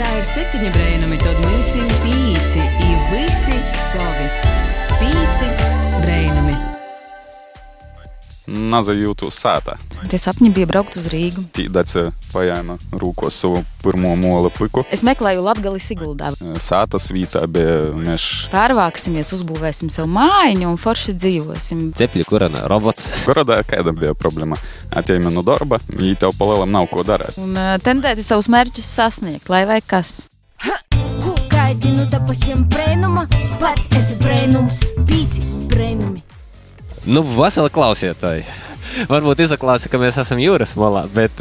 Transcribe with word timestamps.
Latgaļā 0.00 0.20
ir 0.20 0.28
septiņi 0.28 0.70
brēnumi, 0.72 1.18
tad 1.20 1.42
mēs 1.44 1.74
esam 1.74 1.90
pīci, 2.00 2.64
i 2.86 2.96
visi 3.12 3.60
savi. 3.76 4.32
Pīci 4.96 5.52
brēnumi. 6.00 6.69
Nazajūtu 8.50 9.28
sētā. 9.30 9.76
Tie 10.10 10.18
sapņi 10.18 10.50
bija 10.54 10.66
braukt 10.66 10.96
uz 10.98 11.06
Rīgu. 11.12 11.44
Tīdace 11.54 12.08
paņēma 12.32 12.76
rūkos 12.98 13.36
savu 13.38 13.62
pirmo 13.84 14.16
mola 14.18 14.50
piku. 14.50 14.82
Es 14.90 15.04
meklēju 15.06 15.44
Latgali 15.46 15.82
Siguldā. 15.82 16.32
Sētas 16.58 17.10
vītā 17.14 17.44
bija 17.50 17.92
mēs 17.94 18.26
Pārvāksimies, 18.50 19.30
uzbūvēsim 19.36 19.92
sev 19.94 20.08
mājiņu 20.10 20.72
un 20.72 20.80
forši 20.80 21.14
dzīvosim. 21.14 21.84
Cepļu 22.00 22.26
kurana 22.26 22.66
robots. 22.70 23.10
Gorodā 23.28 23.60
kāda 23.68 23.94
bija 23.94 24.16
problēma? 24.18 24.58
Atejami 24.90 25.30
no 25.34 25.44
darba, 25.46 25.78
ja 25.94 26.16
tev 26.18 26.34
palielam 26.38 26.74
nav 26.74 26.90
ko 26.90 27.04
darīt. 27.06 27.38
Un 27.38 27.54
tendēti 27.84 28.26
savus 28.26 28.50
mērķus 28.50 28.90
sasniegt, 28.98 29.46
lai 29.52 29.62
vai 29.70 29.78
kas. 29.84 30.24
Gaidinu 31.50 32.08
da 32.10 32.18
pasiem 32.26 32.66
brēnuma, 32.72 33.28
pats 33.62 33.86
esi 33.94 34.18
brēnums, 34.18 34.82
pīci 35.06 35.46
brēnumi. 35.70 36.24
Nu, 37.08 37.22
veseli 37.24 37.72
klausietāji. 37.72 38.44
Varbūt 39.08 39.40
izklausās, 39.44 39.88
ka 39.88 40.00
mēs 40.02 40.18
esam 40.20 40.40
jūras 40.42 40.74
malā, 40.76 41.06
bet, 41.14 41.38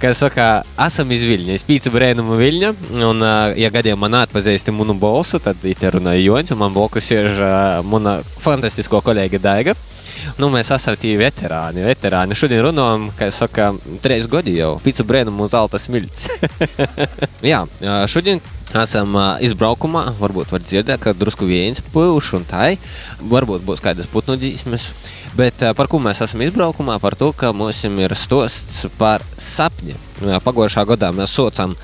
kā 0.00 0.10
jau 0.10 0.16
saka, 0.18 0.48
esam 0.84 1.12
iz 1.14 1.22
Viļņa. 1.24 1.54
Es 1.56 1.64
pīcu 1.64 1.92
brēnumu 1.94 2.36
Viļņa, 2.40 2.72
un, 3.06 3.24
ja 3.56 3.70
gadiem 3.72 4.00
man 4.02 4.18
atpazīsti 4.20 4.74
manu 4.76 4.96
balsu, 5.00 5.40
tad 5.40 5.62
te 5.64 5.92
runāja 5.94 6.24
Joņš, 6.24 6.52
un 6.52 6.60
man 6.64 6.74
blakus 6.76 7.08
ir 7.14 7.30
mana 7.88 8.18
fantastisko 8.44 9.00
kolēģa 9.06 9.42
Daiga. 9.46 9.76
Nu, 10.40 10.48
mēs 10.52 10.70
esam 10.74 10.96
tie 11.00 11.14
veterāni. 11.20 11.84
veterāni. 11.86 12.36
Šodien 12.38 12.64
runājam, 12.66 13.08
kā 13.16 13.30
jau 13.30 13.36
saka, 13.40 13.70
trīs 14.04 14.28
gadi 14.30 14.56
jau 14.58 14.76
pīcu 14.82 15.06
brēnumu 15.06 15.46
uz 15.46 15.54
Alta 15.56 15.80
smilts. 15.80 16.28
Jā, 17.52 17.64
šodien 18.10 18.42
esam 18.76 19.16
izbraukumā. 19.46 20.08
Varbūt 20.20 20.52
var 20.54 20.64
dzirdēt, 20.64 21.00
ka 21.02 21.14
drusku 21.16 21.48
viens 21.48 21.82
puikas 21.92 22.32
un 22.38 22.48
tā. 22.48 22.72
Varbūt 23.20 23.64
būs 23.66 23.84
kādas 23.84 24.10
putnu 24.12 24.38
dzīsmes. 24.40 24.90
Bet 25.36 25.62
par 25.76 25.90
ko 25.92 26.00
mēs 26.02 26.22
esam 26.24 26.44
izbraukumā? 26.46 26.98
Par 27.02 27.16
to, 27.18 27.32
ka 27.36 27.52
mums 27.56 27.84
ir 27.84 28.16
stosts 28.16 28.86
par 28.98 29.24
sapņiem. 29.40 30.05
Pagājušā 30.16 30.86
gadā 30.88 31.10
mēs 31.12 31.34
socām 31.36 31.74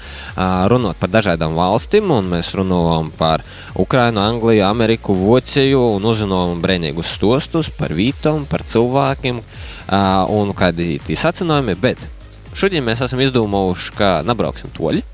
runāt 0.73 0.97
par 1.01 1.11
dažādām 1.13 1.57
valstīm, 1.59 2.09
un 2.15 2.31
mēs 2.33 2.55
runājām 2.57 3.11
par 3.19 3.45
Ukrajinu, 3.77 4.23
Angliju, 4.23 4.65
Ameriku, 4.69 5.17
Vāciju 5.17 5.83
un 5.99 6.09
uzzinājām 6.09 6.63
brīvīgus 6.65 7.13
stostus 7.19 7.71
par 7.77 7.93
vītām, 7.97 8.47
par 8.49 8.65
cilvēkiem 8.65 9.43
un 10.33 10.57
kādi 10.57 10.97
tie 11.05 11.19
sacinājumi. 11.19 11.77
Bet 11.81 12.01
šodien 12.57 12.85
mēs 12.87 13.05
esam 13.05 13.21
izdomājuši, 13.21 13.97
ka 13.99 14.15
nebrauksim 14.27 14.73
toļi. 14.77 15.05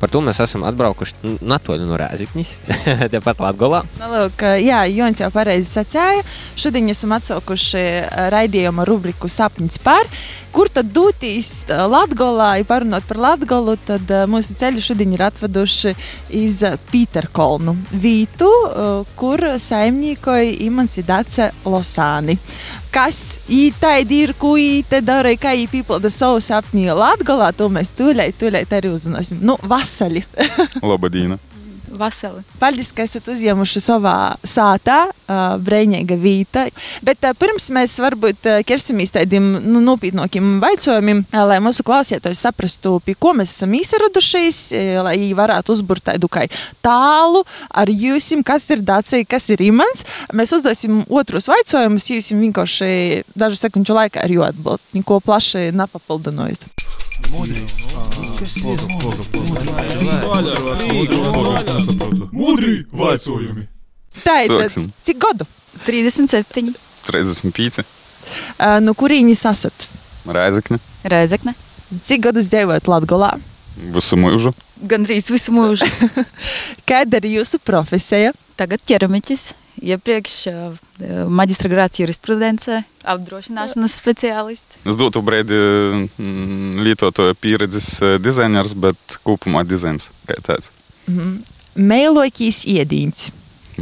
Par 0.00 0.10
to 0.12 0.20
mēs 0.20 0.40
esam 0.42 0.66
atbraukuši 0.66 1.38
natoļi 1.46 1.86
no 1.88 1.96
Rēzikņas, 1.96 2.50
tepat 3.14 3.40
Latvijā. 3.40 3.84
Nu, 4.00 4.10
lūk, 4.10 4.42
jā, 4.60 4.82
Jons 4.90 5.22
jau 5.22 5.30
pareizi 5.32 5.70
sacīja. 5.70 6.24
Šodien 6.60 6.90
esam 6.92 7.14
atsaukuši 7.16 7.84
raidījuma 8.34 8.84
rubriku 8.88 9.30
Sapnis 9.32 9.80
par. 9.80 10.10
Kur 10.54 10.68
tad 10.70 10.92
doties 10.94 11.48
Latvijā, 11.66 12.52
ja 12.60 12.66
parunāt 12.68 13.06
par 13.08 13.18
Latviju, 13.18 13.74
tad 13.88 14.10
mūsu 14.30 14.54
ceļu 14.60 14.82
šodien 14.86 15.16
ir 15.16 15.24
atveduši 15.26 15.94
iz 16.38 16.60
Pīterkolnu 16.92 17.74
vītu, 17.90 18.50
kur 19.18 19.42
saimniekoja 19.58 20.52
Imants 20.62 21.00
Dace 21.08 21.50
Losāni. 21.66 22.38
Kas 22.94 23.18
ītaidi 23.50 24.20
ir, 24.28 24.34
ko 24.38 24.52
īte 24.60 25.00
dara, 25.02 25.32
kā 25.34 25.56
īpa 25.58 25.74
pīpilda 25.74 26.12
savu 26.14 26.38
sapņu 26.44 26.94
Latvijā, 27.00 27.50
to 27.58 27.66
mēs 27.74 27.90
tūlīt, 27.98 28.38
tūlīt 28.38 28.78
arī 28.78 28.94
uzzināsim. 28.94 29.42
Nu, 29.42 29.58
vasali! 29.66 30.22
Labadīna! 30.92 31.40
Vasali. 31.98 32.42
Paldies, 32.60 32.90
ka 32.94 33.04
esat 33.06 33.26
uzņēmuši 33.30 33.82
savā 33.82 34.14
sātā, 34.46 35.04
uh, 35.08 35.42
brīvīga 35.62 36.16
vīta. 36.20 36.66
Bet 37.06 37.24
uh, 37.24 37.34
pirms 37.38 37.68
mēs 37.74 37.96
varbūt 38.02 38.48
uh, 38.50 38.60
ķersimies 38.66 39.14
tādiem 39.14 39.46
nu, 39.62 39.82
nopietnākiem 39.84 40.58
jautājumiem, 40.62 41.24
uh, 41.24 41.42
lai 41.48 41.60
mūsu 41.64 41.86
klausītāji 41.86 42.38
saprastu, 42.38 42.96
pie 43.04 43.16
ko 43.18 43.34
mēs 43.38 43.54
esam 43.56 43.74
īsaradušies, 43.78 44.60
uh, 44.72 45.00
lai 45.06 45.16
viņi 45.20 45.38
varētu 45.38 45.76
uzbūvēt 45.76 46.08
tādu 46.12 46.30
kā 46.32 46.46
tālu 46.84 47.44
ar 47.70 47.90
jums, 47.92 48.32
kas 48.46 48.68
ir 48.74 48.84
Dācija, 48.84 49.26
kas 49.28 49.48
ir 49.54 49.62
Imants. 49.64 50.04
Mēs 50.34 50.54
uzdosim 50.56 51.04
otrus 51.08 51.48
jautājumus, 51.52 52.10
jūs 52.10 52.32
vienkārši 52.34 53.24
dažu 53.38 53.60
sekundžu 53.60 53.96
laikā 53.96 54.24
ar 54.24 54.34
jūtu 54.34 54.50
atbildēt, 54.50 54.90
neko 54.98 55.20
plaši 55.24 55.70
nepapildinot. 55.76 56.68
Mudri 62.32 62.84
vaicojumi! 62.92 63.66
Tā 64.24 64.36
ir 64.44 64.52
Sāksim. 64.52 64.88
cik 65.06 65.18
gadu? 65.22 65.46
37. 65.86 66.74
35. 67.06 67.82
Uh, 68.58 68.78
no 68.84 68.94
kurienes 68.94 69.42
esat? 69.48 69.88
Rēzekne. 70.24 70.78
Reizekne. 71.04 71.54
Cik 72.06 72.22
gadus 72.28 72.48
dzīvojat 72.52 72.88
Latvijā? 72.88 73.34
Visu 73.94 74.16
mūžu. 74.20 74.54
Gandrīz 74.90 75.28
visu 75.32 75.52
mūžu. 75.54 75.88
Kāda 76.88 77.20
ir 77.20 77.40
jūsu 77.40 77.60
profesija? 77.62 78.32
Tagad 78.56 78.84
ķeramiķis. 78.86 79.52
Iepriekš 79.82 80.34
uh, 80.50 80.76
maģistra 81.32 81.70
grāts 81.72 81.98
jurisprudencē, 81.98 82.82
apdrošināšanas 83.10 83.96
speciālists. 83.98 84.78
Es 84.86 84.98
dotu 85.00 85.22
brīdi 85.24 85.58
mm, 85.58 86.80
lietotāju 86.86 87.34
pieredzes 87.40 87.88
eh, 88.02 88.16
dizainers, 88.22 88.76
bet 88.78 89.18
kopumā 89.26 89.64
dizains 89.66 90.10
kā 90.28 90.38
tāds. 90.44 90.70
Mēlokīs 91.74 92.62
iedīņas. 92.70 93.28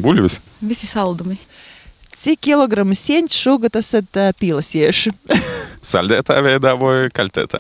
Buļvis. 0.01 0.41
Visi 0.65 0.89
saldumi. 0.89 1.37
Cik 2.23 2.41
kilogramu 2.47 2.95
sieņu 2.97 3.35
šogad 3.35 3.77
esat 3.81 4.19
pīlasieši? 4.39 5.13
Saldētā 5.93 6.39
veidā 6.47 6.77
vai 6.79 7.11
kaltētā? 7.15 7.59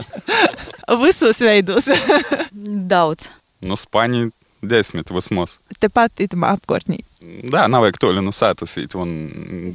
Visos 1.02 1.40
veidos. 1.42 1.88
Daudz. 2.92 3.32
Nu, 3.62 3.78
Spāņi 3.78 4.30
desmit 4.62 5.10
vismaz. 5.10 5.58
Tepat 5.82 6.22
itamā 6.22 6.54
apkārtnī. 6.56 7.02
Da, 7.22 7.66
nav 7.70 7.84
vajag 7.84 7.98
toļi 8.02 8.22
no 8.24 8.32
sētas 8.34 8.74
īt 8.80 8.94
un 8.98 9.10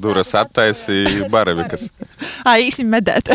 duras 0.02 0.34
attaisi 0.36 1.28
baravikas. 1.32 1.88
Ā, 2.48 2.58
īsim 2.64 2.90
medēt. 2.92 3.30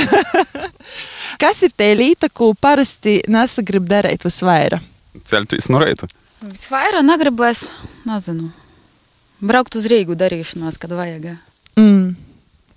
Kas 1.43 1.63
ir 1.65 1.73
tā 1.79 1.93
līta, 1.97 2.29
ko 2.29 2.53
parasti 2.59 3.21
nesagrib 3.33 3.87
darīt 3.89 4.27
visvairāk? 4.27 4.85
Celtīs 5.29 5.69
no 5.73 5.81
reita. 5.83 6.09
Visvairāk 6.43 7.05
negribēs, 7.07 7.67
nezinu. 8.09 8.51
Braukt 9.43 9.77
uz 9.79 9.89
Rīgu 9.91 10.17
darīšanās, 10.19 10.79
kad 10.81 10.95
vajag. 10.97 11.33
Mm. 11.79 12.15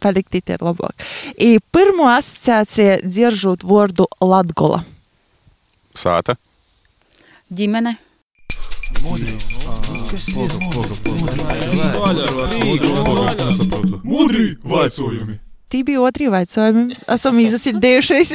Palikt 0.04 0.38
ir 0.38 0.64
labāk. 0.66 1.06
I 1.38 1.60
pirmo 1.74 2.10
asociācija 2.12 3.00
dzirdot 3.06 3.66
vārdu 3.66 4.08
Latgola. 4.22 4.84
Sāta. 5.96 6.36
Ģimene. 7.54 7.96
Mudri 14.04 14.56
vaicojumi! 14.64 15.36
Tī 15.68 15.82
bija 15.84 16.06
otrie 16.06 16.30
jautājumi. 16.30 16.96
Esam 17.12 17.42
izsildījušies. 17.44 18.32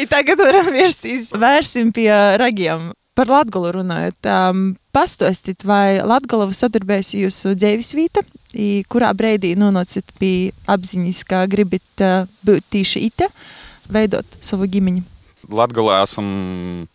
I 0.00 0.06
tagad 0.08 0.40
varam 0.40 0.70
vērsties 0.72 1.34
vērsim 1.36 1.92
pie 1.92 2.08
ragiem. 2.40 2.94
Par 3.18 3.28
Latviju 3.28 3.74
runājot, 3.76 4.30
um, 4.30 4.64
pastāstiet, 4.94 5.66
vai 5.68 6.00
Latvija 6.00 6.48
sadarbējas 6.56 7.12
jūsu 7.18 7.52
dzīves 7.58 7.92
vieta, 7.98 8.24
i 8.56 8.86
kurā 8.88 9.12
brīdī 9.12 9.52
nonācat 9.58 10.16
pie 10.16 10.54
apziņas, 10.64 11.24
ka 11.28 11.44
gribat 11.50 12.06
uh, 12.06 12.30
būt 12.46 12.70
tieši 12.72 13.04
ite, 13.10 13.28
veidot 13.90 14.38
savu 14.40 14.70
ģimeni. 14.70 15.04
Latgalā 15.52 16.00
esam 16.06 16.88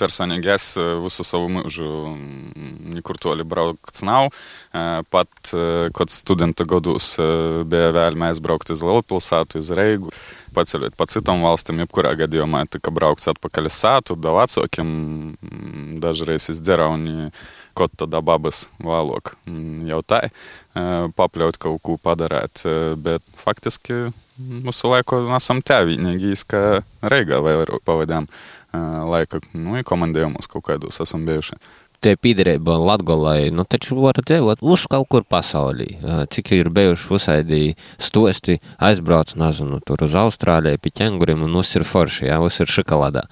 personīgi 0.00 0.52
es 0.54 0.68
eh, 0.80 0.94
visu 1.02 1.26
savu 1.26 1.50
mūžu 1.52 1.86
mm, 2.12 2.96
nekur 2.96 3.18
toli 3.22 3.46
braukts 3.46 4.04
nav. 4.06 4.30
Eh, 4.72 5.02
Pat, 5.10 5.52
eh, 5.52 5.88
kad 5.96 6.12
studenta 6.12 6.66
gados 6.68 7.14
eh, 7.18 7.62
bija 7.68 7.92
vēlme 7.96 8.30
aizbraukt 8.30 8.72
uz 8.74 8.84
Lielpilsētu, 8.86 9.62
uz 9.62 9.72
Reigu, 9.76 10.12
paceļot 10.56 10.96
pa 10.96 11.06
citām 11.10 11.44
valstīm, 11.44 11.82
jebkurā 11.84 12.14
gadījumā 12.22 12.64
tika 12.70 12.92
braukts 12.94 13.28
atpakaļ 13.32 13.70
uz 13.70 13.76
sātu, 13.76 14.16
da 14.16 14.34
vecākiem, 14.36 14.88
mm, 15.36 15.96
dažreiz 16.02 16.50
izdzerauni, 16.54 17.30
kaut 17.76 17.92
tādā 18.00 18.22
babas 18.24 18.66
vēlok 18.80 19.34
mm, 19.44 19.88
jau 19.90 20.00
tā, 20.06 20.22
eh, 20.28 21.08
papļaut 21.16 21.60
kaut 21.60 21.82
ko 21.84 21.98
padarēt, 22.00 22.64
eh, 22.64 22.94
bet 22.96 23.24
faktiski 23.36 24.06
visu 24.36 24.92
laiku 24.92 25.22
esam 25.36 25.62
te 25.64 25.78
vienīgi, 25.88 26.34
ka 26.48 26.82
Reigā 27.02 27.40
vai 27.44 27.58
pavadām 27.88 28.28
eh, 28.28 28.65
laika, 29.10 29.40
nu, 29.54 29.76
i 29.78 29.86
komandējumus 29.86 30.50
kaut 30.52 30.66
kādos 30.68 31.00
esam 31.02 31.26
bijuši. 31.28 31.58
Te 32.04 32.12
pīderība 32.20 32.76
Latvijai, 32.76 33.48
nu 33.56 33.64
taču 33.64 33.96
var 34.02 34.18
dzīvot 34.20 34.60
uz 34.60 34.84
kaut 34.92 35.08
kur 35.10 35.24
pasaulī. 35.24 35.94
Cik 36.32 36.52
ir 36.52 36.68
bijuši 36.70 37.08
visādi 37.08 37.60
stosti, 37.96 38.58
aizbrauc, 38.84 39.32
nezinu, 39.40 39.80
tur 39.86 40.04
uz 40.04 40.16
Austrāliju, 40.20 40.82
pie 40.82 40.92
ķēnguriem, 41.00 41.46
un 41.46 41.56
mums 41.56 41.72
ir 41.78 41.86
forši, 41.88 42.28
jā, 42.28 42.36
mums 42.42 42.60
ir 42.60 42.70
šokolādā. 42.70 43.24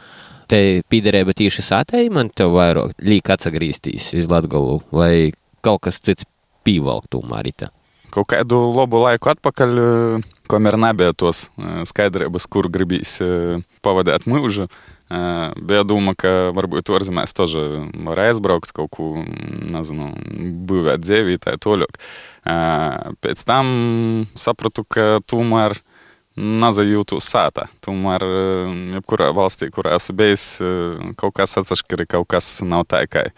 Te 0.48 0.58
piederēja 0.92 1.36
tieši 1.36 1.64
sātēji, 1.64 2.12
man 2.12 2.32
te 2.32 2.48
vairāk 2.48 2.96
līk 3.04 3.30
atsagrīstīs 3.36 4.10
iz 4.16 4.32
Latgolu, 4.32 4.80
vai 4.92 5.32
kaut 5.64 5.84
kas 5.86 6.00
cits 6.04 6.26
pīvalk 6.64 7.08
tomēr 7.12 7.52
itā. 7.52 7.70
Kaut 8.14 8.28
kādu 8.30 8.60
labu 8.70 9.00
laiku 9.02 9.32
atpakaļ, 9.32 9.78
kamēr 10.50 10.76
nebija 10.78 11.14
tos 11.18 11.48
skaidrības, 11.88 12.46
kur 12.46 12.68
gribīs 12.72 13.16
pavadīt 13.84 14.28
mūžu, 14.30 14.68
Bet 15.08 15.76
es 15.80 15.88
domāju, 15.88 16.18
ka 16.24 16.34
varbūt 16.56 16.90
ārzemēs 16.96 17.36
arī 17.44 17.82
var 18.06 18.22
aizbraukt, 18.24 18.72
kaut 18.74 18.90
ko 18.96 19.08
nezinu, 19.20 20.12
būvēt, 20.68 21.04
dzīvot, 21.04 21.44
tā 21.44 21.56
tālāk. 21.60 22.00
Pēc 23.20 23.44
tam 23.44 23.66
sapratu, 24.34 24.86
ka 24.88 25.18
tomēr. 25.26 25.76
Tūmēr 25.76 25.93
nezajūtu 26.36 27.20
sāta. 27.22 27.68
Tomēr, 27.84 28.24
eh, 28.26 28.72
jebkurā 28.96 29.30
valstī, 29.36 29.70
kurā 29.70 29.94
esmu 29.98 30.16
bijis, 30.18 30.46
kaut 31.16 31.34
kas 31.34 31.56
atsaškari, 31.60 32.06
kaut 32.10 32.28
kas 32.28 32.48
nav 32.62 32.86
tā, 32.90 33.04
kā 33.06 33.28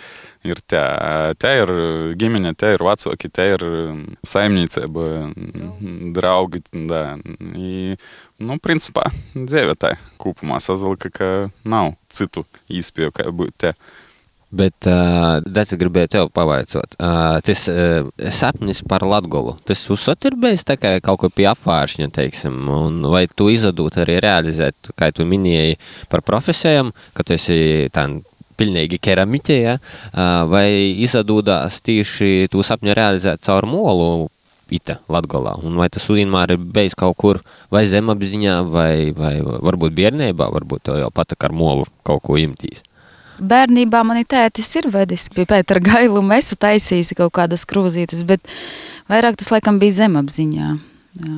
ir 0.44 0.60
te. 0.66 0.82
Te 1.38 1.52
ir 1.60 1.72
ģimene, 2.16 2.54
te 2.56 2.72
ir 2.76 2.84
vecāki, 2.86 3.30
te 3.32 3.48
ir 3.54 3.64
saimniecība, 4.26 5.06
draugi. 6.16 6.62
Da. 6.86 7.18
I, 7.56 7.96
nu, 8.38 8.58
principā, 8.62 9.08
dzīve 9.34 9.76
tā 9.76 9.96
kopumā 10.22 10.60
sazalika, 10.62 11.10
ka 11.10 11.30
nav 11.64 11.94
citu 12.08 12.46
īspēju, 12.70 13.14
kā 13.16 13.30
būt 13.30 13.56
te. 13.58 13.76
Bet 14.54 14.86
uh, 14.86 15.42
Dārts 15.42 15.74
gribēja 15.74 16.10
tev 16.12 16.28
pavaicot, 16.34 16.92
uh, 17.02 17.40
tas 17.42 17.64
uh, 17.66 18.06
sapnis 18.30 18.78
par 18.86 19.02
Latviju. 19.02 19.56
Tas 19.66 19.82
tā 20.68 20.76
kā 20.78 20.92
kaut 21.02 21.18
ko 21.24 21.30
pie 21.34 21.48
apvāršņa, 21.50 22.12
teiksim, 22.14 22.54
un 22.70 23.02
vai 23.10 23.26
tu 23.26 23.50
izdod 23.50 23.98
arī 23.98 24.20
realizēt, 24.22 24.92
kā 24.94 25.10
tu 25.10 25.26
minēji 25.26 25.80
par 26.08 26.22
profesijām, 26.22 26.94
ka 27.16 27.26
tu 27.26 27.34
esi 27.34 27.90
tā 27.90 28.06
pilnīgi 28.56 29.02
keramiķē, 29.02 29.58
ja? 29.58 29.76
uh, 29.82 30.46
vai 30.46 30.70
izdodās 31.02 31.82
tieši 31.82 32.46
tu 32.52 32.62
sapņu 32.62 32.94
realizēt 32.94 33.42
caur 33.46 33.66
molu. 33.66 34.30
Ita 34.66 34.96
Latvijā. 35.06 35.52
Un 35.62 35.76
vai 35.78 35.86
tas 35.94 36.02
vienmēr 36.10 36.56
ir 36.56 36.58
bijis 36.58 36.96
kaut 36.98 37.14
kur 37.22 37.38
vai 37.70 37.84
zemapziņā, 37.86 38.56
vai, 38.66 39.12
vai 39.14 39.36
varbūt 39.38 39.94
bērnībā, 39.94 40.48
varbūt 40.56 40.90
jau 40.90 41.10
patīk 41.14 41.46
ar 41.46 41.54
molu 41.54 41.86
kaut 42.02 42.24
ko 42.26 42.34
imtīs. 42.42 42.82
Bērnībā 43.36 44.00
man 44.06 44.22
tētis 44.24 44.70
ir 44.80 44.88
vedis 44.92 45.28
pie 45.32 45.44
Pētera 45.48 45.82
Gailu, 45.84 46.22
un 46.22 46.32
es 46.36 46.54
taisīju 46.56 47.18
kaut 47.18 47.34
kādas 47.36 47.66
krūzītes, 47.68 48.24
bet 48.28 48.40
vairāk 49.10 49.36
tas 49.36 49.52
laikam 49.52 49.80
bija 49.82 50.02
zemapziņā. 50.04 50.68
Jā. 51.16 51.36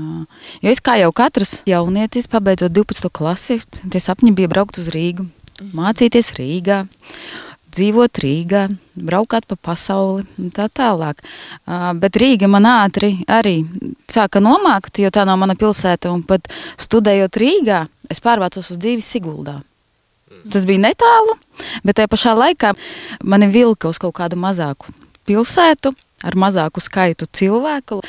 Jo 0.62 0.70
es 0.72 0.80
kā 0.82 0.96
jau 0.98 1.10
katrs 1.14 1.60
jaunietis, 1.68 2.26
pabeidzot 2.30 2.72
12. 2.74 3.10
klasi, 3.14 3.60
tie 3.90 4.00
sapņi 4.02 4.32
bija 4.34 4.50
braukt 4.50 4.80
uz 4.82 4.88
Rīgu, 4.90 5.28
mācīties 5.74 6.32
Rīgā, 6.34 6.80
dzīvot 7.74 8.18
Rīgā, 8.24 8.64
braukt 8.94 9.46
pa 9.46 9.58
pasauli 9.70 10.26
un 10.38 10.50
tā 10.54 10.66
tālāk. 10.66 11.22
Bet 12.02 12.18
Rīga 12.18 12.50
man 12.50 12.66
ātri 12.66 13.12
arī 13.30 13.60
sāka 14.10 14.42
nomākt, 14.42 14.98
jo 14.98 15.10
tā 15.14 15.26
nav 15.28 15.38
mana 15.38 15.54
pilsēta. 15.58 16.10
Pat 16.26 16.50
studējot 16.78 17.38
Rīgā, 17.38 17.84
es 18.10 18.22
pārvācos 18.24 18.72
uz 18.74 18.78
dzīvi 18.82 19.04
Siguldā. 19.04 19.60
Tas 20.52 20.64
bija 20.68 20.82
netālu, 20.86 21.34
bet 21.84 21.98
tajā 21.98 22.10
pašā 22.12 22.34
laikā 22.38 22.74
mani 23.24 23.48
vilka 23.52 23.90
uz 23.90 24.00
kaut 24.00 24.16
kādu 24.20 24.38
mazāku 24.40 24.92
pilsētu. 25.28 25.94
Ar 26.26 26.34
mazāku 26.34 26.82
skaitu 26.82 27.28
cilvēku. 27.30 28.00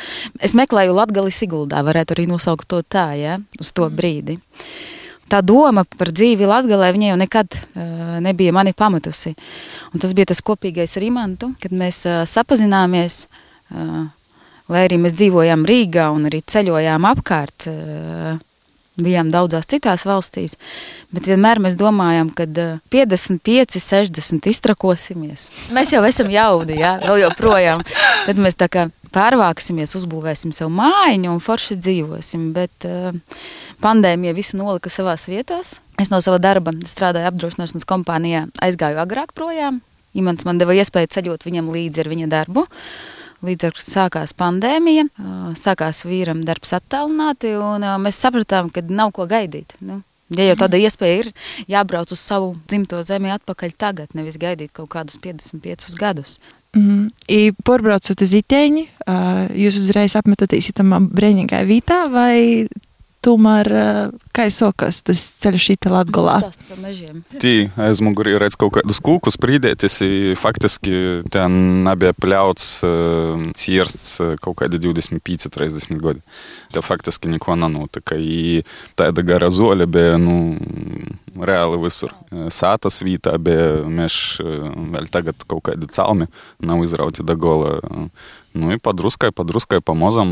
Es 0.42 0.56
meklēju 0.58 0.96
Latviju 0.98 1.30
Siguldā, 1.30 1.84
varētu 1.86 2.16
arī 2.16 2.24
nosaukt 2.26 2.66
to 2.66 2.80
tā, 2.82 3.12
ja, 3.14 3.36
uz 3.62 3.70
to 3.70 3.86
brīdi. 3.94 4.40
Tā 5.30 5.44
doma 5.46 5.84
par 5.86 6.10
dzīvi 6.10 6.48
Latvijā 6.50 6.90
viņa 6.96 7.12
jau 7.12 7.20
nekad 7.22 7.54
uh, 7.54 8.18
nebija 8.26 8.56
mani 8.58 8.74
pamatusi. 8.74 9.36
Un 9.94 10.02
tas 10.02 10.16
bija 10.18 10.32
tas 10.32 10.42
kopīgais 10.42 10.98
ar 10.98 11.06
Imantu, 11.06 11.52
kad 11.62 11.76
mēs 11.78 12.02
uh, 12.10 12.24
sapazināmies. 12.26 13.28
Uh, 13.70 14.08
lai 14.74 14.88
arī 14.88 14.98
mēs 15.02 15.14
dzīvojām 15.18 15.70
Rīgā 15.70 16.10
un 16.14 16.26
arī 16.32 16.42
ceļojām 16.50 17.06
apkārt. 17.12 17.70
Uh, 17.70 18.42
bijām 19.06 19.32
daudzās 19.34 19.70
citās 19.70 20.06
valstīs, 20.08 20.56
bet 21.16 21.30
vienmēr 21.30 21.62
mēs 21.64 21.78
domājam, 21.80 22.32
ka 22.36 22.48
55, 22.94 23.80
60 23.82 24.50
iztrakosimies. 24.52 25.50
Mēs 25.76 25.94
jau 25.96 26.04
esam 26.08 26.32
jaudi, 26.34 26.80
jā, 26.84 26.98
vēl 27.04 27.26
joprojām. 27.26 27.84
Tad 28.28 28.42
mēs 28.42 28.60
tā 28.60 28.70
kā 28.72 28.88
pārvāksimies, 29.16 29.96
uzbūvēsim 29.98 30.54
sev 30.56 30.72
mājiņu 30.74 31.34
un 31.34 31.44
forši 31.44 31.78
dzīvosim, 31.82 32.50
bet 32.56 32.88
uh, 32.88 33.12
pandēmija 33.84 34.36
visu 34.38 34.60
nolika 34.60 34.92
savās 34.94 35.28
vietās. 35.30 35.78
Es 36.00 36.12
no 36.14 36.22
sava 36.24 36.40
darba 36.42 36.74
strādāju 36.88 37.30
apdrošināšanas 37.32 37.88
kompānijā, 37.90 38.46
aizgāju 38.64 39.02
agrāk 39.02 39.34
projām. 39.38 39.82
Imants 40.18 40.46
man 40.48 40.62
deva 40.62 40.74
iespēju 40.78 41.12
ceļot 41.14 41.46
viņam 41.46 41.70
līdzi 41.74 42.04
ar 42.04 42.12
viņa 42.12 42.30
darbu. 42.32 42.66
Līdz 43.46 43.70
ar 43.70 43.78
to 43.78 43.84
sākās 43.86 44.36
pandēmija, 44.36 45.06
sākās 45.60 46.04
vīram 46.08 46.44
darbs 46.48 46.74
attālināti, 46.76 47.54
un 47.56 47.86
mēs 48.04 48.20
sapratām, 48.20 48.72
ka 48.74 48.84
nav 48.90 49.14
ko 49.16 49.28
gaidīt. 49.30 49.78
Nu, 49.80 50.02
Ja 50.30 50.46
jau 50.46 50.60
tāda 50.60 50.78
iespēja 50.78 51.24
ir, 51.24 51.28
jābrauc 51.72 52.12
uz 52.14 52.22
savu 52.22 52.52
dzimto 52.70 53.00
zemi 53.02 53.32
atpakaļ 53.34 53.72
tagad, 53.82 54.12
nevis 54.14 54.38
gaidīt 54.38 54.70
kaut 54.78 54.92
kādus 54.94 55.18
55 55.24 55.96
gadus. 55.98 56.36
Mm. 56.78 57.08
I 57.26 57.50
porbraucot 57.66 58.22
uz 58.22 58.36
Itēņu, 58.38 58.84
jūs 59.58 59.80
uzreiz 59.82 60.14
apmetaties 60.20 60.70
tam 60.78 61.10
brīvīgā 61.10 61.64
vietā, 61.66 62.04
vai 62.14 62.68
tomēr 63.26 63.70
kā 64.36 64.46
sokas 64.54 65.02
tas 65.06 65.22
ceļš 65.44 65.66
šī 65.70 65.76
latgolā? 65.92 66.38
Tī 67.42 67.54
aizmugurī 67.80 68.38
redz 68.40 68.56
kaut 68.60 68.78
kādus 68.78 69.02
kūkus 69.04 69.40
prīdēties, 69.42 70.00
faktiski 70.40 70.94
ten 71.34 71.84
nebija 71.88 72.16
pļauts 72.16 72.70
cirsts 73.60 74.18
kaut 74.44 74.60
kādi 74.62 74.80
25-30 74.82 76.00
gadi. 76.04 76.24
Te 76.74 76.84
faktiski 76.86 77.32
neko 77.34 77.58
nenotika. 77.60 78.16
I 78.16 78.62
tāda 79.00 79.24
gara 79.26 79.50
zole 79.54 79.88
bija, 79.90 80.20
nu, 80.22 80.56
reāli 81.36 81.80
visur. 81.82 82.14
Sātas 82.54 83.02
vītā 83.06 83.36
bija, 83.42 83.84
mēs 83.90 84.40
vēl 84.40 85.10
tagad 85.12 85.48
kaut 85.50 85.66
kādi 85.72 85.90
calmi 85.92 86.30
nav 86.64 86.86
izrauti 86.86 87.26
da 87.26 87.36
gola. 87.40 87.80
Nu, 88.58 88.72
i 88.74 88.80
padruskai, 88.82 89.30
padruskai 89.36 89.82
pamazam 89.86 90.32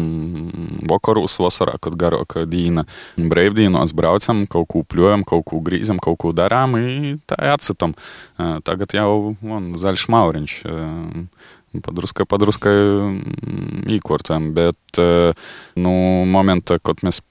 vakaros 0.90 1.38
vasarā, 1.42 1.76
kad 1.82 1.98
garāka 2.00 2.48
diena 2.50 2.88
brīvdienos 3.18 3.94
braucam, 3.98 4.46
kaut 4.50 4.70
ko 4.74 4.82
pļojam, 4.88 5.26
kaut 5.28 5.46
ko 5.52 5.62
grīzam, 5.64 6.02
kaut 6.02 6.18
ko 6.24 6.34
darām, 6.36 6.78
i 6.82 7.18
tā 7.30 7.38
atsitam. 7.54 7.94
Tagad 8.38 8.98
jau 8.98 9.36
on, 9.46 9.76
zaļš 9.78 10.08
mauriņš 10.14 10.58
padruskai, 11.84 12.26
padruskai 12.30 12.76
īkortēm. 13.98 14.50
Bet 14.56 15.02
nu, 15.78 15.94
momentā, 16.26 16.80
kad 16.82 17.04
mēs 17.06 17.22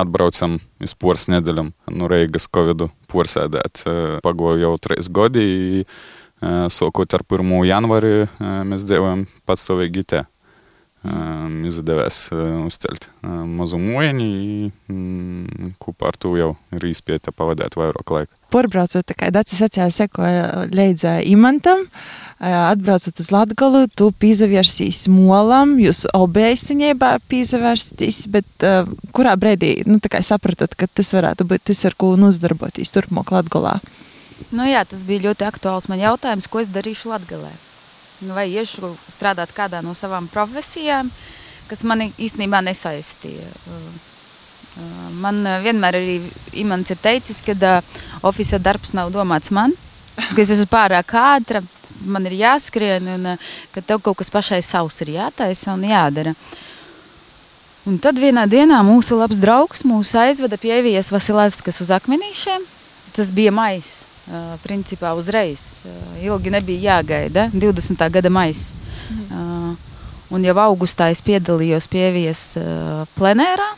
atbraucam 0.00 0.58
uz 0.82 0.96
poras 0.98 1.28
nedēļām, 1.30 1.70
nu, 1.94 2.10
Reigas 2.10 2.48
Covid-19 2.50 2.90
porsēdēt, 3.14 3.84
pagoja 4.24 4.66
jau 4.66 4.74
trīs 4.82 5.10
gadi 5.14 5.46
sākot 6.72 7.16
ar 7.16 7.24
1. 7.26 7.56
janvāri 7.68 8.14
mēs 8.40 8.86
dzīvojam 8.88 9.26
patstāvīgi 9.48 10.06
te. 10.12 10.24
Izdevās 11.04 12.30
uzcelt 12.64 13.10
mazu 13.20 13.76
mūjiņu, 13.76 14.70
kopā 15.76 16.08
ar 16.08 16.16
to 16.16 16.30
jau 16.38 16.54
ir 16.72 16.86
izpēta 16.88 17.28
pavadīt 17.36 17.76
vairāk 17.76 18.12
laika. 18.14 18.32
Porbraucot, 18.48 19.04
tā 19.04 19.16
kā 19.18 19.28
Dācis 19.34 19.60
sacīja, 19.60 19.90
sekoja 19.92 20.64
līdzi 20.72 21.18
imantam, 21.28 21.84
atbraucot 22.40 23.20
uz 23.20 23.28
Latgolu, 23.34 23.84
tu 23.92 24.08
pīzavērsīs 24.16 25.04
molam, 25.12 25.76
jūs 25.82 26.06
obi 26.16 26.46
īstenībā 26.54 27.18
pīzavērsīs, 27.28 28.24
bet 28.32 28.64
uh, 28.64 28.88
kurā 29.12 29.36
brīdī, 29.40 29.74
nu, 29.84 30.00
tā 30.00 30.08
kā 30.16 30.22
sapratat, 30.24 30.72
ka 30.78 30.88
tas 30.88 31.12
varētu 31.16 31.44
būt 31.52 31.68
tas, 31.68 31.84
ar 31.84 31.98
ko 32.00 32.14
uzdarboties 32.16 32.96
turpmāk 32.96 33.34
Latgolā? 33.34 33.76
Nu 34.52 34.66
jā, 34.68 34.84
tas 34.84 35.04
bija 35.06 35.28
ļoti 35.28 35.46
aktuāls 35.46 35.88
man 35.88 36.02
jautājums, 36.02 36.48
ko 36.50 36.60
es 36.60 36.68
darīšu 36.72 37.12
Latgalē. 37.12 37.52
Nu, 38.24 38.34
vai 38.36 38.48
iešu 38.52 38.92
strādāt 39.10 39.52
kādā 39.56 39.80
no 39.82 39.94
savām 39.96 40.28
profesijām, 40.32 41.10
kas 41.68 41.84
mani 41.86 42.10
īstenībā 42.20 42.60
nesaistīja. 42.64 43.46
Man 45.22 45.42
vienmēr 45.62 45.98
arī 46.00 46.18
Imants 46.58 46.90
ir 46.90 46.98
teicis, 47.02 47.40
ka 47.46 47.54
uh, 47.54 47.94
oficiālā 48.26 48.62
darbs 48.62 48.94
nav 48.96 49.12
domāts 49.14 49.52
man, 49.54 49.74
ka 50.34 50.42
es 50.42 50.50
esmu 50.54 50.66
pārāk 50.70 51.14
ātra, 51.18 51.62
man 52.06 52.26
ir 52.26 52.38
jāskrien, 52.40 53.06
un 53.16 53.34
ka 53.74 53.82
tev 53.82 54.02
kaut 54.02 54.18
kas 54.18 54.32
pašai 54.34 54.62
savs 54.66 55.00
ir 55.04 55.14
jātaisa 55.18 55.74
un 55.74 55.84
jādara. 55.86 56.34
Un 57.84 57.98
tad 58.00 58.16
vienā 58.16 58.46
dienā 58.48 58.78
mūsu 58.86 59.18
labs 59.20 59.38
draugs 59.42 59.84
mūs 59.84 60.14
aizveda 60.16 60.56
pie 60.56 60.72
Evijas 60.78 61.12
Vasilevskas 61.12 61.82
uz 61.84 61.92
akmenīšiem. 61.92 62.64
Tas 63.14 63.28
bija 63.30 63.52
maijs. 63.54 64.06
Principā 64.64 65.12
uzreiz. 65.18 65.82
Ilgi 66.22 66.52
nebija 66.54 66.96
jāgaida. 66.96 67.50
20. 67.52 68.08
gada 68.10 68.30
maijs. 68.32 68.70
Mhm. 69.10 69.74
Un 70.34 70.42
jau 70.42 70.54
augustā 70.58 71.10
es 71.12 71.20
piedalījos 71.22 71.86
Pievijas 71.92 72.56
uh, 72.58 73.04
plenērā. 73.14 73.68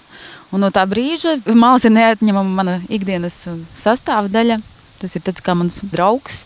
Un 0.54 0.62
no 0.62 0.70
tā 0.72 0.84
brīža 0.88 1.34
māksla 1.50 1.90
ir 1.90 1.94
neatņemama 1.96 2.54
mana 2.60 2.76
ikdienas 2.88 3.42
sastāvdaļa. 3.76 4.60
Tas 5.00 5.16
ir 5.18 5.24
tāds 5.26 5.42
kā 5.44 5.56
mans 5.58 5.82
draugs. 5.92 6.44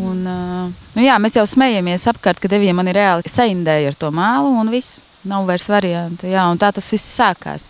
Un, 0.00 0.22
nu 0.24 1.02
jā, 1.04 1.18
mēs 1.22 1.36
jau 1.36 1.44
smējamies 1.46 2.06
apkārt, 2.10 2.40
ka 2.42 2.50
deviem 2.50 2.74
man 2.78 2.88
ir 2.90 2.96
reāli 2.98 3.30
saindēja 3.30 3.92
ar 3.92 3.98
to 3.98 4.10
mālu 4.14 4.54
un 4.62 4.70
viss. 4.72 5.04
Nav 5.28 5.46
vairs 5.48 5.68
variantu. 5.70 6.28
Jā, 6.30 6.46
un 6.50 6.60
tā 6.60 6.70
tas 6.74 6.90
viss 6.92 7.14
sākās. 7.18 7.68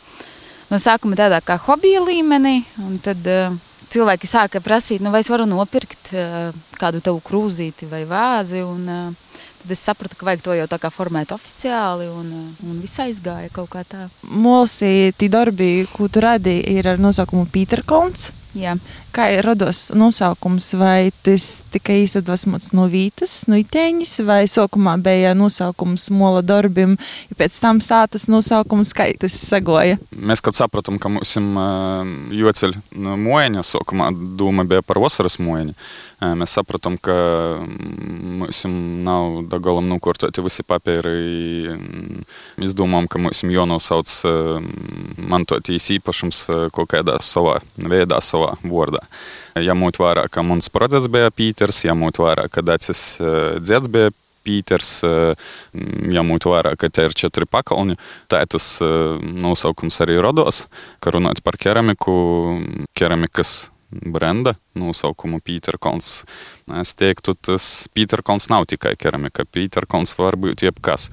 No 0.70 0.78
sākuma 0.80 1.18
tādā 1.18 1.40
kā 1.44 1.58
hobija 1.66 2.00
līmenī, 2.02 2.60
un 2.82 2.96
tad 3.02 3.26
uh, 3.30 3.52
cilvēki 3.94 4.30
sāka 4.30 4.62
prasīt, 4.64 5.02
nu, 5.04 5.12
vai 5.14 5.22
es 5.24 5.30
varu 5.32 5.46
nopirkt 5.48 6.12
uh, 6.14 6.50
kādu 6.80 7.02
tavu 7.04 7.22
krūzīti 7.24 7.88
vai 7.90 8.04
vāzi. 8.08 8.62
Un, 8.66 8.88
uh, 8.90 9.40
tad 9.62 9.74
es 9.74 9.82
sapratu, 9.86 10.18
ka 10.18 10.28
vajag 10.28 10.44
to 10.44 10.56
jau 10.58 10.68
tā 10.70 10.78
kā 10.82 10.90
formēt 10.92 11.32
oficiāli, 11.36 12.10
un, 12.12 12.30
uh, 12.34 12.64
un 12.68 12.80
viss 12.82 13.00
aizgāja 13.04 13.52
kaut 13.54 13.70
kā 13.72 13.84
tā. 13.88 14.08
Molsī, 14.28 15.12
tī 15.18 15.30
darbi, 15.32 15.72
ko 15.92 16.10
tu 16.12 16.24
radīji, 16.24 16.66
ir 16.78 16.90
ar 16.94 17.02
nosaukumu 17.02 17.48
Peter 17.52 17.84
Kolns. 17.86 18.30
Jā. 18.54 18.76
Kā 19.14 19.28
ir 19.30 19.44
rados 19.46 19.92
nosaukums, 19.94 20.72
vai 20.74 21.12
tas 21.22 21.60
tikai 21.70 22.00
izdvesmots 22.02 22.72
no 22.74 22.88
vītas, 22.90 23.44
no 23.46 23.54
itēņas, 23.60 24.16
vai 24.26 24.40
sākumā 24.50 24.96
bija 25.04 25.36
nosaukums 25.38 26.08
mola 26.10 26.42
darbim, 26.42 26.96
ja 27.30 27.38
pēc 27.38 27.60
tam 27.62 27.78
sātas 27.84 28.26
nosaukums, 28.26 28.90
kā 28.96 29.06
tas 29.22 29.36
sagoja? 29.38 30.00
Mēs 30.10 30.42
kaut 30.42 30.58
sapratām, 30.58 30.98
ka 30.98 31.12
mums 31.14 31.36
ir 31.38 31.46
joceļ 32.40 32.74
no 33.06 33.14
mojaņa, 33.22 33.62
sākumā 33.70 34.10
doma 34.34 34.66
bija 34.66 34.82
par 34.82 34.98
vasaras 35.04 35.38
mojaņu. 35.38 35.76
Mēs 36.24 36.54
sapratām, 36.56 36.96
ka 36.98 37.14
mums 37.60 38.64
nav 38.66 39.42
galam 39.60 39.90
nokārtoti 39.90 40.42
visi 40.42 40.64
papīri. 40.66 41.74
Mēs 42.58 42.74
domājam, 42.74 43.10
ka 43.12 43.20
mums 43.20 43.44
jānosauc 43.46 44.14
mantoties 45.20 45.90
īpašums 45.98 46.46
kaut 46.74 46.90
kādā 46.94 47.20
savā 47.22 47.60
veidā, 47.76 48.22
savā 48.24 48.54
vārdā. 48.64 49.03
Jāmūt 49.54 50.00
vērā, 50.02 50.26
ka 50.32 50.42
mums 50.46 50.70
process 50.74 51.06
bija 51.10 51.30
Pīters, 51.34 51.84
jāmūt 51.86 52.18
vērā, 52.22 52.48
ka 52.50 52.64
Dacis 52.66 53.04
dzēds 53.62 53.90
bija 53.92 54.14
Pīters, 54.44 54.96
jāmūt 56.14 56.48
vērā, 56.50 56.74
ka 56.76 56.90
te 56.92 57.06
ir 57.08 57.14
četri 57.16 57.46
pakalni. 57.48 57.96
Tā 58.28 58.42
tas 58.50 58.76
nosaukums 58.82 60.02
arī 60.04 60.18
rados, 60.20 60.66
ka 61.00 61.14
runājot 61.14 61.40
par 61.46 61.56
keramiku, 61.60 62.16
keramikas 62.98 63.70
brenda 63.94 64.54
nosaukumu 64.74 65.38
Peterkons. 65.40 66.24
Es 66.80 66.94
teiktu, 66.98 67.34
tas 67.38 67.88
Peterkons 67.94 68.48
nav 68.50 68.66
tikai 68.70 68.94
keramika. 68.98 69.44
Peterkons 69.46 70.16
var 70.18 70.36
būt 70.40 70.64
jebkas. 70.66 71.10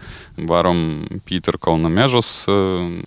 Varam 0.50 1.06
Peterkolna 1.30 1.92
mežus, 1.94 2.32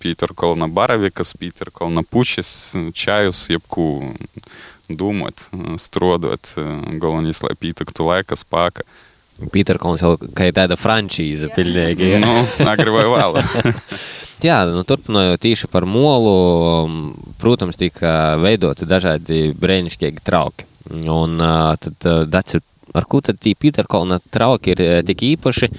Peterkolna 0.03 0.69
baravikas, 0.71 1.35
Peterkolna 1.41 2.05
pušis, 2.07 2.75
čajus, 2.95 3.49
jebkų 3.51 3.89
dūmot, 4.89 5.49
strodot. 5.81 6.55
Galvenais, 7.01 7.41
lai 7.45 7.55
pītaktu 7.61 8.07
laikas 8.09 8.45
pāka. 8.49 8.87
Peterkons 9.51 10.03
jau 10.03 10.15
kā 10.37 10.51
tāda 10.55 10.77
frančīze 10.79 11.49
pilnīgi. 11.55 12.13
Ja? 12.13 12.21
Nu, 12.23 12.45
agri 12.71 12.93
vai 12.95 13.07
vēl. 13.11 13.41
Jā, 14.45 14.61
nu, 14.69 14.83
turpinājot 14.87 15.41
tīši 15.41 15.71
par 15.73 15.87
molu, 15.89 16.35
protams, 17.41 17.79
tika 17.81 18.37
veidoti 18.43 18.87
dažādi 18.87 19.49
brīnišķīgi 19.57 20.23
trauki. 20.27 20.69
Un 20.93 21.41
tad 21.81 22.07
Dats 22.29 22.61
ar 22.95 23.07
ko 23.11 23.19
tad 23.25 23.41
tie 23.43 23.57
Pīterkolna 23.59 24.21
trauki 24.31 24.75
ir 24.75 24.83
tik 25.09 25.25
īpaši, 25.33 25.71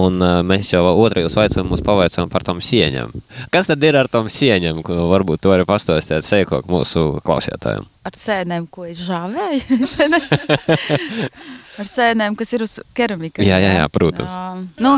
un 0.00 0.18
mēs 0.48 0.72
jau 0.72 0.82
otrajos 0.90 1.36
vaicojumos 1.38 1.84
pavaicām 1.86 2.32
par 2.32 2.46
tom 2.46 2.62
sieņam. 2.64 3.12
Kas 3.54 3.70
tad 3.70 3.84
ir 3.86 4.00
ar 4.00 4.10
tom 4.10 4.30
sieņam, 4.32 4.82
ko 4.86 5.04
varbūt 5.12 5.44
to 5.44 5.54
arī 5.54 5.68
pastāstīt 5.68 6.26
seikok 6.26 6.66
mūsu 6.70 7.20
klausītājiem? 7.26 7.86
Ar 8.04 8.16
sēnēm, 8.20 8.66
ko 8.68 8.84
es 8.84 9.00
žāvēju? 9.00 9.78
ar 11.80 11.88
sēnēm, 11.88 12.36
kas 12.38 12.52
ir 12.54 12.64
uz 12.64 12.76
keramikas. 12.96 13.44
Jā, 13.46 13.58
jā, 13.62 13.72
jā 13.78 13.86
protams. 13.92 14.30
Um, 14.30 14.64
nu, 14.82 14.92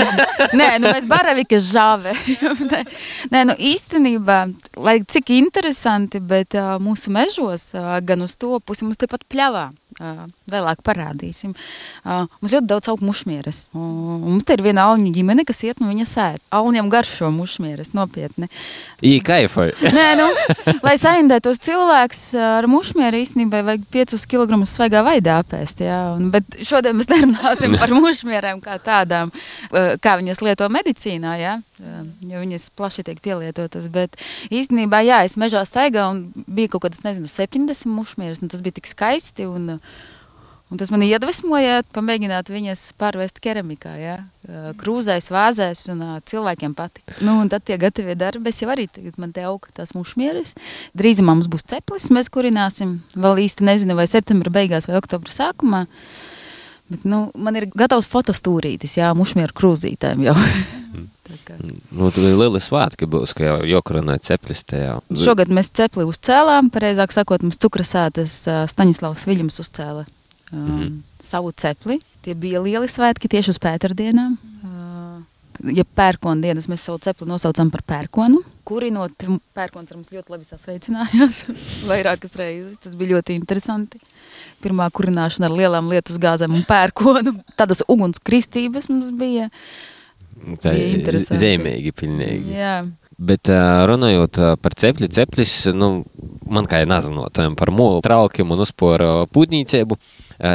nē, 0.60 0.68
nu 0.82 0.90
mēs 0.90 1.06
baravikas 1.10 1.68
žāvējam. 1.72 2.62
nē, 2.72 2.82
nē, 3.34 3.44
nu 3.50 3.56
īstenībā, 3.72 4.38
lai 4.86 4.98
cik 5.02 5.34
interesanti, 5.36 6.22
bet 6.22 6.56
uh, 6.58 6.76
mūsu 6.82 7.12
mežos, 7.14 7.70
uh, 7.76 7.96
gan 8.06 8.24
uz 8.24 8.38
to 8.40 8.58
pusi, 8.64 8.86
mums 8.86 9.00
tepat 9.00 9.26
pļavā. 9.30 9.68
Vēlāk 10.50 10.82
parādīsim. 10.84 11.54
Mums 12.04 12.52
ļoti 12.54 12.68
daudz 12.70 12.90
augu 12.92 13.06
mušmieres. 13.08 13.68
Mums 13.74 14.46
te 14.46 14.56
ir 14.56 14.64
viena 14.64 14.88
alņu 14.90 15.12
ģimene, 15.14 15.44
kas 15.46 15.62
iet 15.66 15.82
no 15.82 15.88
viņa 15.90 16.06
sēt. 16.08 16.42
Alņiem 16.54 16.90
garšo 16.92 17.30
mušmieres, 17.34 17.92
nopietni. 17.96 18.48
Ī, 19.04 19.18
kaifai. 19.24 19.70
Nē, 19.98 20.06
nu, 20.20 20.28
lai 20.84 20.96
saindētos 21.00 21.62
cilvēks 21.64 22.24
ar 22.40 22.68
mušmieru 22.70 23.22
īstenībā 23.22 23.62
vajag 23.68 23.86
5 23.94 24.26
kg 24.30 24.60
svaigā 24.68 25.04
veidā 25.06 25.38
apēst. 25.44 25.84
Jā. 25.84 26.00
Bet 26.34 26.58
šodien 26.66 26.98
mēs 26.98 27.10
nerunāsim 27.12 27.76
par 27.82 27.94
mušmierēm 27.94 28.62
kā 28.64 28.78
tādām, 28.82 29.32
kā 29.70 30.18
viņas 30.20 30.42
lieto 30.44 30.68
medicīnā, 30.72 31.36
jā, 31.40 31.58
jo 31.78 32.42
viņas 32.42 32.70
plaši 32.78 33.06
tiek 33.06 33.22
pielietotas. 33.24 33.90
Bet 33.92 34.18
īstenībā, 34.54 35.02
jā, 35.06 35.22
es 35.28 35.38
mežā 35.40 35.64
staigā 35.68 36.08
un 36.12 36.26
bija 36.46 36.74
kaut 36.74 36.86
kādas, 36.86 37.04
nezinu, 37.06 37.30
70 37.30 37.90
mušmieras, 37.90 38.42
un 38.44 38.52
tas 38.52 38.64
bija 38.64 38.80
tik 38.80 38.90
skaisti. 38.90 39.48
Un, 39.50 39.78
Un 40.72 40.78
tas 40.80 40.88
man 40.90 41.04
iedvesmoja 41.04 41.82
pamēģināt 41.94 42.48
viņas 42.50 42.80
pārvērst 42.98 43.36
keramikā, 43.44 43.92
ja? 44.00 44.14
krūzēs, 44.80 45.28
vāzēs, 45.30 45.84
un 45.92 46.00
cilvēkiem 46.26 46.72
patika. 46.74 47.14
Nu, 47.22 47.36
un 47.42 47.50
tad 47.52 47.62
tie 47.68 47.76
gatavie 47.78 48.16
darbi, 48.18 48.50
es 48.50 48.58
jau 48.62 48.72
arī 48.72 48.88
tagad 48.90 49.20
man 49.20 49.30
te 49.36 49.44
auga 49.46 49.70
tās 49.76 49.92
mušmieres. 49.94 50.56
Drīzumā 50.98 51.36
mums 51.36 51.50
būs 51.52 51.68
ceplis, 51.70 52.08
mēs 52.16 52.32
kurināsim. 52.32 52.96
Vēl 53.14 53.44
īsti 53.44 53.68
nezinu, 53.68 53.94
vai 53.94 54.08
septembra 54.10 54.50
beigās 54.56 54.88
vai 54.90 54.96
oktobra 54.98 55.36
sākumā. 55.36 55.84
Bet, 56.92 57.04
nu, 57.08 57.30
man 57.40 57.56
ir 57.56 57.64
gatavs 57.72 58.06
fotostūrītis, 58.12 58.98
jā, 58.98 59.08
mušmieru 59.16 59.56
krūzītēm 59.56 60.24
jau. 60.26 60.34
nu, 61.96 62.10
tur 62.12 62.26
ir 62.26 62.36
lieli 62.36 62.60
svētki 62.60 63.08
būs, 63.08 63.32
ka 63.36 63.46
jau 63.46 63.56
jokurinē 63.68 64.18
ceplis 64.24 64.64
tajā. 64.68 64.98
Šogad 65.24 65.52
mēs 65.54 65.72
cepli 65.74 66.04
uzcēlām, 66.08 66.68
pareizāk 66.74 67.14
sakot, 67.16 67.46
mums 67.46 67.60
cukrasātas 67.62 68.42
Staņislavs 68.72 69.24
Viļams 69.30 69.62
uzcēla 69.64 70.04
um, 70.04 70.58
mm 70.58 70.74
-hmm. 70.74 70.98
savu 71.24 71.54
cepli. 71.56 72.00
Tie 72.24 72.34
bija 72.34 72.60
lieli 72.60 72.88
svētki 72.88 73.28
tieši 73.32 73.54
uz 73.54 73.60
pēterdienām. 73.60 74.36
Uh, 74.64 75.74
ja 75.76 75.84
pērkona 75.84 76.42
dienas 76.42 76.68
mēs 76.68 76.84
savu 76.84 77.00
cepli 77.04 77.28
nosaucam 77.28 77.70
par 77.72 77.82
pērkonu, 77.86 78.42
kurinot, 78.66 79.24
pērkons 79.56 79.90
ar 79.90 79.96
mums 79.96 80.12
ļoti 80.12 80.34
labi 80.34 80.48
sasveicinājās 80.48 81.44
vairākas 81.90 82.36
reizes. 82.40 82.78
Tas 82.84 82.96
bija 82.98 83.16
ļoti 83.16 83.38
interesanti. 83.38 84.00
Pirmā 84.64 84.88
kurināšana 84.96 85.50
ar 85.50 85.56
lielām 85.58 85.90
lietus 85.92 86.16
gāzēm 86.20 86.56
un 86.56 86.64
pērkonu. 86.68 87.36
Tādas 87.60 87.84
ugunskristības 87.90 88.88
mums 88.92 89.12
bija. 89.18 89.50
Tā 90.60 90.72
ir 90.76 91.20
zīmīgi, 91.20 91.92
pilnīgi. 91.96 92.56
Jā. 92.56 92.78
Bet 93.14 93.46
runājot 93.46 94.40
par 94.58 94.74
cepli, 94.74 95.06
ceplis, 95.12 95.52
nu, 95.70 96.02
man 96.50 96.66
kā 96.66 96.80
ir 96.82 96.88
nazinotajam 96.90 97.54
par 97.58 97.70
mūlu 97.70 98.02
traukiem 98.02 98.50
un 98.50 98.64
uzporu 98.64 99.12
pūtnīcību, 99.30 99.98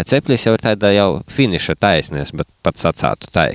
ceplis 0.09 0.43
jau 0.43 0.57
ir 0.57 0.65
tāda 0.65 0.91
jau 0.91 1.07
finiša 1.31 1.77
taisnēs, 1.79 2.33
bet 2.35 2.49
pats 2.65 2.89
atsātu 2.89 3.31
tai, 3.31 3.47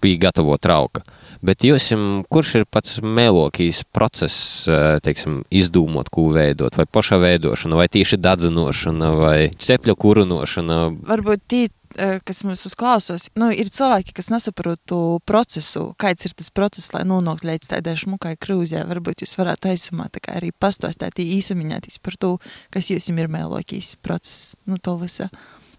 bija 0.00 0.22
gatavo 0.28 0.56
trauka. 0.56 1.04
Bet 1.46 1.62
jūs, 1.66 1.88
kurš 2.32 2.52
ir 2.60 2.66
pats 2.66 2.98
mēlokīs 3.04 3.84
process, 3.94 4.66
teiksim, 5.06 5.44
izdomot, 5.54 6.10
ko 6.10 6.28
veidot, 6.34 6.74
vai 6.78 6.88
paša 6.90 7.20
veidošana, 7.22 7.78
vai 7.78 7.86
tieši 7.92 8.18
dadzinošana, 8.18 9.10
vai 9.20 9.38
cepļu 9.54 9.94
kurinošana? 10.02 10.78
Varbūt 11.06 11.44
tī 11.50 11.66
kas 11.96 12.42
mums 12.44 12.66
uzklausos, 12.68 13.28
nu, 13.38 13.48
ir 13.54 13.70
cilvēki, 13.72 14.12
kas 14.16 14.28
nesaprot 14.32 14.80
to 14.88 15.00
procesu, 15.28 15.88
kāds 16.00 16.26
ir 16.28 16.34
tas 16.36 16.50
process, 16.52 16.90
lai 16.92 17.04
nonāktu 17.08 17.48
līdz 17.48 17.70
tādai 17.72 17.96
šmukai 17.96 18.34
krūzē. 18.40 18.82
Varbūt 18.88 19.24
jūs 19.24 19.36
varētu 19.38 19.70
aizsumā 19.72 20.10
arī 20.34 20.52
pastāstīt 20.52 21.22
īsamiņātīs 21.24 22.00
par 22.04 22.18
to, 22.20 22.32
kas 22.74 22.90
jums 22.92 23.08
ir 23.08 23.30
mēlokīs 23.32 23.94
process, 24.04 24.56
nu, 24.68 24.76
to 24.76 24.96
visa. 25.00 25.30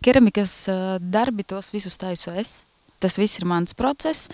Keramikas 0.02 0.56
darbi 1.02 1.46
tos 1.46 1.74
visus 1.74 1.98
taisu 1.98 2.34
es. 2.38 2.64
Tas 3.04 3.18
viss 3.20 3.40
ir 3.40 3.46
mans 3.50 3.76
process. 3.78 4.28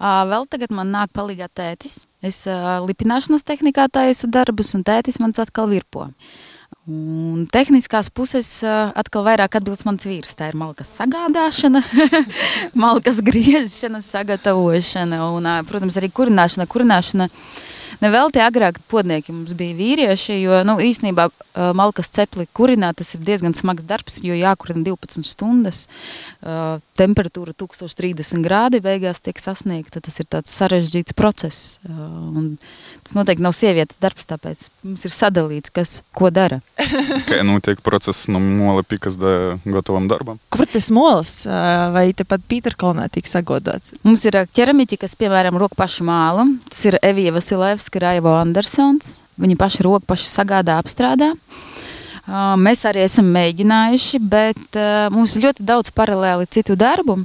Vēl 0.00 0.46
tagad 0.50 0.74
man 0.76 0.92
nāk 0.92 1.12
palīgā 1.16 1.48
tētis. 1.56 2.02
Es 2.20 2.42
lipināšanas 2.46 3.46
tehnikā 3.48 3.88
taisu 3.92 4.28
darbus, 4.28 4.74
un 4.76 4.84
tētis 4.84 5.20
man 5.22 5.32
atkal 5.36 5.70
virpo. 5.70 6.10
Un 6.90 7.46
tehniskās 7.52 8.08
puses 8.10 8.48
atkal 8.64 9.24
vairāk 9.26 9.58
atbilst 9.58 9.86
mans 9.86 10.06
vīrs. 10.06 10.36
Tā 10.36 10.50
ir 10.50 10.58
malkas 10.58 10.90
sagādāšana, 10.98 11.82
malkas 12.84 13.20
griežšana, 13.24 14.00
sagatavošana 14.04 15.20
un, 15.30 15.50
protams, 15.68 15.98
arī 16.00 16.10
kurināšana. 16.14 16.68
kurināšana 16.70 17.28
Nevelti 18.00 18.40
agrāk 18.40 18.80
podnieki 18.90 19.34
mums 19.34 19.52
bija 19.56 19.76
vīrieši, 19.76 20.38
jo 20.40 20.62
nu, 20.64 20.78
īstenībā 20.80 21.28
uh, 21.28 21.70
malkas 21.76 22.08
cepli 22.14 22.46
kurināt 22.56 23.00
tas 23.00 23.14
ir 23.16 23.24
diezgan 23.26 23.54
smags 23.56 23.84
darbs, 23.86 24.20
jo 24.24 24.36
jākurina 24.36 24.84
12 24.86 25.26
stundas. 25.26 25.86
Temperatūra 26.96 27.52
1030 27.52 28.40
grādi 28.44 28.80
beigās 28.80 29.20
tiek 29.20 29.36
sasniegta. 29.40 30.00
Tas 30.00 30.16
ir 30.22 30.28
tāds 30.32 30.52
sarežģīts 30.56 31.12
process. 31.16 31.78
Un 31.84 32.54
tas 33.04 33.12
noteikti 33.16 33.44
nav 33.44 33.52
sievietes 33.56 34.00
darbs, 34.00 34.24
tāpēc 34.28 34.62
mums 34.86 35.04
ir 35.04 35.12
sadalīts, 35.12 35.72
kas 35.74 35.98
ko 36.16 36.30
dara. 36.32 36.62
Kā 37.28 37.42
notiek 37.44 37.82
process 37.84 38.28
no 38.32 38.40
mola 38.40 38.84
pikas 38.86 39.18
da 39.20 39.58
gatavam 39.66 40.08
darbam? 40.08 40.40
Kur 40.52 40.64
tas 40.70 40.88
mols 40.94 41.34
vai 41.44 42.06
tepat 42.16 42.44
Pīterkalnā 42.48 43.10
tika 43.12 43.28
sagodots? 43.28 43.92
Mums 44.06 44.24
ir 44.28 44.40
ķeramiķi, 44.56 45.00
kas, 45.04 45.18
piemēram, 45.20 45.60
roku 45.60 45.76
paši 45.76 46.08
māla. 46.08 46.46
Tas 46.72 46.86
ir 46.88 46.96
Evija 47.04 47.34
Vasilevska, 47.36 47.89
Raivo 47.98 48.36
Andersons. 48.38 49.18
Viņi 49.40 49.56
paši 49.56 49.82
roku 49.82 50.04
paši 50.06 50.28
sagādā, 50.28 50.78
apstrādā. 50.78 51.32
Mēs 52.60 52.84
arī 52.86 53.02
esam 53.08 53.26
mēģinājuši, 53.34 54.20
bet 54.30 54.76
mums 55.10 55.34
ir 55.36 55.48
ļoti 55.48 55.64
daudz 55.66 55.90
paralēli 55.90 56.46
citu 56.52 56.76
darbu. 56.78 57.18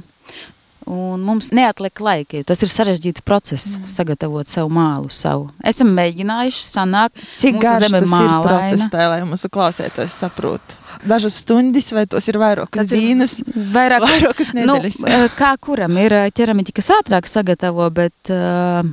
Un 0.86 1.18
mums 1.26 1.48
neatliek 1.50 1.98
laika, 1.98 2.38
jo 2.38 2.46
tas 2.46 2.60
ir 2.62 2.70
sarežģīts 2.70 3.24
process, 3.26 3.72
mm. 3.74 3.88
sagatavot 3.90 4.46
savu 4.46 4.70
mālu. 4.70 5.08
Savu. 5.10 5.48
Esam 5.66 5.88
mēģinājuši, 5.90 6.60
sanāk, 6.62 7.10
Cik 7.40 7.58
garš 7.58 7.88
zeme 7.88 8.04
mālaina. 8.06 8.44
process, 8.46 8.84
tā, 8.92 9.08
lai 9.10 9.24
mūsu 9.26 9.50
klausētājs 9.50 10.14
saprotu? 10.14 10.78
Dažas 11.02 11.40
stundas, 11.42 11.90
vai 11.90 12.06
tos 12.06 12.30
ir 12.30 12.38
vairākas 12.38 12.86
dienas, 12.86 13.34
vairāk 13.74 14.06
vairākas 14.06 14.54
Nu, 14.54 14.76
nedēļas? 14.78 15.00
eh, 15.10 15.26
kā 15.34 15.56
kuram 15.58 15.98
ir 15.98 16.14
ķeramiķi, 16.38 16.76
kas 16.78 16.92
ātrāk 17.00 17.26
sagatavo, 17.26 17.90
bet 17.90 18.30
uh, 18.30 18.86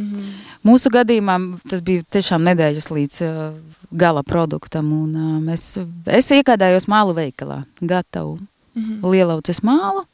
Mhm. 0.00 0.34
Mūsu 0.66 0.92
gadījumā 0.92 1.38
tas 1.70 1.82
bija 1.82 2.02
tiešām 2.02 2.44
nedēļas 2.50 2.90
līdz 2.90 3.20
uh, 3.26 3.42
gala 3.90 4.22
produktam. 4.22 4.92
Un, 4.92 5.10
uh, 5.16 5.42
mēs, 5.42 5.74
es 6.06 6.30
iegādājos 6.36 6.88
mālu 6.90 7.16
veikalā, 7.16 7.64
gatavu 7.80 8.38
Mhm. 8.74 9.04
lielauces 9.06 9.62
mālu. 9.66 10.04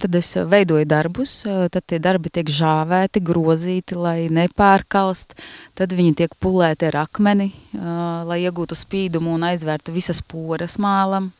Tad 0.00 0.14
es 0.16 0.32
eh, 0.36 0.46
veidoju 0.48 0.86
darbus, 0.88 1.44
eh, 1.44 1.68
tad 1.68 1.84
tie 1.86 1.98
darbi 2.00 2.32
tiek 2.32 2.48
žāvēti, 2.48 3.20
grozīti, 3.20 3.96
lai 3.96 4.28
nepārkalst. 4.32 5.36
Tad 5.76 5.92
viņi 5.92 6.16
tiek 6.22 6.36
pulēti 6.40 6.88
ar 6.88 7.02
akmeni, 7.04 7.50
eh, 7.52 8.24
lai 8.24 8.40
iegūtu 8.46 8.78
spīdumu 8.78 9.36
un 9.36 9.44
aizvērtu 9.52 9.92
visas 9.92 10.22
poras 10.22 10.78
mālam. 10.80 11.30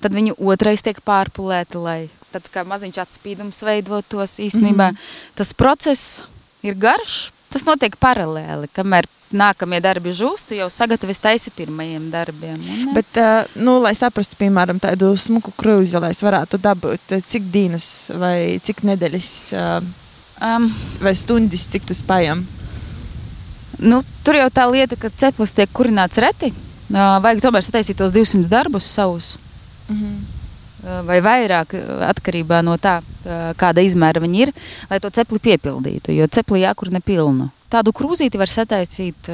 Tad 0.00 0.14
viņi 0.16 0.38
otrais 0.38 0.80
tiek 0.80 0.96
pārpulēti, 1.04 1.82
lai 1.82 2.08
tāds 2.32 2.48
kā 2.48 2.64
maziņš 2.64 3.02
atspīdums 3.02 3.60
veidotos. 3.66 4.38
Īstenībā 4.38 4.92
mm 4.92 4.96
-hmm. 4.96 5.34
tas 5.34 5.52
process 5.52 6.22
ir 6.62 6.74
garš, 6.74 7.32
tas 7.52 7.66
notiek 7.66 7.96
paralēli. 8.00 8.70
Kamēr 8.74 9.08
nākamie 9.30 9.80
darbi 9.82 10.12
žūst, 10.16 10.48
tu 10.48 10.58
jau 10.58 10.68
sagatavojies 10.72 11.22
taisi 11.22 11.52
pirmajiem 11.54 12.08
darbiem. 12.10 12.58
Un, 12.58 12.88
eh, 12.88 12.94
Bet, 12.94 13.10
ā, 13.14 13.46
nu, 13.54 13.78
lai 13.82 13.94
saprastu, 13.94 14.36
piemēram, 14.40 14.80
tādu 14.82 15.12
smuku 15.18 15.52
krūzi, 15.58 16.00
lai 16.00 16.10
es 16.10 16.22
varētu 16.22 16.58
dabūt, 16.58 17.14
ā, 17.14 17.20
cik 17.22 17.50
dienas 17.52 18.10
vai 18.10 18.58
cik 18.62 18.82
nedēļas 18.82 19.30
um, 20.40 20.72
vai 21.00 21.14
stundas, 21.14 21.68
cik 21.70 21.86
tas 21.90 22.02
paiet. 22.02 22.42
Nu, 23.80 24.02
tur 24.24 24.36
jau 24.36 24.48
tā 24.52 24.66
lieta, 24.70 24.96
ka 24.96 25.08
ceplis 25.08 25.54
tiek 25.56 25.70
kurināts 25.72 26.20
reti. 26.20 26.52
Vajag 26.90 27.40
tomēr 27.40 27.64
sataisīt 27.64 27.96
tos 27.96 28.10
200 28.12 28.50
darbus 28.50 28.84
savus. 28.84 29.36
Mhm. 29.88 30.18
ā, 30.84 31.00
Vai 31.04 31.20
vairāk, 31.20 31.74
atkarībā 32.08 32.62
no 32.64 32.76
tā, 32.80 33.00
kāda 33.60 33.84
izmēra 33.84 34.22
viņi 34.22 34.44
ir, 34.46 34.52
lai 34.90 35.00
to 35.02 35.10
cepli 35.14 35.40
piepildītu. 35.50 36.14
Jo 36.16 36.28
cepli 36.30 36.64
jākur 36.64 36.92
nepilnu. 36.94 37.50
Tādu 37.70 37.92
krūzīti 37.94 38.38
var 38.40 38.50
sataisīt. 38.50 39.28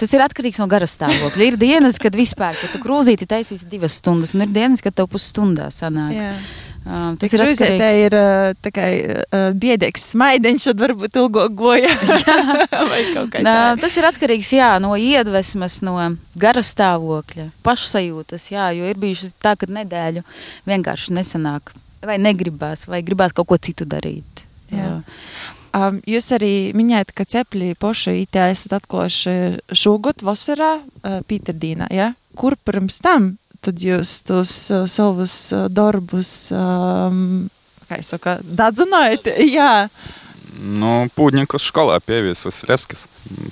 Tas 0.00 0.12
ir 0.16 0.22
atkarīgs 0.24 0.62
no 0.62 0.68
garas 0.70 0.94
stāvokļa. 0.96 1.48
Ir 1.50 1.58
dienas, 1.60 1.98
kad 2.00 2.14
vispār, 2.16 2.56
kad 2.56 2.72
tu 2.72 2.80
krūzīti 2.80 3.28
taisīsi 3.28 3.68
divas 3.68 3.98
stundas, 4.00 4.32
un 4.32 4.46
ir 4.46 4.54
dienas, 4.54 4.80
kad 4.84 4.96
tev 4.96 5.10
pusstundā 5.12 5.68
sanāk. 5.74 6.14
Jā. 6.16 6.30
Ā, 6.86 7.16
Tas 7.18 7.32
Tas 7.32 7.32
ir 7.34 7.42
atkarīgs. 7.42 7.80
Tā 7.82 7.88
ir 7.98 8.14
tā 8.62 8.70
kā 8.70 8.84
ā, 8.86 9.40
biedīgs 9.58 10.04
smaidiņš, 10.12 10.68
tad 10.70 10.82
varbūt 10.84 11.18
ilgo 11.18 11.48
goja. 11.58 11.90
Nā, 13.46 13.56
tas 13.82 13.96
ir 13.98 14.06
atkarīgs 14.06 14.52
jā, 14.54 14.68
no 14.80 14.94
iedvesmas, 14.94 15.80
no 15.82 15.96
gara 16.38 16.62
stāvokļa, 16.62 17.48
pašsajūtas. 17.66 18.46
Jā, 18.54 18.70
jo 18.78 18.86
ir 18.86 19.02
bijušas 19.02 19.34
tā, 19.42 19.56
ka 19.58 19.66
nedēļu 19.66 20.22
vienkārši 20.70 21.18
nesanāk, 21.18 21.74
vai 22.04 22.18
negribās, 22.22 22.86
vai 22.90 23.02
gribās 23.06 23.34
kaut 23.36 23.48
ko 23.50 23.58
citu 23.60 23.86
darīt. 23.88 24.44
Jā. 24.72 25.00
Um, 25.76 25.98
jūs 26.08 26.30
arī 26.32 26.72
minējāt, 26.76 27.12
ka 27.16 27.26
cepļi 27.28 27.74
poši 27.80 28.14
IT 28.22 28.38
esat 28.46 28.78
atklājuši 28.78 29.34
šogad 29.76 30.24
vasarā 30.24 30.78
uh, 30.80 31.18
Pīterdīnā, 31.28 31.90
ja? 31.92 32.14
Kur 32.36 32.56
pirms 32.64 33.00
tam 33.04 33.34
tad 33.64 33.82
jūs 33.82 34.20
tos 34.24 34.54
uh, 34.72 34.86
savus 34.88 35.34
uh, 35.52 35.66
darbus, 35.72 36.48
um, 36.54 37.50
kā 37.90 38.00
es 38.00 38.12
saku, 38.14 38.38
dadzinājat? 38.56 39.34
Jā. 39.58 39.88
Nu, 40.56 41.06
Pūģņikas 41.16 41.66
skolā 41.68 41.98
pievies 42.04 42.44
Vasilevskis. 42.46 43.04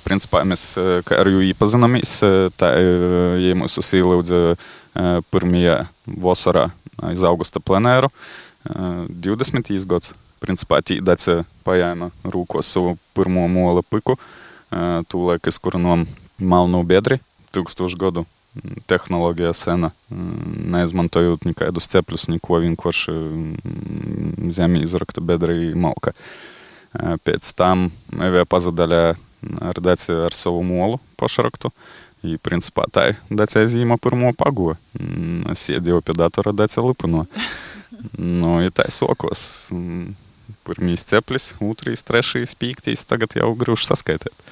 Principā 0.05 0.41
mēs 0.47 0.63
eh, 0.79 1.01
kā 1.05 1.19
ar 1.21 1.29
viņu 1.29 1.43
iepazināmies. 1.51 2.15
eh, 2.25 2.37
Tā 2.57 2.71
ja 3.41 3.57
mūs 3.57 3.77
uzsīlūdza 3.81 4.41
eh, 4.53 4.65
pirmajā 5.31 5.85
vasarā 6.07 6.69
aiz 7.03 7.23
augusta 7.23 7.59
plenēru. 7.59 8.09
eh, 8.69 9.05
20. 9.09 9.85
gads. 9.87 10.13
Principā 10.41 10.81
tī 10.83 10.99
dace 11.01 11.43
pajēma 11.65 12.11
rūkos 12.23 12.69
savu 12.69 12.97
pirmo 13.15 13.47
mola 13.47 13.81
piku. 13.81 14.17
eh, 14.71 15.01
Tūlēk 15.09 15.47
es 15.47 15.59
kurinām 15.59 16.07
malnu 16.39 16.83
biedri 16.85 17.19
1000 17.51 17.95
gadu. 17.97 18.25
mm, 18.55 18.85
Tehnoloģija 18.87 19.53
sena, 19.53 19.91
mm, 20.11 20.71
neizmantojot 20.71 21.45
nekādus 21.45 21.87
cepļus, 21.91 22.29
neko 22.29 22.59
vienkārši 22.63 23.11
mm, 23.11 24.51
zemi 24.51 24.81
izrakta 24.83 25.21
bedra 25.21 25.53
malka. 25.75 26.13
Э, 26.93 27.17
Pēc 27.17 27.53
tam 27.55 27.91
Evija 28.13 28.45
pazadaļā 28.45 29.15
ar 29.61 29.81
Deci 29.81 30.11
ar 30.11 30.33
savu 30.33 30.63
molu 30.63 30.99
pašraktu. 31.17 31.71
I, 32.25 32.37
principā, 32.41 32.87
tā 32.89 33.09
ir 33.11 33.19
Deci 33.29 33.65
zīma 33.69 33.99
pirmo 34.01 34.31
pago. 34.37 34.73
Es 35.51 35.67
iedīju 35.69 36.01
pie 36.05 36.17
datora 36.17 36.55
Deci 36.55 36.81
lipino. 36.81 37.25
Nu, 38.17 38.57
ja 38.63 38.73
tā 38.73 38.87
sokos. 38.93 39.69
Pirmīs 40.65 41.05
ceplis, 41.05 41.51
otrīs, 41.61 42.01
trešīs, 42.05 42.55
pīktīs, 42.57 43.05
tagad 43.05 43.35
jau 43.37 43.51
grūši 43.57 43.91
saskaitīt. 43.91 44.45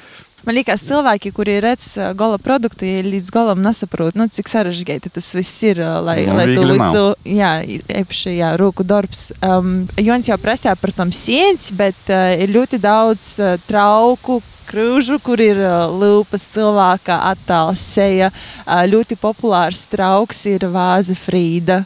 Man 0.44 0.58
liekas, 0.58 0.82
cilvēki, 0.84 1.32
kuri 1.32 1.56
redz 1.64 1.94
gala 2.20 2.36
produktu, 2.42 2.84
ja 2.84 3.04
līdz 3.06 3.30
galam 3.32 3.62
nesaprot, 3.64 4.18
nu, 4.20 4.26
cik 4.28 4.50
sarežģīti 4.52 5.12
tas 5.16 5.30
viss 5.32 5.62
ir, 5.64 5.80
lai, 6.04 6.18
Nu, 6.28 6.36
lai 6.36 6.48
viegli 6.50 6.76
visu, 6.76 7.04
jā, 7.24 7.52
īpaši, 7.64 8.34
jā, 8.42 8.50
roku 8.60 8.84
darbs. 8.84 9.30
Um, 9.40 9.86
Jons 9.96 10.28
jau 10.28 10.38
prasīja 10.42 10.76
par 10.82 10.92
tom 10.98 11.14
sieņas, 11.16 11.70
bet 11.80 12.12
uh, 12.12 12.34
ir 12.44 12.52
ļoti 12.52 12.82
daudz 12.84 13.30
uh, 13.40 13.56
trauku, 13.70 14.42
krūžu, 14.74 15.20
kur 15.24 15.42
ir 15.44 15.60
lūpas 15.94 16.44
cilvēka 16.56 17.20
attēls, 17.32 17.82
seja. 17.94 18.32
Ļoti 18.66 19.18
populārs 19.22 19.86
trauks 19.92 20.46
ir 20.50 20.66
vāze 20.74 21.16
Frīda. 21.18 21.84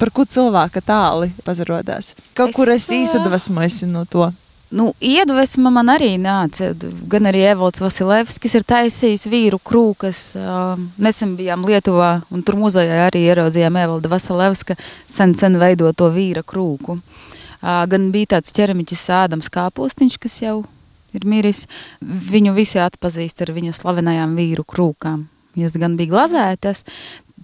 Par 0.00 0.12
ko 0.14 0.24
cilvēka 0.24 0.80
tāli 0.80 1.28
pazarodās? 1.44 2.14
Kaut 2.32 2.54
Es, 2.54 2.56
kur 2.56 2.70
es 2.72 2.86
ā, 2.88 3.02
īsadavasmojusi 3.02 3.90
no 3.90 4.06
to. 4.08 4.30
Nu, 4.70 4.92
iedvesma 5.02 5.72
man 5.74 5.90
arī 5.92 6.14
nāca. 6.22 6.70
Gan 7.10 7.26
arī 7.26 7.42
Evalds 7.50 7.82
Vasilevskis 7.82 8.54
ir 8.56 8.64
taisījis 8.64 9.26
vīru 9.28 9.58
krūkas. 9.58 10.22
Nesen 11.02 11.34
bijām 11.36 11.66
Lietuvā, 11.68 12.20
un 12.30 12.46
tur 12.46 12.56
muzejā 12.62 13.02
arī 13.10 13.26
ieraudzījām 13.26 13.76
Evalda 13.82 14.14
Vasilevska 14.14 14.78
sen, 15.10 15.34
sen 15.34 15.58
veidoto 15.60 16.08
vīra 16.14 16.46
krūku. 16.46 17.00
Gan 17.60 18.12
bija 18.14 18.36
tāds 18.38 18.54
ķeramiķis 18.56 19.08
Ādams 19.26 19.50
Kāpostiņš, 19.52 20.22
kas 20.22 20.40
jau 20.46 20.60
ir 20.62 20.79
miris. 21.28 21.66
Viņu 22.00 22.54
visi 22.56 22.80
atpazīst 22.82 23.42
ar 23.44 23.54
viņa 23.56 23.74
slavenajām 23.76 24.36
vīru 24.38 24.64
krūkām. 24.64 25.26
Viņas 25.56 25.78
gan 25.82 25.96
bija 25.98 26.14
glazētas. 26.14 26.84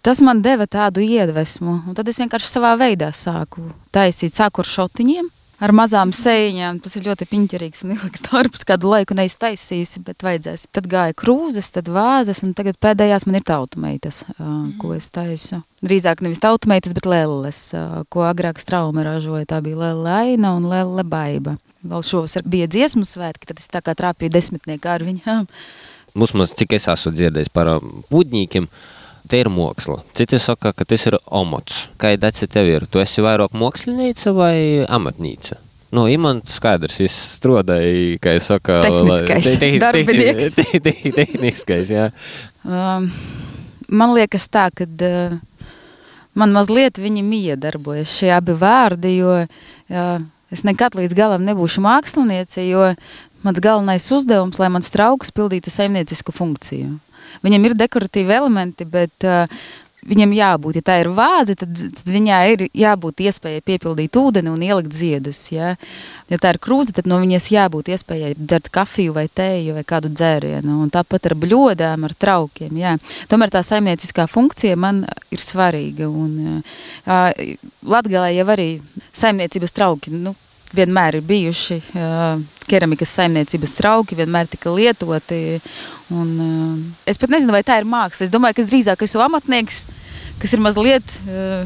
Tas 0.06 0.20
man 0.22 0.42
deva 0.44 0.68
tādu 0.70 1.02
iedvesmu, 1.02 1.80
un 1.88 1.96
tad 1.96 2.08
es 2.08 2.20
vienkārši 2.22 2.50
savā 2.52 2.76
veidā 2.78 3.08
sāku 3.16 3.64
taisīt, 3.94 4.36
sāku 4.36 4.62
ar 4.62 4.68
šotiņiem, 4.70 5.30
ar 5.62 5.72
mazām 5.76 6.12
sēņām. 6.16 6.80
Tas 6.84 6.96
ir 6.98 7.06
ļoti 7.08 7.28
piņķerīgs 7.30 7.84
un 7.84 7.94
ilgs 7.96 8.24
darbs, 8.28 8.64
kādu 8.68 8.90
laiku 8.92 9.16
neiztaisījusi, 9.18 10.02
bet 10.06 10.24
vajadzēs. 10.26 10.66
Tad 10.76 10.88
gāja 10.92 11.16
krūzes, 11.16 11.70
tad 11.74 11.90
vāzes, 11.92 12.42
un 12.46 12.54
tagad 12.58 12.78
pēdējās 12.82 13.28
man 13.28 13.40
ir 13.40 13.46
tautumeitas, 13.48 14.22
ko 14.80 14.92
es 14.96 15.08
taisu. 15.14 15.62
Drīzāk 15.86 16.24
nevis 16.24 16.42
tautumeitas, 16.42 16.96
bet 16.96 17.08
lelles, 17.08 17.62
ko 18.12 18.26
agrāk 18.28 18.60
strauma 18.62 19.06
ražoja. 19.06 19.46
Tā 19.48 19.62
bija 19.64 19.80
lele 19.86 20.12
aina 20.12 20.56
un 20.58 20.68
lele 20.70 21.04
baiba. 21.06 21.56
Vēl 21.86 22.02
šovasar 22.02 22.46
bija 22.48 22.66
dziesmu 22.70 23.04
svētki, 23.06 23.46
tad 23.50 23.60
es 23.62 23.68
tā 23.70 23.82
kā 23.84 23.94
trāpīju 23.96 24.32
desmitniekā 24.34 24.96
ar 24.96 25.04
viņām. 25.06 25.46
Vismaz 26.16 26.54
cik 26.56 26.72
es 26.78 26.88
esmu 26.88 27.12
dzirdējis 27.12 27.52
par 27.52 27.68
ā, 27.74 27.76
putņīkiem, 28.10 28.66
te 29.28 29.40
ir 29.42 29.50
māksla. 29.52 30.00
Citi 30.16 30.38
saka, 30.42 30.72
ka 30.76 30.84
tas 30.88 31.06
ir 31.10 31.18
omots. 31.26 31.86
Kāda 32.00 32.30
tev 32.46 32.68
ir? 32.70 32.86
Tu 32.90 33.02
esi 33.02 33.24
vairāk 33.24 33.54
mākslinieca 33.56 34.32
vai 34.36 34.56
amatnīca? 34.88 35.60
Nu, 35.94 36.08
Imants 36.10 36.56
skaidrs, 36.58 36.96
viņš 36.98 37.16
strādāja, 37.36 38.16
kā 38.20 38.34
jau 38.36 38.42
saka, 38.42 38.80
Tehniskais 38.84 39.46
te- 39.46 39.58
te- 39.62 39.78
darbinieks. 39.80 40.56
te- 40.58 40.80
te- 40.82 41.12
Tehniskais, 41.14 41.92
jā. 41.94 42.08
Um, 42.66 43.06
man 43.88 44.12
liekas, 44.16 44.48
tā, 44.52 44.66
ka 44.74 44.84
uh, 44.84 45.36
man 46.34 46.52
mazliet 46.56 46.98
viņi 47.00 47.22
iedarbojas 47.54 48.12
šie 48.18 48.32
abi 48.34 48.56
vārdi, 48.58 49.14
jo 49.22 49.38
uh, 49.46 50.26
es 50.52 50.66
nekad 50.66 50.98
līdz 50.98 51.14
galam 51.16 51.46
nebūšu 51.46 51.84
māksliniece, 51.86 52.66
jo 52.66 52.90
mans 53.46 53.62
galvenais 53.62 54.10
uzdevums, 54.12 54.58
lai 54.58 54.68
mans 54.74 54.90
trauks 54.90 55.30
pildītu 55.32 55.70
saimniecisku 55.70 56.34
funkciju. 56.34 56.96
Viņam 57.46 57.68
ir 57.68 57.76
dekoratīvi 57.78 58.34
elementi, 58.36 58.86
bet 58.90 59.26
uh, 59.26 59.46
viņam 60.06 60.34
jābūt, 60.36 60.78
ja 60.78 60.84
tā 60.86 60.96
ir 61.02 61.10
vāze, 61.14 61.56
tad, 61.58 61.72
tad 61.74 62.10
viņai 62.10 62.40
ir 62.52 62.64
jābūt 62.76 63.22
iespējai 63.26 63.64
piepildīt 63.66 64.16
ūdeni 64.18 64.52
un 64.52 64.62
ielikt 64.64 64.94
ziedus. 64.96 65.40
Ja, 65.52 65.74
ja 66.30 66.38
tā 66.42 66.54
ir 66.54 66.60
krūze, 66.62 66.94
tad 66.96 67.08
no 67.10 67.18
viņas 67.22 67.50
jābūt 67.52 67.90
iespējai 67.94 68.34
dzert 68.38 68.70
kafiju 68.74 69.16
vai 69.16 69.26
tēju 69.28 69.76
vai 69.78 69.84
kādu 69.88 70.10
dzērienu. 70.14 70.78
Un 70.84 70.92
tāpat 70.94 71.30
ar 71.30 71.36
bļodām, 71.42 72.06
ar 72.06 72.16
traukiem. 72.18 72.72
Jā. 72.80 72.96
Tomēr 73.30 73.54
tā 73.54 73.64
saimnieciskā 73.66 74.28
funkcija 74.30 74.78
man 74.78 75.04
ir 75.34 75.42
svarīga. 75.42 76.10
Un, 76.10 76.62
uh, 77.06 77.44
Latgalē 77.86 78.32
jau 78.36 78.50
arī 78.54 78.70
saimniecības 79.16 79.74
trauki. 79.74 80.14
Nu, 80.14 80.36
vienmēr 80.76 81.20
ir 81.20 81.26
bijuši 81.26 81.80
uh, 81.94 82.40
keramikas 82.66 83.12
saimniecības 83.18 83.76
trauki, 83.78 84.18
vienmēr 84.18 84.50
tika 84.50 84.72
lietoti. 84.74 85.60
Un, 86.14 86.28
uh, 86.38 86.76
es 87.10 87.18
pat 87.18 87.32
nezinu, 87.34 87.50
vai 87.56 87.64
tā 87.66 87.80
ir 87.80 87.88
māksla. 87.88 88.28
Es 88.28 88.30
domāju, 88.30 88.54
ka 88.60 88.62
es 88.62 88.70
drīzāk 88.70 89.02
esmu 89.02 89.24
amatnieks, 89.26 89.84
kas 90.38 90.52
ir 90.54 90.60
mazliet 90.62 91.16
uh, 91.26 91.64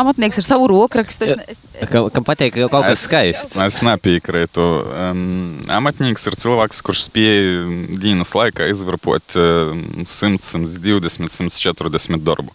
amatnieks 0.00 0.40
ar 0.40 0.46
savu 0.48 0.66
rokrakstu. 0.72 1.28
Es, 1.28 1.36
es, 1.52 1.58
es, 1.84 1.90
Kam, 1.92 2.08
kam 2.10 2.24
patīk 2.26 2.54
ka 2.56 2.66
kaut 2.72 2.86
kas 2.88 2.96
Es- 2.98 3.04
skaists? 3.06 3.56
Es 3.60 3.78
nepiekrītu. 3.86 4.64
Um, 5.10 5.60
amatnieks 5.70 6.26
ir 6.30 6.36
cilvēks, 6.40 6.80
kurš 6.86 7.04
spēj 7.06 7.98
dienas 8.02 8.32
laikā 8.34 8.66
izvarpot 8.72 9.36
um, 9.38 9.84
100, 10.02 10.40
120, 10.64 11.28
140 11.30 12.24
darbu. 12.26 12.50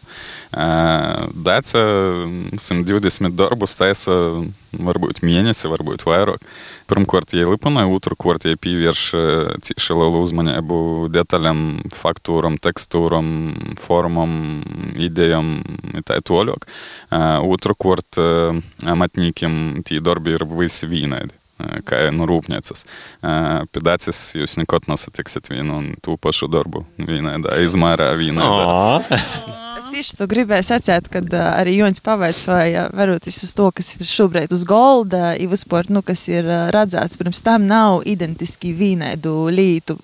Uh, 0.55 1.27
Dēca 1.45 1.81
120 2.57 3.35
darbus 3.37 3.73
taisa 3.77 4.15
varbūt 4.83 5.21
mēnesi, 5.25 5.69
varbūt 5.71 6.05
vairāk. 6.07 6.43
Pirmkārt, 6.89 7.33
jie 7.33 7.45
lipina, 7.47 7.85
otrkārt, 7.89 8.45
jie 8.45 8.57
pievērš 8.61 9.03
uh, 9.17 9.53
cieši 9.65 9.97
lielu 9.97 10.21
uzmanību 10.25 10.77
detaļām, 11.13 11.63
faktūram, 11.95 12.59
tekstūram, 12.61 13.31
formam, 13.81 14.35
idejām 15.01 15.55
un 15.63 16.05
tā 16.05 16.19
tālāk. 16.25 16.67
Uh, 17.09 17.41
Otrkārt, 17.55 18.21
uh, 18.21 18.61
amatniekiem 18.85 19.81
tie 19.87 20.01
darbi 20.03 20.37
ir 20.37 20.47
visi 20.55 20.89
vienādi. 20.91 21.33
Kā 21.87 22.01
no 22.11 22.25
rūpnīcas. 22.27 22.83
Pēdējais 23.23 24.19
jūs 24.35 24.57
nekad 24.59 24.89
nesatiksiet 24.91 25.47
vienu 25.53 25.79
un 25.79 25.91
to 26.03 26.17
pašu 26.19 26.51
darbu. 26.51 26.83
Vienādā 26.99 27.61
izmērā, 27.63 28.11
vienādā. 28.19 29.21
Tieši 29.95 30.17
to 30.19 30.25
gribēju 30.27 30.65
sacīt, 30.67 31.05
kad 31.07 31.29
uh, 31.31 31.53
arī 31.55 31.77
Joņš 31.77 32.01
pavaicāja, 32.03 32.89
varoties 32.91 33.37
uz 33.45 33.53
to, 33.55 33.69
kas 33.71 33.93
ir 33.95 34.09
šobrīd 34.09 34.51
uz 34.51 34.65
golda, 34.67 35.29
ir 35.39 35.47
vispār, 35.47 35.87
nu, 35.87 36.01
kas 36.03 36.25
ir 36.27 36.43
uh, 36.49 36.65
redzēts, 36.75 37.15
pirms 37.15 37.39
tam 37.45 37.63
nav 37.69 38.01
identiski 38.03 38.73
vienādu 38.75 39.45
lītu. 39.55 39.95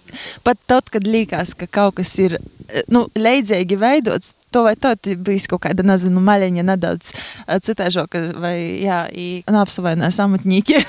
Pat 0.47 0.61
tad, 0.71 0.87
kad 0.93 1.03
liekas, 1.03 1.51
ka 1.59 1.67
kaut 1.67 1.97
kas 1.99 2.13
ir 2.23 2.37
uh, 2.39 2.79
nu, 2.87 3.03
leidzīgi 3.19 3.81
veidots, 3.83 4.31
to 4.55 4.63
vai 4.69 4.77
tā 4.79 4.93
bijis 4.95 5.49
kaut 5.51 5.65
kāda, 5.67 5.83
nezinu, 5.83 6.23
maļiņa 6.23 6.67
nedaudz 6.71 7.11
uh, 7.11 7.59
citēžoka 7.59 8.29
vai, 8.39 8.55
jā, 8.87 9.03
neapsavainās 9.51 10.23
amatnieki. 10.23 10.85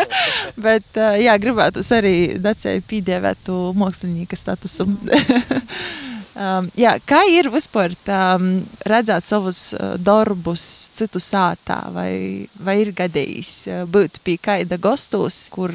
Bet, 0.66 0.90
uh, 0.98 1.14
jā, 1.22 1.38
gribētu 1.38 1.86
arī 1.94 2.16
Dacei 2.42 2.82
piedēvētu 2.82 3.62
mākslinieka 3.78 4.42
statusu. 4.42 4.90
Um, 6.30 6.68
jā, 6.78 6.92
kā 7.02 7.24
ir 7.26 7.48
vispār 7.50 7.96
um, 8.06 8.60
redzēt 8.86 9.26
savus 9.26 9.62
uh, 9.74 9.96
darbus 9.98 10.62
citu 10.94 11.18
sātā, 11.18 11.80
vai, 11.90 12.46
vai 12.54 12.76
ir 12.84 12.92
gadījis 12.94 13.50
uh, 13.66 13.82
būt 13.90 14.20
pie 14.22 14.36
kāda 14.38 14.78
gastos, 14.78 15.48
kur 15.50 15.74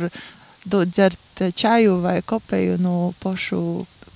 dod 0.66 0.96
dzert 0.96 1.44
čaju 1.60 2.00
vai 2.06 2.22
kopēju 2.24 2.80
no 2.80 3.12
pašu 3.20 3.62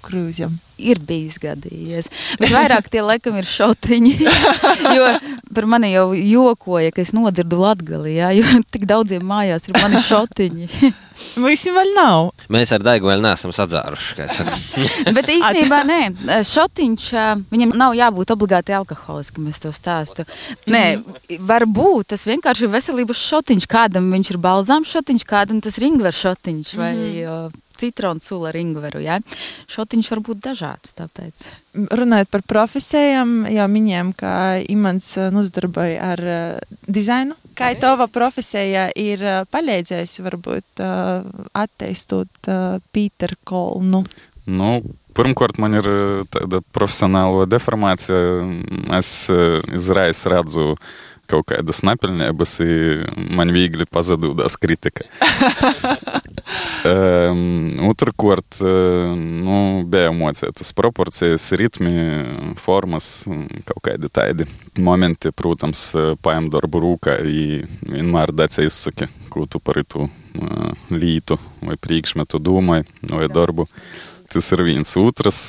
krūziem? 0.05 0.55
ir 0.79 0.99
bijis 1.03 1.37
gadījies. 1.41 2.09
Visvairāk 2.39 2.89
tie 2.91 3.03
laikam 3.03 3.37
ir 3.39 3.47
šotiņi. 3.47 4.13
jo 4.97 5.07
par 5.55 5.67
mani 5.69 5.91
jau 5.91 6.13
jokoja, 6.13 6.93
ka 6.93 7.03
es 7.03 7.11
nodzirdu 7.15 7.59
latgali, 7.59 8.15
jā, 8.17 8.31
jo 8.39 8.63
tik 8.71 8.87
daudziem 8.89 9.23
mājās 9.25 9.69
ir 9.69 9.77
mani 9.79 10.01
šotiņi. 10.05 10.69
Visiem 11.43 11.75
vēl 11.75 11.89
nav. 11.97 12.29
Mēs 12.53 12.71
ar 12.71 12.83
Daigu 12.85 13.09
vēl 13.09 13.19
neesam 13.23 13.51
sadzāruši. 13.55 14.27
Bet 15.17 15.31
īstenībā 15.33 15.81
nē, 15.87 15.99
šotiņš, 16.47 17.07
viņam 17.51 17.75
nav 17.79 17.97
jābūt 17.99 18.31
obligāti 18.35 18.75
alkoholiskam, 18.77 19.49
es 19.51 19.59
to 19.59 19.73
stāstu. 19.75 20.23
Nē, 20.71 20.83
varbūt 21.49 22.13
tas 22.15 22.23
vienkārši 22.29 22.67
ir 22.67 22.75
veselības 22.77 23.23
šotiņš, 23.33 23.67
kādam 23.69 24.07
viņš 24.15 24.35
ir 24.35 24.43
balzāms 24.43 24.93
šotiņš, 24.95 25.27
kādam 25.27 25.59
tas 25.65 25.79
ringver 25.81 26.15
šotiņš 26.15 26.77
vai 26.79 26.93
mm. 26.95 27.57
Citronu 27.79 28.21
sula 28.23 28.53
ringveru, 28.55 29.01
jā. 29.03 29.19
Šotiņš 29.71 30.11
var 30.13 30.23
būt 30.27 30.43
dažāds, 30.49 30.93
tāpēc. 30.97 31.47
Runājot 31.95 32.31
par 32.33 32.45
profesijām, 32.49 33.43
jau 33.49 33.67
minējām, 33.71 34.13
ka 34.19 34.31
Imants 34.71 35.13
uh, 35.17 35.29
nodarbojas 35.33 35.99
ar 36.11 36.23
uh, 36.23 36.79
dizainu. 36.87 37.37
Kā 37.59 37.73
tava 37.79 38.07
profesija 38.11 38.87
ir 38.95 39.23
uh, 39.25 39.43
palīdzējusi 39.51 40.25
varbūt 40.25 40.83
uh, 40.83 41.27
attīstot 41.59 42.51
uh, 42.51 42.79
Pīteru 42.95 43.39
Kolnu? 43.47 44.03
Nu, 44.49 44.79
pirmkārt, 45.17 45.59
man 45.61 45.77
ir 45.77 45.89
eh, 45.89 46.23
tāda 46.33 46.61
profesionāla 46.75 47.47
deformācija. 47.49 48.19
Es 48.97 49.11
eh, 49.31 49.59
izraisa 49.75 50.33
redzu 50.35 50.73
kaut 51.29 51.49
kādas 51.51 51.81
nepilnības, 51.85 52.55
un 52.63 53.29
man 53.37 53.53
viegli 53.53 53.85
pazudās 53.89 54.57
kritika. 54.61 55.05
um, 56.89 57.69
Otrakārt, 57.89 58.59
eh, 58.63 59.13
nu, 59.15 59.59
bija 59.89 60.09
emocijas, 60.13 60.73
proporcijas, 60.77 61.49
ritmi, 61.59 61.93
formas, 62.59 63.11
kaut 63.69 63.83
kādi 63.89 64.11
tādi 64.13 64.49
momenti, 64.79 65.33
protams, 65.35 65.91
paņem 66.23 66.49
darbu 66.53 66.83
rūkā, 66.85 67.19
vienmēr 67.89 68.33
dacia 68.35 68.67
izsaka, 68.67 69.09
ko 69.29 69.45
tu 69.49 69.61
par 69.61 69.81
to 69.87 70.07
lītu 70.93 71.37
vai 71.65 71.75
priekšmetu 71.79 72.39
domāji 72.41 72.87
vai 73.09 73.27
darbu. 73.31 73.67
Tas 74.29 74.51
ir 74.53 74.61
viens. 74.61 74.91
Otrs, 75.01 75.39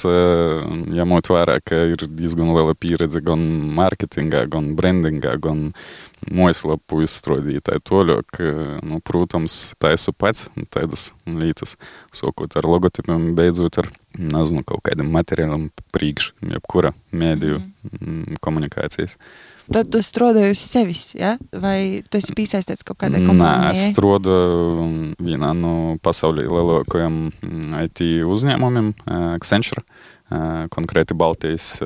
ņemot 0.97 1.29
vērā, 1.29 1.59
ka 1.61 1.83
ir 1.93 2.07
diezgan 2.17 2.55
liela 2.57 2.73
pieredze 2.73 3.21
gan 3.25 3.43
mārketingā, 3.77 4.47
gan 4.49 4.71
brandingā, 4.79 5.35
gan 5.43 5.67
mājaslapu 6.29 7.01
izstrādītā. 7.05 7.79
Toļāk, 7.87 8.41
nu, 8.87 9.01
protams, 9.05 9.59
taisu 9.81 10.15
pats 10.17 10.49
tādas 10.75 11.11
lietas, 11.27 11.77
sākot 12.15 12.57
ar 12.59 12.69
logotipiem, 12.69 13.31
beidzot 13.39 13.81
ar, 13.83 13.91
nezinu, 14.19 14.65
kaut 14.67 14.85
kādiem 14.89 15.11
materiāliem 15.15 15.71
priekš, 15.95 16.33
jebkura 16.51 16.93
mēdīju 17.13 17.63
mm. 17.63 18.41
komunikācijas. 18.45 19.17
Tad 19.71 19.87
tu 19.93 20.01
strādāji 20.03 20.51
uz 20.51 20.63
sevis, 20.67 21.03
ja? 21.15 21.37
vai 21.55 22.03
tu 22.11 22.19
esi 22.19 22.35
piesaistīts 22.35 22.83
kaut 22.87 22.99
kādai 23.05 23.21
Nē, 23.23 23.51
es 23.71 23.85
strādāju 23.93 25.15
vienā 25.23 25.53
no 25.55 25.75
pasaulē 26.03 26.49
lielākajiem 26.49 27.21
IT 27.85 28.03
uzņēmumiem, 28.27 28.91
Accenture, 29.37 29.85
konkrēti 30.75 31.15
Baltijas 31.19 31.77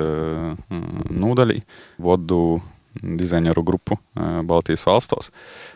nodaļā. 1.12 1.60
Vodu 2.00 2.40
grupu 3.64 3.98
eh, 4.16 4.42
Baltijas 4.42 4.86
valstos. 4.86 5.30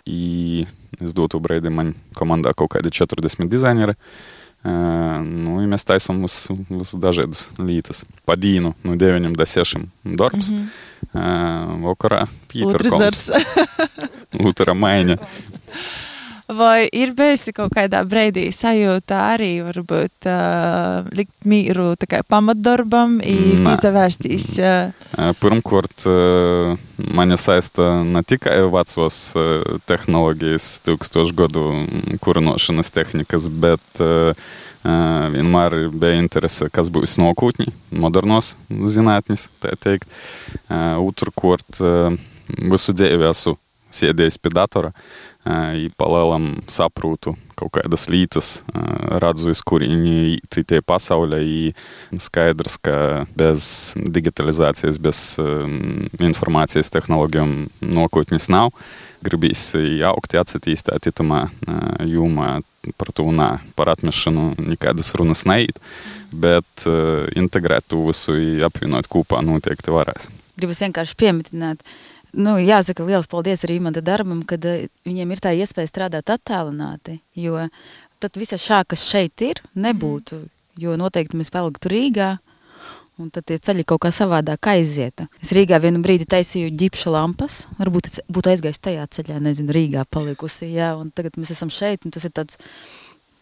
I 0.06 0.66
es 1.00 1.12
dotu 1.14 1.40
brīdi 1.40 1.70
man 1.70 1.94
komandā 2.14 2.54
kaut 2.54 2.70
kādi 2.70 2.90
40 2.90 3.48
dizaineri. 3.48 3.94
Eh, 4.64 5.22
Nu, 5.22 5.60
mēs 5.70 5.84
taisām 5.86 6.20
vis- 6.22 6.48
visdažādas 6.68 7.48
lietas. 7.58 8.04
Pa 8.26 8.34
dienu 8.36 8.74
no 8.84 8.96
9 8.96 9.34
līdz 9.36 9.46
6 9.46 9.88
darbs. 10.16 10.50
Mm 10.50 10.68
-hmm. 11.14 11.82
Vakarā 11.84 12.26
Pīters 12.48 12.92
Otrs 12.92 13.26
darbs. 13.26 13.30
Lutera 14.42 14.74
maiņa. 14.74 15.16
Vai 16.48 16.88
ir 16.96 17.10
bijusi 17.12 17.52
kaut 17.52 17.74
kādā 17.76 18.00
brīdī 18.08 18.46
sajūta 18.56 19.18
arī, 19.34 19.50
varbūt, 19.66 20.28
uh, 20.32 21.04
likt 21.12 21.44
mīru 21.44 21.90
tā 22.00 22.08
kā 22.08 22.22
pamatdarbam, 22.24 23.18
ir 23.20 23.60
Nē. 23.60 23.74
izvērstīs. 23.76 24.46
Uh, 24.56 25.34
Pirmkārt, 25.42 26.06
eh, 26.08 26.78
mani 27.12 27.36
saista 27.36 27.90
ne 28.00 28.22
tikai 28.24 28.62
vecos 28.72 29.18
eh, 29.36 29.76
tehnoloģijas, 29.92 30.70
tūkstošu 30.88 31.36
gadu 31.36 31.66
kurinošanas 32.24 32.94
tehnikas, 32.96 33.50
bet 33.52 34.00
eh, 34.00 34.32
eh, 34.32 35.28
vienmēr 35.36 35.76
bija 35.92 36.16
interese, 36.16 36.72
kas 36.72 36.88
būs 36.88 37.20
nākotnē, 37.20 37.68
modernos 37.92 38.54
zinātnes, 38.70 39.50
tā 39.60 39.76
teikt. 39.76 40.08
Eh, 40.72 40.96
Otrkārt, 40.96 41.76
eh, 41.76 42.16
visu 42.72 42.96
dzīvi 42.96 43.28
esmu 43.34 43.58
sēdējis 43.92 44.40
pie 44.40 44.52
datora. 44.52 44.92
I 45.78 45.88
palēlam 45.98 46.58
saprūtu 46.70 47.34
kaut 47.58 47.72
kādas 47.74 48.06
lietas, 48.12 48.50
redzu, 49.18 49.50
uz 49.50 49.64
kurieni 49.66 50.38
tie 50.54 50.78
pasaulē, 50.84 51.40
i 51.42 52.20
skaidrs, 52.22 52.78
ka 52.78 53.26
bez 53.38 53.66
digitalizācijas, 53.98 55.00
bez 55.02 55.22
informācijas 56.22 56.92
tehnoloģijām 56.94 57.54
nākotnes 57.82 58.46
nav. 58.52 58.70
Gribīs 59.26 59.72
jaukt, 59.74 60.36
attīstīt 60.38 61.10
itamā 61.10 61.48
jomā 62.06 62.60
par 62.94 63.10
to 63.10 63.26
nē, 63.34 63.48
par 63.74 63.90
atmešanu 63.90 64.52
nekādas 64.62 65.10
runas 65.18 65.42
neiet, 65.48 65.80
bet 66.30 66.86
integrēt 67.34 67.88
to 67.90 68.04
visu, 68.06 68.36
apvienot 68.68 69.10
kopā 69.10 69.42
noteikti 69.42 69.90
varēs. 69.90 70.30
Gribas 70.58 70.80
vienkārši 70.82 71.18
pieminēt, 71.18 71.82
nu, 72.36 72.56
jāsaka 72.60 73.06
liels 73.06 73.30
paldies 73.30 73.64
arī 73.66 73.78
man 73.84 73.96
darbam, 73.96 74.42
kad 74.48 74.64
viņiem 75.06 75.32
ir 75.32 75.42
tā 75.44 75.54
iespēja 75.56 75.92
strādāt 75.92 76.32
attālināti, 76.34 77.20
jo 77.38 77.68
tad 78.18 78.36
visa 78.36 78.58
šā, 78.58 78.82
kas 78.88 79.06
šeit 79.06 79.40
ir, 79.46 79.62
nebūtu, 79.78 80.42
jo 80.78 80.98
noteikti 80.98 81.38
mēs 81.38 81.54
paliktu 81.54 81.94
Rīgā, 81.94 82.36
Un 83.18 83.32
tad 83.34 83.48
tie 83.50 83.56
ceļi 83.58 83.82
kaut 83.82 84.04
kā 84.04 84.12
savādāk 84.14 84.68
aizieta. 84.70 85.24
Es 85.42 85.50
Rīgā 85.56 85.80
vienu 85.82 85.98
brīdi 86.04 86.22
taisīju 86.30 86.70
ģipša 86.78 87.10
lampas. 87.10 87.56
Varbūt 87.74 88.06
es 88.06 88.20
būtu 88.30 88.52
aizgājis 88.52 88.78
tajā 88.78 89.06
ceļā, 89.16 89.40
nezinu, 89.42 89.74
Rīgā 89.74 90.04
palikusi. 90.06 90.68
Jā, 90.76 90.92
un 90.94 91.10
tagad 91.10 91.34
mēs 91.34 91.50
esam 91.56 91.72
šeit, 91.74 92.06
un 92.06 92.14
tas 92.14 92.28
ir 92.28 92.30
tāds, 92.36 92.60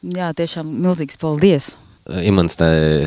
jā, 0.01 0.31
tiešām 0.39 0.71
milzīgs 0.81 1.21
paldies. 1.21 1.75
Imants 2.23 2.59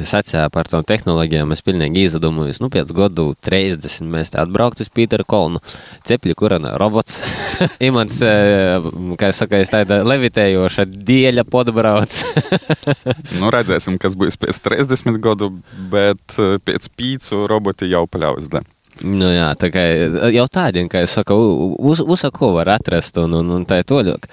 sacīja 0.10 0.48
par 0.54 0.68
tām 0.72 0.84
tehnoloģijām. 0.88 1.54
Es 1.56 1.64
pilnīgi 1.66 2.06
izdomāju, 2.08 2.56
nu, 2.64 2.70
pēc 2.74 2.92
gadu 2.96 3.30
30 3.46 4.10
mēs 4.12 4.34
atbrauktu 4.36 4.86
uz 4.86 4.92
Pītera 4.94 5.26
Kolnu. 5.28 5.62
Cepļu 6.08 6.36
kurana 6.40 6.76
robots. 6.82 7.22
Imants, 7.90 8.20
kā 8.20 9.32
es 9.32 9.40
saku, 9.40 9.62
tāda 9.72 10.02
levitējoša 10.08 10.88
dieļa 10.90 11.46
podbrauc. 11.50 12.20
nu, 13.40 13.54
redzēsim, 13.54 14.00
kas 14.02 14.18
būs 14.20 14.40
pēc 14.42 14.60
30 14.68 15.22
gadu, 15.24 15.54
bet 15.92 16.40
pēc 16.66 16.92
pīcu 17.00 17.46
roboti 17.50 17.92
jau 17.92 18.06
paļaujas. 18.12 18.52
Nu, 19.06 19.30
jā, 19.32 19.54
tā 19.56 19.70
kā 19.72 19.84
jau 20.34 20.48
tādiem, 20.52 20.90
kā 20.92 21.06
es 21.06 21.14
saku, 21.16 21.38
uz, 21.80 22.02
uz 22.04 22.26
ko 22.36 22.52
var 22.58 22.74
atrast 22.76 23.20
un, 23.22 23.38
un, 23.40 23.54
un 23.56 23.68
tā 23.68 23.80
toļok. 23.88 24.28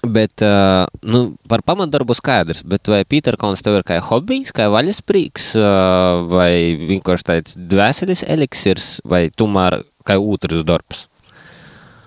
Bet 0.00 0.40
uh, 0.40 0.86
nu, 1.04 1.34
par 1.48 1.60
pamatdarbu 1.66 2.16
skaidrs. 2.16 2.62
Bet 2.64 2.88
vai 2.88 3.02
Pīterkons 3.04 3.60
tev 3.64 3.80
ir 3.80 3.84
kā 3.84 3.98
hobijs, 4.04 4.54
kā 4.56 4.70
vaļasprīks, 4.72 5.50
uh, 5.60 6.24
vai 6.30 6.52
vienkārši 6.88 7.28
tāds 7.28 7.58
dvēseles 7.58 8.24
eliksirs, 8.24 8.90
vai 9.04 9.26
tomēr 9.28 9.82
kā 10.08 10.16
otrs 10.16 10.64
darbs? 10.64 11.06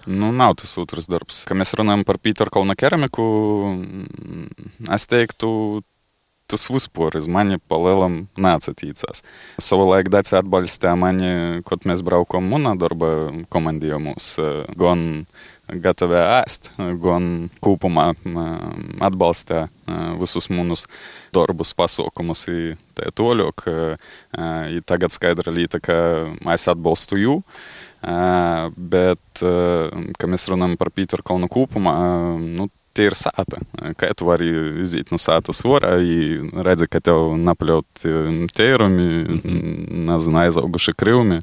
Nu, 0.09 0.33
nav 0.35 0.57
tas 0.59 0.73
otrs 0.81 1.07
darbs. 1.07 1.43
Kad 1.47 1.59
mēs 1.59 1.75
runājam 1.79 2.03
par 2.07 2.17
Pīterkona 2.19 2.75
keramiku, 2.75 3.23
es 4.91 5.05
teiktu, 5.07 5.53
tas 6.51 6.65
vispār 6.73 7.15
uz 7.17 7.29
mani 7.31 7.59
palielam 7.71 8.23
neatsatīcās. 8.41 9.23
Savulaik 9.63 10.11
Dacia 10.13 10.41
atbalstīja 10.41 10.95
mani, 10.99 11.61
kad 11.67 11.87
mēs 11.89 12.03
braukām 12.05 12.49
munā 12.51 12.75
darba 12.79 13.13
komandījumos, 13.53 14.33
gan 14.79 15.23
gatavi 15.67 16.17
ēst, 16.19 16.71
gan 16.77 17.49
kopumā 17.63 18.11
atbalsta 19.03 19.67
visus 20.19 20.49
mūsu 20.51 20.89
darbus, 21.33 21.73
pasaukumus. 21.77 22.45
Tā 22.93 23.07
ir 23.07 23.15
toļok, 23.15 23.65
tagad 24.89 25.15
skaidra 25.15 25.53
lieta, 25.55 25.81
ka 25.83 25.97
es 26.53 26.67
atbalstu 26.71 27.21
jū. 27.21 27.39
Bet, 28.75 29.39
kad 29.39 30.29
mēs 30.29 30.49
runājam 30.51 30.77
par 30.79 30.91
Pīteru 30.91 31.23
Kalnu 31.25 31.47
kopumā, 31.51 31.95
nu, 32.43 32.67
tie 32.93 33.07
ir 33.09 33.15
sāta. 33.17 33.61
Kā 33.97 34.11
tu 34.13 34.27
vari 34.27 34.49
iziet 34.83 35.09
no 35.13 35.17
sātas 35.21 35.63
orā, 35.65 35.95
redzi, 36.67 36.87
ka 36.91 37.01
tev 37.03 37.33
napaļaut 37.41 38.05
tērumi, 38.53 39.07
nezinu, 40.09 40.41
aizauguši 40.43 40.93
krivumi. 40.97 41.39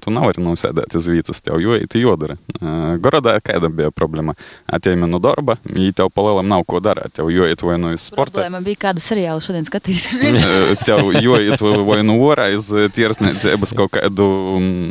то 0.00 0.10
наварно 0.10 0.56
сядете 0.56 0.98
звідси 0.98 1.32
з 1.34 1.40
тього 1.40 1.76
і 1.76 1.86
ті 1.86 2.04
одери. 2.04 2.36
Города 3.04 3.34
яка 3.34 3.68
бі 3.68 3.88
проблема? 3.94 4.34
А 4.66 4.78
tie 4.78 4.94
minu 4.94 5.18
darbą, 5.18 5.56
jį 5.66 5.90
tev 5.98 6.10
palailam 6.14 6.46
nauko 6.48 6.80
dar, 6.82 7.00
tev 7.14 7.30
jo 7.32 7.46
įtvainu 7.50 7.92
į 7.94 7.98
sportą. 8.00 8.40
Problema 8.40 8.60
bija 8.64 8.78
kādu 8.86 9.02
seriālu 9.02 9.42
šodien 9.42 9.66
skatīsim. 9.66 10.22
tev 10.86 11.10
jo 11.18 11.38
įtvainu 11.50 12.16
orą, 12.22 12.46
jis 12.54 12.70
tiersnė, 12.94 13.34
bus 13.60 13.74
kaut 13.76 13.92
kādu 13.96 14.28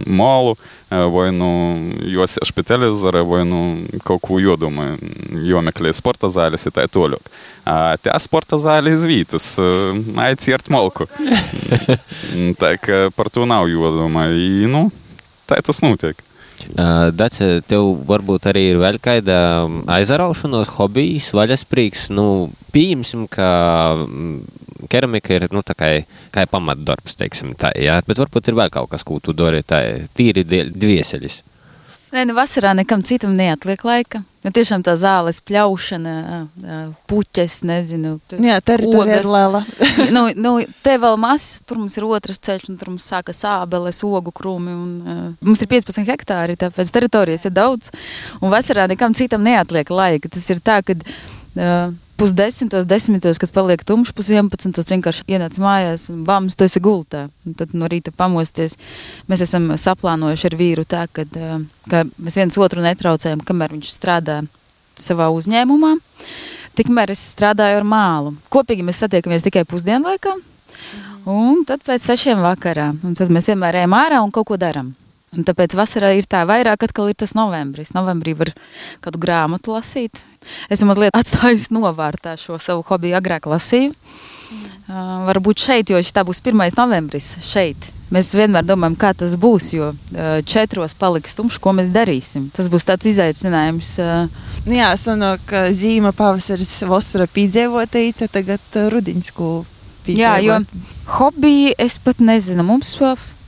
molu, 0.06 0.58
vainu 0.90 1.50
juos 2.10 2.40
aš 2.42 2.52
pie 2.56 2.66
televizorą, 2.66 3.24
vainu 3.30 3.62
kaukų 4.08 4.42
jodumą, 4.44 4.92
jo 5.48 5.62
mekliai 5.64 5.96
sporto 5.96 6.30
zalės 6.34 6.68
į 6.68 6.76
tai 6.76 6.88
toliau. 6.92 7.22
A 7.70 7.96
te 8.02 8.12
sporto 8.20 8.58
zalė 8.58 8.96
zvytis, 8.98 9.52
ai 10.18 10.34
ciert 10.42 10.72
molku. 10.74 11.06
tak, 12.62 12.90
partunau 13.16 13.68
jodumą, 13.70 14.30
į 14.34 14.70
nu 14.72 14.79
tā 15.50 15.60
tas 15.66 15.82
notiek. 15.86 16.26
Dace, 17.16 17.48
tev 17.72 17.86
varbūt 18.08 18.50
arī 18.52 18.66
ir 18.74 18.80
vēl 18.82 19.00
kāda 19.02 19.38
aizraušanās, 19.96 20.74
hobijs, 20.76 21.30
vaļasprīks. 21.36 22.10
Nu, 22.12 22.50
pieņemsim, 22.76 23.26
ka 23.32 23.50
keramika 24.92 25.38
ir 25.38 25.48
nu, 25.56 25.64
kā, 25.64 25.92
kā 26.36 26.46
pamatdarbs, 26.52 27.16
teiksim, 27.20 27.56
tā, 27.60 27.72
jā, 27.80 28.00
bet 28.08 28.20
varbūt 28.22 28.52
ir 28.52 28.60
vēl 28.60 28.74
kaut 28.76 28.92
kas, 28.92 29.06
ko 29.08 29.22
tu 29.24 29.36
dari, 29.38 29.64
tā 29.64 29.82
tīri 30.20 30.44
dvieseļis. 30.46 31.40
Nē, 32.10 32.24
nu 32.26 32.34
vasarā 32.34 32.72
nekam 32.74 33.04
citam 33.06 33.36
neatliek 33.38 33.84
laika. 33.86 34.24
Nu, 34.40 34.54
tiešām 34.56 34.82
tā 34.88 34.94
zāles 34.98 35.42
pļaušana, 35.46 36.14
puķes, 37.12 37.58
nezinu, 37.68 38.16
Jā, 38.40 38.58
teritorija 38.64 39.20
ir 39.20 39.28
liela. 39.28 39.62
nu, 40.16 40.24
nu, 40.40 40.54
te 40.86 40.96
vēl 41.02 41.20
maz, 41.20 41.50
tur 41.68 41.82
mums 41.82 42.00
ir 42.00 42.08
otrs 42.08 42.40
ceļš, 42.48 42.70
un 42.72 42.80
tur 42.80 42.94
mums 42.94 43.06
sākas 43.12 43.44
ābeles, 43.46 44.00
ogu 44.08 44.34
krūmi. 44.34 44.74
Un, 44.74 44.92
uh, 45.04 45.22
mums 45.46 45.62
ir 45.66 45.70
15 45.76 46.08
hektāri, 46.08 46.58
tāpēc 46.60 46.94
teritorijas 46.96 47.46
ir 47.50 47.54
daudz. 47.58 47.92
Un 48.40 48.54
vasarā 48.54 48.88
nekam 48.90 49.14
citam 49.18 49.44
neatliek 49.46 49.92
laika. 49.92 50.32
Tas 50.32 50.48
ir 50.50 50.64
tā, 50.64 50.80
ka 50.88 50.96
uh, 50.96 51.92
pusdesmitos, 52.20 52.86
desmitos, 52.86 53.40
kad 53.40 53.52
paliek 53.56 53.84
tumšs, 53.88 54.12
pusdienas 54.16 54.92
vienkārši 54.92 55.26
ienāc 55.32 55.56
mājās 55.62 56.10
un 56.12 56.24
bams, 56.28 56.58
tu 56.60 56.68
esi 56.68 56.82
gultā. 56.84 57.28
Un 57.48 57.56
tad 57.58 57.74
no 57.78 57.88
rīta 57.92 58.12
pamosties. 58.16 58.76
Mēs 59.32 59.46
esam 59.48 59.72
saplānojuši 59.80 60.50
ar 60.50 60.58
vīru 60.60 60.86
tā, 60.90 61.06
kad, 61.16 61.34
ka 61.90 62.04
mēs 62.20 62.40
viens 62.42 62.60
otru 62.60 62.84
netraucējam, 62.84 63.44
kamēr 63.48 63.76
viņš 63.78 63.92
strādā 63.96 64.42
savā 65.00 65.30
uzņēmumā. 65.36 65.96
Tikmēr 66.80 67.16
es 67.16 67.24
strādāju 67.34 67.82
ar 67.82 67.88
mālu. 67.88 68.36
Kopīgi 68.52 68.86
mēs 68.88 69.02
satiekamies 69.04 69.46
tikai 69.48 69.66
pusdienlaikā. 69.68 70.36
Un 71.30 71.66
tad 71.68 71.84
pēc 71.88 72.04
sešiem 72.12 72.42
vakarā. 72.44 72.92
Un 73.04 73.16
tad 73.20 73.32
mēs 73.34 73.52
vienmēr 73.52 73.82
ejam 73.82 73.96
ārā 73.98 74.24
un 74.24 74.32
kaut 74.36 74.48
ko 74.52 74.60
darām. 74.60 74.94
Un 75.36 75.46
tāpēc 75.46 75.76
vasarā 75.78 76.14
ir 76.18 76.26
tā 76.26 76.42
vairāk, 76.50 76.88
atkal 76.88 77.12
ir 77.12 77.18
tas 77.20 77.36
novembris. 77.38 77.94
Novembrī 77.94 78.34
var 78.38 78.54
kādu 79.04 79.22
grāmatu 79.22 79.76
lasīt. 79.76 80.24
Es 80.72 80.84
mazliet 80.88 81.16
atstāju 81.18 81.70
novārtā 81.76 82.36
šo 82.40 82.60
savu 82.62 82.84
hobiju, 82.88 83.18
agrāk 83.20 83.48
lasīju. 83.50 83.94
Mm. 84.50 84.68
Uh, 84.90 85.00
varbūt 85.28 85.62
šeit, 85.62 85.92
jo 85.92 86.00
tā 86.02 86.24
būs 86.26 86.42
1. 86.42 86.74
novembris 86.78 87.36
šeit. 87.46 87.92
Mēs 88.10 88.32
vienmēr 88.34 88.66
domājam, 88.66 88.96
kā 88.98 89.12
tas 89.14 89.36
būs, 89.38 89.68
jo 89.76 89.92
uh, 89.94 90.40
četros 90.42 90.96
paliks 90.98 91.38
tumšs, 91.38 91.60
ko 91.62 91.76
mēs 91.78 91.92
darīsim. 91.94 92.48
Tas 92.56 92.72
būs 92.72 92.88
tāds 92.90 93.06
izaicinājums. 93.12 93.92
Uh, 94.02 94.48
Jā, 94.70 94.90
sanāk, 94.98 95.54
zīme 95.78 96.12
pavasaris, 96.18 96.74
vasara 96.90 97.30
pīdzēvotīte, 97.30 98.32
tagad 98.34 98.64
uh, 98.74 98.90
rudiņsku 98.96 99.52
pīdzēvot. 100.08 100.24
Jā, 100.24 100.34
jo 100.42 100.58
hobiju 101.20 101.76
es 101.78 102.00
pat 102.02 102.24
nezinu. 102.26 102.66
Mums 102.66 102.96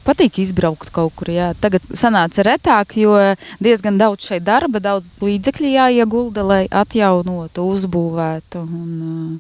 patīk 0.06 0.40
izbraukt 0.42 0.92
kaut 0.94 1.14
kur. 1.18 1.32
Jā. 1.34 1.52
Tagad 1.62 1.86
sanāca 1.98 2.46
retāk, 2.48 2.98
jo 3.02 3.16
diezgan 3.64 4.00
daudz 4.02 4.28
šeit 4.30 4.46
darba, 4.48 4.82
daudz 4.84 5.20
līdzekļu 5.24 5.74
jāiegulda, 5.76 6.46
lai 6.46 6.62
atjaunotu, 6.68 7.66
uzbūvētu. 7.76 8.64
Un, 8.66 9.40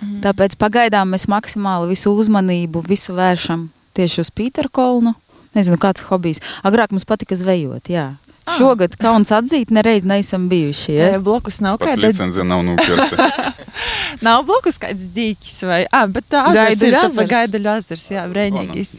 mm. 0.00 0.18
Tāpēc 0.24 0.58
pagaidām 0.60 1.14
mēs 1.14 1.28
maksimāli 1.30 1.92
visu 1.94 2.14
uzmanību, 2.14 2.84
visu 2.88 3.16
vēršam 3.16 3.68
tieši 3.94 4.24
uz 4.24 4.32
Pīterkolnu. 4.34 5.14
Nezinu, 5.54 5.78
kāds 5.78 6.02
hobijs. 6.08 6.42
Agrāk 6.66 6.90
mums 6.90 7.06
patika 7.06 7.38
zvejot. 7.38 7.86
Jā. 7.92 8.08
Ah. 8.44 8.58
Šogad 8.58 8.98
kauns 9.00 9.30
atzīt, 9.32 9.70
nereiz 9.72 10.04
neesam 10.04 10.50
bijuši. 10.50 10.90
Ja? 10.92 11.06
Jā, 11.14 11.20
blokus 11.24 11.62
nav 11.64 11.78
kāda. 11.80 11.96
Licencija 12.04 12.44
nav 12.44 12.60
nopirkta. 12.66 13.28
nav 14.26 14.42
blokus 14.44 14.76
kāds 14.82 15.06
dīķis 15.14 15.62
vai, 15.64 15.78
ah, 15.88 16.04
bet 16.12 16.28
tā 16.28 16.42
gaidu 16.52 16.90
ļazars. 16.92 17.30
Gaidu 17.30 17.62
ļazars, 17.64 18.04
jā, 18.12 18.26
brēņīgis. 18.28 18.92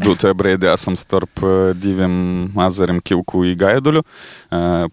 Dotajā 0.00 0.38
brīdī 0.40 0.70
esam 0.72 0.96
starp 0.96 1.44
diviem 1.76 2.14
ezeriem 2.64 3.02
Kilku 3.04 3.44
un 3.44 3.52
Gaiduļu. 3.60 4.04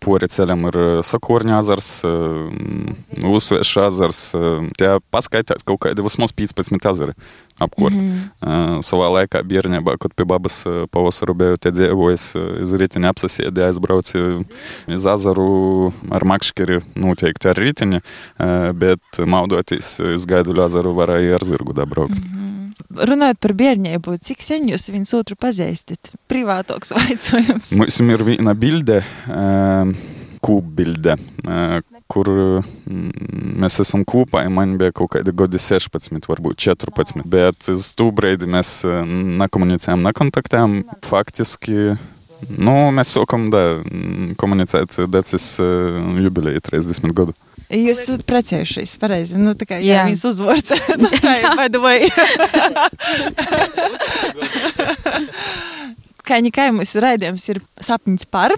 Pori 0.04 0.32
ceļam 0.36 0.68
ir 0.72 0.80
Sakorņa 1.08 1.62
ezers, 1.64 1.92
Uzsvieša 3.24 3.88
ezers. 3.88 4.24
Tie 4.78 4.94
paskaitāt 5.16 5.64
kaut 5.68 5.86
kādi 5.88 6.04
vismaz 6.04 6.36
15 6.36 6.92
ezeri. 6.92 7.16
Apkurt. 7.60 7.96
Mm 7.96 8.08
-hmm. 8.08 8.78
uh, 8.78 8.80
savā 8.86 9.10
laikā 9.18 9.42
bērnībā, 9.44 9.98
kad 10.00 10.14
pie 10.16 10.26
babas 10.26 10.66
uh, 10.66 10.86
pavasaru 10.92 11.34
biju 11.34 11.58
te 11.58 11.72
dzīvojis, 11.72 12.26
uh, 12.36 12.64
iz 12.64 12.74
riteņa 12.74 13.14
apsasēdi 13.14 13.64
aizbrauci 13.68 14.18
iz 14.88 15.06
azaru 15.06 15.94
ar 16.12 16.26
makškeri, 16.26 16.82
noteikti 16.96 17.50
ar 17.50 17.58
riteņi, 17.58 18.02
uh, 18.02 18.72
bet 18.74 19.22
maudoties 19.26 20.00
iz 20.16 20.26
gaiduļu 20.26 20.64
azaru 20.64 20.94
varēja 20.94 21.40
ar 21.40 21.46
zirgu 21.46 21.74
dabraukt. 21.74 22.18
Mm 22.18 22.24
-hmm. 22.24 22.48
Runājot 23.10 23.40
par 23.40 23.54
bērnību, 23.54 24.18
cik 24.22 24.42
sen 24.46 24.70
jūs 24.70 24.92
viens 24.92 25.14
otru 25.14 25.36
pazīstat? 25.36 26.12
Privātoks 26.30 26.94
vaicojums. 26.94 27.72
Mums 27.72 28.00
ir 28.00 28.24
viena 28.24 28.54
bilde. 28.54 29.02
Uh, 29.28 30.17
kūpbilde, 30.48 31.18
kur 32.12 32.32
mēs 32.88 33.80
esam 33.84 34.06
kopā. 34.08 34.46
Man 34.54 34.78
bija 34.80 34.96
kaut 34.96 35.12
kādi 35.18 35.34
gadi 35.36 35.60
16, 35.62 36.30
varbūt 36.32 36.62
14. 36.68 37.26
Bet 37.28 37.68
uz 37.74 37.92
to 37.98 38.12
brīdi 38.16 38.50
mēs 38.50 38.80
nekomunicējām, 38.88 40.06
nekontaktējām. 40.08 40.78
Faktiski 41.08 41.98
nu, 42.54 42.78
mēs 42.96 43.12
sākam 43.18 43.50
da, 43.54 43.64
komunicēt 44.40 45.00
decis 45.12 45.58
jubileja 45.60 46.64
30 46.72 47.14
gadu. 47.18 47.36
Jūs 47.68 48.06
esat 48.06 48.22
precējušies, 48.24 48.94
pareizi. 49.02 49.36
Nu, 49.36 49.52
tā 49.60 49.66
kā 49.68 49.76
jā, 49.82 49.98
jā. 49.98 50.04
viņas 50.08 50.24
uzvārds. 50.30 50.72
nu, 51.02 51.10
tā 51.24 51.34
ir, 51.36 51.50
by 51.60 51.68
the 51.68 51.82
way. 51.84 52.08
Jau 56.28 56.74
mūsu 56.76 57.00
raidījums 57.00 57.46
ir 57.54 57.60
sapnis 57.80 58.26
par, 58.28 58.52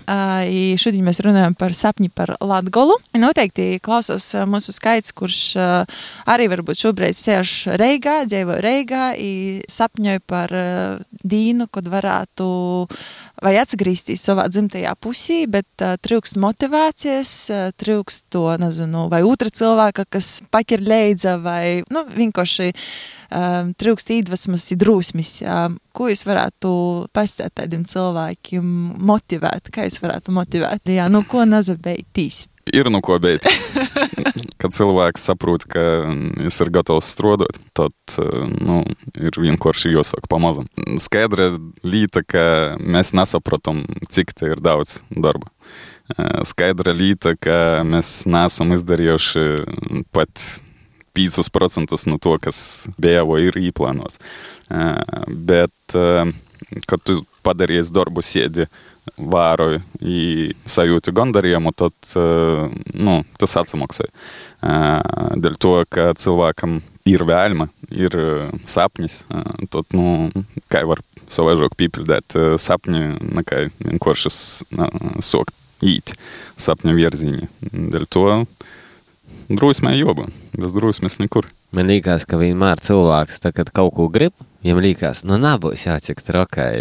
šodien 0.82 1.06
mēs 1.06 1.20
runājam 1.22 1.54
par 1.60 1.76
sapni 1.78 2.10
par 2.10 2.34
Latgolu. 2.42 2.96
Noteikti 3.14 3.78
klausos 3.86 4.32
mūsu 4.50 4.74
skaits, 4.74 5.14
kurš 5.14 5.40
arī 5.60 6.48
varbūt 6.50 6.82
šobrīd 6.82 7.18
sēž 7.20 7.54
Reigā, 7.80 8.24
dzīvo 8.30 8.58
Reigā, 8.66 9.12
sapņoja 9.70 10.24
par 10.26 10.56
Dīnu, 11.22 11.70
kad 11.70 11.90
varētu 11.92 12.50
vai 13.44 13.56
atgriezties 13.62 14.24
savā 14.26 14.48
dzimtajā 14.52 14.94
pusī, 15.02 15.44
bet 15.50 15.84
uh, 15.84 15.96
trūkst 16.02 16.40
motivācijas, 16.42 17.34
uh, 17.54 17.70
trūkst 17.80 18.28
to, 18.34 18.46
nezinu, 18.62 19.08
vai 19.12 19.22
otra 19.28 19.52
cilvēka, 19.54 20.08
kas 20.18 20.40
pakir 20.52 20.84
leidza, 20.84 21.38
vai, 21.42 21.82
nu, 21.94 22.04
vienkārši 22.16 22.70
um, 22.74 23.74
trūkst 23.80 24.14
iedvesmas, 24.18 24.70
drūsmas. 24.80 25.34
Um, 25.44 25.80
ko 25.96 26.10
jūs 26.12 26.26
varētu 26.28 26.72
pastāstīt 27.16 27.58
tādiem 27.60 27.86
cilvēkiem, 27.90 28.70
motivēt? 29.10 29.72
Kā 29.74 29.88
jūs 29.88 30.00
varētu 30.04 30.36
motivēt? 30.36 30.90
Jā, 30.92 31.10
nu, 31.12 31.24
ko 31.28 31.46
nazabētīs? 31.48 32.46
Ir 32.76 32.90
no 32.94 33.02
ko 33.06 33.18
beigties. 33.22 33.66
Kad 34.60 34.76
cilvēks 34.76 35.24
saprot, 35.30 35.66
ka 35.70 35.82
viņš 36.10 36.58
ir 36.66 36.72
gatavs 36.76 37.10
strādāt, 37.14 37.60
tad 37.78 37.94
nu, 38.60 38.82
ir 39.16 39.40
vienkārši 39.40 39.94
jāsaka 39.94 40.30
pamazam. 40.32 40.68
Skaidra 41.02 41.52
lieta, 41.84 42.24
ka 42.28 42.44
mēs 42.80 43.14
nesaprotam, 43.18 43.86
cik 44.12 44.36
te 44.38 44.52
ir 44.54 44.64
daudz 44.64 45.00
darba. 45.10 45.52
Skaidra 46.48 46.94
lieta, 46.98 47.36
ka 47.40 47.86
mēs 47.88 48.24
neesam 48.30 48.74
izdarījuši 48.76 49.46
pat 50.16 50.46
5% 51.16 52.00
no 52.10 52.18
to, 52.22 52.36
kas 52.42 52.90
bija 53.02 53.24
vai 53.28 53.44
ir 53.48 53.60
īplānots. 53.60 54.20
Bet, 55.50 55.98
kad 56.90 57.06
tu 57.06 57.22
padarīsi 57.46 57.94
darbu 57.96 58.24
sēdi, 58.26 58.68
vēroju 59.18 59.82
sajūtu 60.70 61.14
gandarījumu, 61.16 61.74
tad 61.78 62.14
nu, 63.00 63.20
tas 63.40 63.58
atsamaksāja. 63.62 64.12
Dēļ 65.40 65.60
to, 65.62 65.76
ka 65.92 66.10
cilvēkam 66.20 66.80
ir 67.10 67.24
vēlme, 67.28 67.70
ir 67.96 68.18
sapnis, 68.70 69.24
tad, 69.74 69.88
nu, 69.96 70.30
kā 70.72 70.84
var 70.90 71.02
savaižok 71.30 71.78
pīpildēt 71.80 72.38
sapņi, 72.62 73.06
nekā 73.40 73.68
vienkārši 73.86 74.34
sokt 75.24 75.56
īt 75.86 76.14
sapņu 76.60 76.98
virziņi. 76.98 77.50
Dēļ 77.94 78.10
to 78.12 78.26
drusmē 79.50 79.96
joba, 79.98 80.28
bez 80.58 80.76
drusmes 80.76 81.20
nekur. 81.22 81.50
Man 81.76 81.86
liekas, 81.86 82.24
ka 82.26 82.40
vienmēr 82.42 82.80
cilvēks, 82.82 83.44
tā, 83.44 83.52
kad 83.54 83.70
kaut 83.70 83.94
ko 83.94 84.08
grib, 84.10 84.34
viņam 84.66 84.80
liekas, 84.82 85.20
nu, 85.30 85.38
nebūs 85.38 85.84
jācik 85.86 86.24
trokai. 86.26 86.72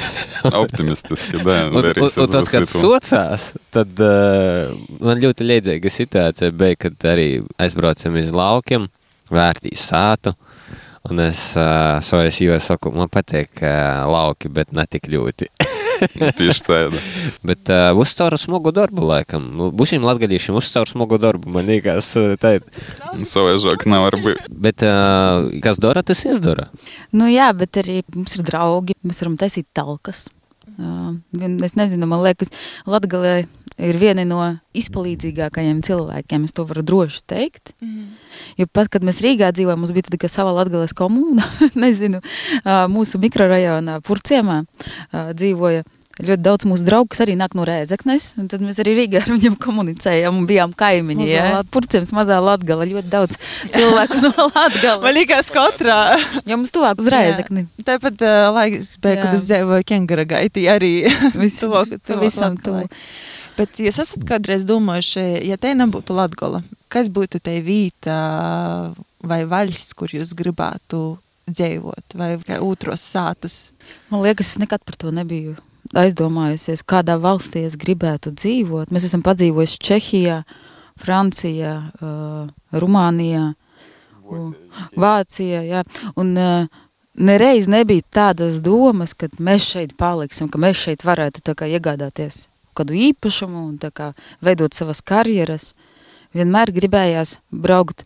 Optimistiski, 0.64 1.38
da. 1.38 1.60
un, 1.70 1.86
un, 1.92 2.00
un 2.02 2.32
tad, 2.32 2.48
kad 2.50 2.66
socās, 2.66 3.52
tad 3.74 4.02
uh, 4.02 4.74
man 4.98 5.22
ļoti 5.22 5.46
liedzīga 5.46 5.92
situācija 5.92 6.50
bija, 6.50 6.80
kad 6.86 7.06
arī 7.14 7.28
aizbraucam 7.62 8.18
iz 8.18 8.34
laukiem, 8.34 8.88
vērtīs 9.30 9.86
sātu. 9.92 10.34
Un 11.04 11.20
es 11.20 11.38
uh, 11.54 12.00
savai 12.02 12.30
sīvai 12.32 12.58
saku, 12.64 12.90
man 12.96 13.12
patīk 13.12 13.62
uh, 13.62 14.02
lauki, 14.08 14.50
bet 14.50 14.74
ne 14.74 14.88
tik 14.90 15.06
ļoti. 15.14 15.52
Tieši 16.38 16.64
tāda. 16.66 17.02
Bet 17.46 17.72
uh, 17.72 17.90
uzcaur 18.00 18.36
smagu 18.40 18.72
darbu, 18.74 19.04
laikam. 19.10 19.48
Būsim 19.76 20.04
latgadīšiem 20.06 20.58
uzcaur 20.60 20.90
smagu 20.90 21.18
darbu, 21.22 21.50
man 21.54 21.68
liekas, 21.70 22.12
tā 22.42 22.56
ir. 22.58 22.68
Savaižāk 23.24 23.86
nevar 23.90 24.16
būt. 24.22 24.46
Bet 24.50 24.84
uh, 24.86 25.50
kas 25.64 25.80
dara, 25.82 26.04
tas 26.06 26.24
izdara. 26.28 26.68
Nu 27.14 27.28
jā, 27.30 27.50
bet 27.56 27.82
arī 27.82 28.02
mums 28.14 28.38
ir 28.38 28.46
draugi, 28.46 28.96
mēs 29.06 29.22
varam 29.24 29.38
taisīt 29.40 29.68
talkas. 29.76 30.26
Uh, 30.74 31.14
es 31.62 31.76
nezinu, 31.78 32.08
man 32.10 32.24
liekas, 32.24 32.50
Latgalē 32.88 33.44
ir 33.78 33.98
viena 33.98 34.26
no 34.28 34.42
izpalīdzīgākajiem 34.76 35.82
cilvēkiem. 35.86 36.46
Es 36.46 36.54
to 36.56 36.66
varu 36.68 36.84
droši 36.86 37.24
teikt. 37.30 37.74
Mm. 37.82 38.14
Jo 38.60 38.68
pat, 38.70 38.90
kad 38.92 39.06
mēs 39.06 39.22
Rīgā 39.24 39.50
dzīvojām, 39.54 39.82
mums 39.82 39.94
bija 39.94 40.10
tāda 40.10 40.30
sava 40.30 40.54
Latgales 40.60 40.94
komūna, 40.96 41.46
nezinu, 41.84 42.22
mūsu 42.92 43.20
mikrorajonā, 43.22 44.00
Purciemā 44.06 44.62
dzīvoja 45.12 45.84
ļoti 46.22 46.42
daudz 46.44 46.66
mūsu 46.68 46.86
draugu, 46.86 47.10
kas 47.12 47.22
arī 47.24 47.34
nāk 47.38 47.56
no 47.58 47.64
Rēzeknes. 47.66 48.32
Tad 48.50 48.62
mēs 48.62 48.78
arī 48.82 48.94
Rīgā 49.00 49.24
ar 49.24 49.32
viņiem 49.32 49.56
komunicējām 49.62 50.38
un 50.38 50.46
bijām 50.46 50.74
kaimiņi. 50.78 51.26
Ja? 51.30 51.62
Purcēns 51.74 52.12
mazā 52.14 52.38
Latgala, 52.42 52.86
ļoti 52.86 53.10
daudz 53.10 53.38
cilvēku 53.74 54.20
no 54.22 54.32
Latgala. 54.54 55.00
Man 55.02 55.16
liekas, 55.16 55.50
katrā. 55.54 56.00
Jo 56.46 56.58
mums 56.60 56.74
tuvāk 56.74 57.02
uz 57.02 57.10
Rēzekni. 57.10 57.66
Tāpat 57.86 58.22
uh, 58.22 58.50
laiks 58.54 58.94
bija, 59.02 59.24
kad 59.24 59.38
es 59.38 59.48
dzīvoju 59.48 59.88
Kengara 59.88 60.26
gaitī 60.36 60.68
arī. 60.70 60.94
Visu, 61.34 61.64
tuvāk, 61.66 61.96
tuvāk 61.98 62.22
visam 62.28 62.58
tuvu. 62.62 62.86
Bet 63.54 63.78
jūs 63.78 64.00
esat 64.02 64.24
kādreiz 64.26 64.64
domājuši, 64.66 65.22
ja 65.46 65.58
te 65.60 65.70
nebūtu 65.78 66.14
Latgola, 66.16 66.62
kas 66.90 67.06
būtu 67.12 67.38
te 67.44 67.60
vīta 67.62 68.16
vai 69.22 69.44
valsts, 69.46 69.94
kur 69.94 70.10
jūs 70.10 70.32
gribētu 70.34 71.02
dzīvot, 71.46 72.16
vai 72.18 72.34
otros 72.58 73.04
sātas? 73.06 73.58
Man 74.10 74.24
liekas, 74.24 74.54
es 74.54 74.60
nekad 74.62 74.82
par 74.82 74.98
to 74.98 75.12
nebiju 75.14 75.54
aizdomājusies, 75.94 76.82
kādā 76.82 77.14
valstī 77.20 77.62
es 77.68 77.76
gribētu 77.78 78.32
dzīvot. 78.34 78.90
Mēs 78.94 79.06
esam 79.06 79.22
padzīvojuši 79.22 79.82
Čehijā, 79.86 80.40
Francijā, 80.98 81.74
uh, 82.00 82.48
Rumānijā, 82.74 83.52
Vācijā. 84.98 85.60
Jā. 85.68 85.84
Un, 86.18 86.32
uh, 86.34 86.82
nereiz 87.14 87.68
nebija 87.70 88.02
tādas 88.10 88.58
domas, 88.64 89.14
ka 89.14 89.28
mēs 89.38 89.68
šeit 89.76 89.94
paliksim, 90.00 90.50
ka 90.50 90.58
mēs 90.58 90.80
šeit 90.88 91.06
varētu 91.06 91.54
iegādāties 91.68 92.48
kādu 92.76 92.96
īpašumu 93.10 93.66
un 93.68 93.78
kā, 93.78 94.10
veidot 94.44 94.74
savas 94.74 95.02
karjeras. 95.02 95.72
Vienmēr 96.34 96.72
gribējās 96.74 97.38
braukt 97.50 98.02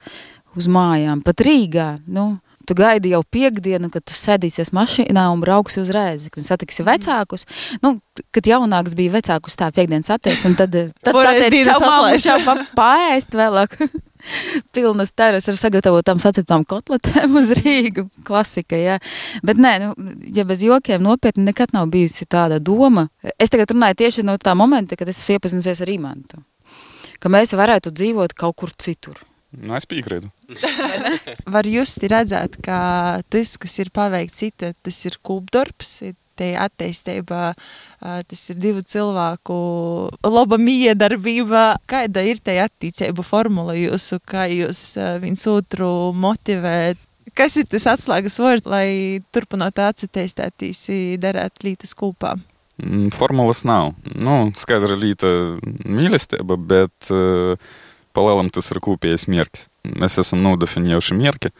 uz 0.56 0.68
mājām, 0.68 1.22
pat 1.24 1.40
Rīgā. 1.40 1.88
Nu, 2.06 2.38
tu 2.68 2.76
gaidi 2.78 3.12
jau 3.14 3.22
piekdienu, 3.24 3.90
kad 3.92 4.04
tu 4.06 4.16
sēdīsies 4.16 4.70
mašīnā 4.76 5.24
un 5.32 5.40
brauksi 5.42 5.80
uz 5.82 5.92
Rēzekni, 5.94 6.44
satiksi 6.46 6.84
vecākus. 6.86 7.46
Nu, 7.84 7.96
kad 8.34 8.48
jaunāks 8.48 8.96
bija 8.98 9.14
vecākus 9.16 9.56
tā 9.58 9.70
piekdienas 9.74 10.10
atteicis, 10.12 10.46
un 10.48 10.56
tad, 10.58 10.74
tad 11.06 11.16
sateicis 11.16 11.70
čau 11.70 11.78
māmu, 11.84 12.20
čau 12.24 12.38
pa, 12.46 12.56
paēst 12.78 13.36
vēlāk. 13.38 13.78
Pilnas 14.74 15.12
teras 15.14 15.46
ar 15.48 15.56
sagatavotām 15.56 16.18
saceptām 16.22 16.64
kotletēm 16.68 17.38
uz 17.38 17.52
Rīgu. 17.60 18.08
Klasika, 18.26 18.76
jā. 18.76 18.98
Bet 19.46 19.62
nē, 19.62 19.76
nu, 19.84 20.10
ja 20.34 20.44
bez 20.48 20.64
jokiem 20.66 21.04
nopietni 21.06 21.46
nekad 21.46 21.72
nav 21.76 21.88
bijusi 21.92 22.26
tāda 22.26 22.58
doma. 22.58 23.06
Es 23.38 23.54
tagad 23.54 23.72
runāju 23.72 24.00
tieši 24.02 24.26
no 24.26 24.36
tā 24.42 24.56
momenta, 24.58 24.98
kad 24.98 25.08
es 25.08 25.22
iepazinusies 25.30 25.84
ar 25.86 25.94
Imantu. 25.94 26.42
Ka 27.22 27.30
mēs 27.32 27.54
varētu 27.58 27.94
dzīvot 27.94 28.34
kaut 28.38 28.58
kur 28.58 28.74
citur. 28.74 29.18
Nu, 29.56 29.72
es 29.78 29.86
piekrītu. 29.88 30.28
Var 31.54 31.68
just 31.72 32.02
redzēt, 32.04 32.58
ka 32.64 32.78
tas, 33.32 33.56
kas 33.60 33.78
ir 33.80 33.92
paveikts 33.94 34.42
cita, 34.42 34.74
tas 34.84 34.98
ir 35.08 35.16
kūpdarbs, 35.24 35.92
te 36.38 36.52
attīstībā, 36.60 37.42
tas 38.30 38.42
ir 38.52 38.58
divu 38.62 38.84
cilvēku 38.86 39.56
laba 40.28 40.58
miedarbība. 40.60 41.64
Kāda 41.90 42.22
ir 42.28 42.42
te 42.44 42.58
attīstība 42.62 43.24
formula 43.26 43.74
jūsu, 43.78 44.20
kā 44.22 44.46
jūs 44.52 44.92
viens 45.24 45.48
otru 45.50 46.12
motivēt? 46.14 47.00
Kas 47.36 47.58
ir 47.60 47.66
tas 47.70 47.86
atslēgas 47.90 48.38
vārds, 48.40 48.68
lai 48.70 49.24
turpinot 49.34 49.80
attīstīties, 49.82 50.86
darīt 51.22 51.66
lietas 51.66 51.96
kopā? 51.98 52.36
Mm, 52.78 53.10
formulas 53.14 53.64
nav. 53.66 53.92
Nu, 54.14 54.52
skaidra 54.54 54.94
lieta 54.98 55.28
mīlestība, 55.82 56.54
bet 56.70 57.10
uh, 57.10 57.58
tas 58.54 58.70
ir 58.72 58.80
kopējais 58.84 59.28
mērķis. 59.30 59.68
Mēs 59.98 60.18
esam 60.22 60.42
nodefinējuši 60.44 61.18
mērķi, 61.18 61.52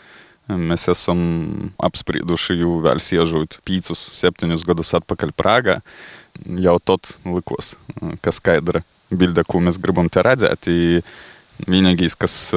Mēs 0.49 0.87
esam 0.89 1.19
apsprieduši 1.85 2.55
jau 2.63 2.79
vēl 2.81 3.03
siežot 3.05 3.59
5, 3.69 3.91
7 3.93 4.55
gadus 4.65 4.95
atpakaļ 4.97 5.35
Prāgā. 5.37 5.75
Jau 6.57 6.79
tot 6.81 7.19
likos, 7.29 7.75
ka 8.25 8.33
skaidra 8.33 8.81
bilde, 9.13 9.45
ko 9.45 9.61
mēs 9.61 9.77
gribam 9.77 10.09
te 10.09 10.25
redzēt. 10.25 10.71
Vienīgais, 11.69 12.17
kas 12.17 12.55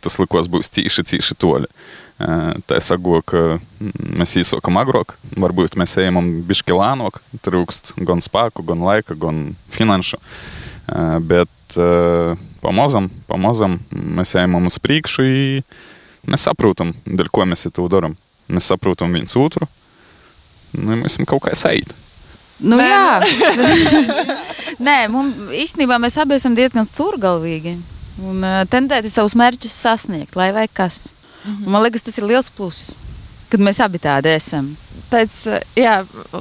tas 0.00 0.16
likos, 0.22 0.48
būs 0.48 0.72
cīši 0.72 1.36
toļi. 1.36 1.68
Eh, 2.20 2.54
Tā 2.68 2.76
es 2.76 2.90
saku, 2.90 3.22
ka 3.24 3.58
mēs 3.80 4.36
īsākam 4.42 4.76
agrāk, 4.76 5.14
varbūt 5.40 5.78
mēs 5.80 5.96
ejam 6.02 6.18
bišķi 6.44 6.76
lēnāk, 6.76 7.16
trūkst 7.46 7.94
gan 8.04 8.20
spēku, 8.20 8.64
gan 8.68 8.84
laika, 8.84 9.16
gan 9.16 9.54
finanšu. 9.72 10.20
Eh, 10.20 11.16
Bet 11.70 12.48
pamazam, 12.62 13.08
pamazam 13.28 13.78
mēs 13.90 14.34
ejam 14.34 14.56
uz 14.66 14.78
priekšu, 14.82 15.22
mēs 16.26 16.46
saprotam, 16.48 16.92
dēļ 17.06 17.30
ko 17.30 17.46
mēs 17.46 17.68
to 17.70 17.86
darām. 17.88 18.16
Mēs 18.50 18.66
saprotam 18.72 19.12
viens 19.14 19.36
otru, 19.38 19.68
nu, 20.74 20.96
mēs 20.96 21.14
esam 21.14 21.28
kaut 21.30 21.44
kā 21.44 21.54
saiti. 21.54 21.94
Nu, 22.60 22.76
Nē. 22.80 22.88
jā, 22.90 23.20
Nē, 24.82 24.96
mums 25.12 25.54
īstenībā 25.54 26.00
mēs 26.02 26.18
abi 26.18 26.34
esam 26.36 26.56
diezgan 26.58 26.88
stūrgalvīgi 26.88 27.76
un 28.26 28.42
uh, 28.42 28.64
tendēti 28.68 29.12
savus 29.12 29.36
mērķus 29.38 29.78
sasniegt, 29.86 30.34
lai 30.36 30.50
vai 30.52 30.66
kas. 30.66 31.12
Mm 31.44 31.54
-hmm. 31.54 31.70
Man 31.70 31.82
liekas, 31.86 32.02
tas 32.02 32.18
ir 32.18 32.26
liels 32.26 32.50
pluss, 32.50 32.96
kad 33.50 33.62
mēs 33.62 33.80
abi 33.82 34.00
tādi 34.02 34.30
esam. 34.32 34.70
Tāds 35.10 35.42
jā, 35.78 35.96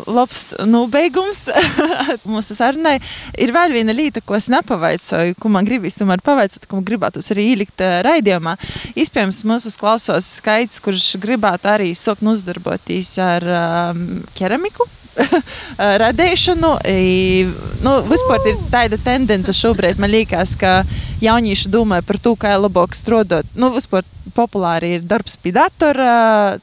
labs 0.05 0.43
nobeigums 0.69 1.47
mūsu 2.29 2.57
sarunai. 2.57 2.99
Ir 3.41 3.53
vēl 3.55 3.73
viena 3.73 3.95
lieta, 3.95 4.21
ko 4.21 4.37
es 4.37 4.49
nepavaicoju, 4.53 5.37
ko 5.39 5.51
man 5.53 5.67
gribīs 5.67 5.97
tomēr 5.97 6.21
pavaicāt, 6.25 6.67
ko 6.69 6.83
gribētu 6.85 7.23
arī 7.33 7.49
ielikt 7.55 7.81
uh, 7.81 7.99
raidījumā. 8.05 8.55
Iespējams, 8.99 9.41
mūsu 9.49 9.73
klausos 9.81 10.29
skaits, 10.37 10.81
kurš 10.83 11.15
gribētu 11.21 11.71
arī 11.71 11.91
sākt 11.97 12.25
uzdarboties 12.29 13.17
ar 13.23 13.45
um, 13.55 14.07
keramiku. 14.37 14.89
radīšanu. 16.03 16.71
I, 16.87 17.47
nu, 17.83 17.95
vispār 18.09 18.45
ir 18.51 18.61
tāda 18.71 18.99
tendence 19.01 19.53
šobrīd, 19.55 19.99
man 20.01 20.13
liekas, 20.13 20.55
ka 20.59 20.81
jaunieši 21.23 21.71
domā 21.71 22.01
par 22.05 22.19
to, 22.21 22.35
kā 22.39 22.55
labāk 22.59 22.95
strādāt. 22.97 23.49
Nu, 23.59 23.71
vispār 23.75 24.07
populāri 24.35 24.95
ir 24.97 25.07
darbs 25.07 25.37
pie 25.41 25.53
datora, 25.55 26.59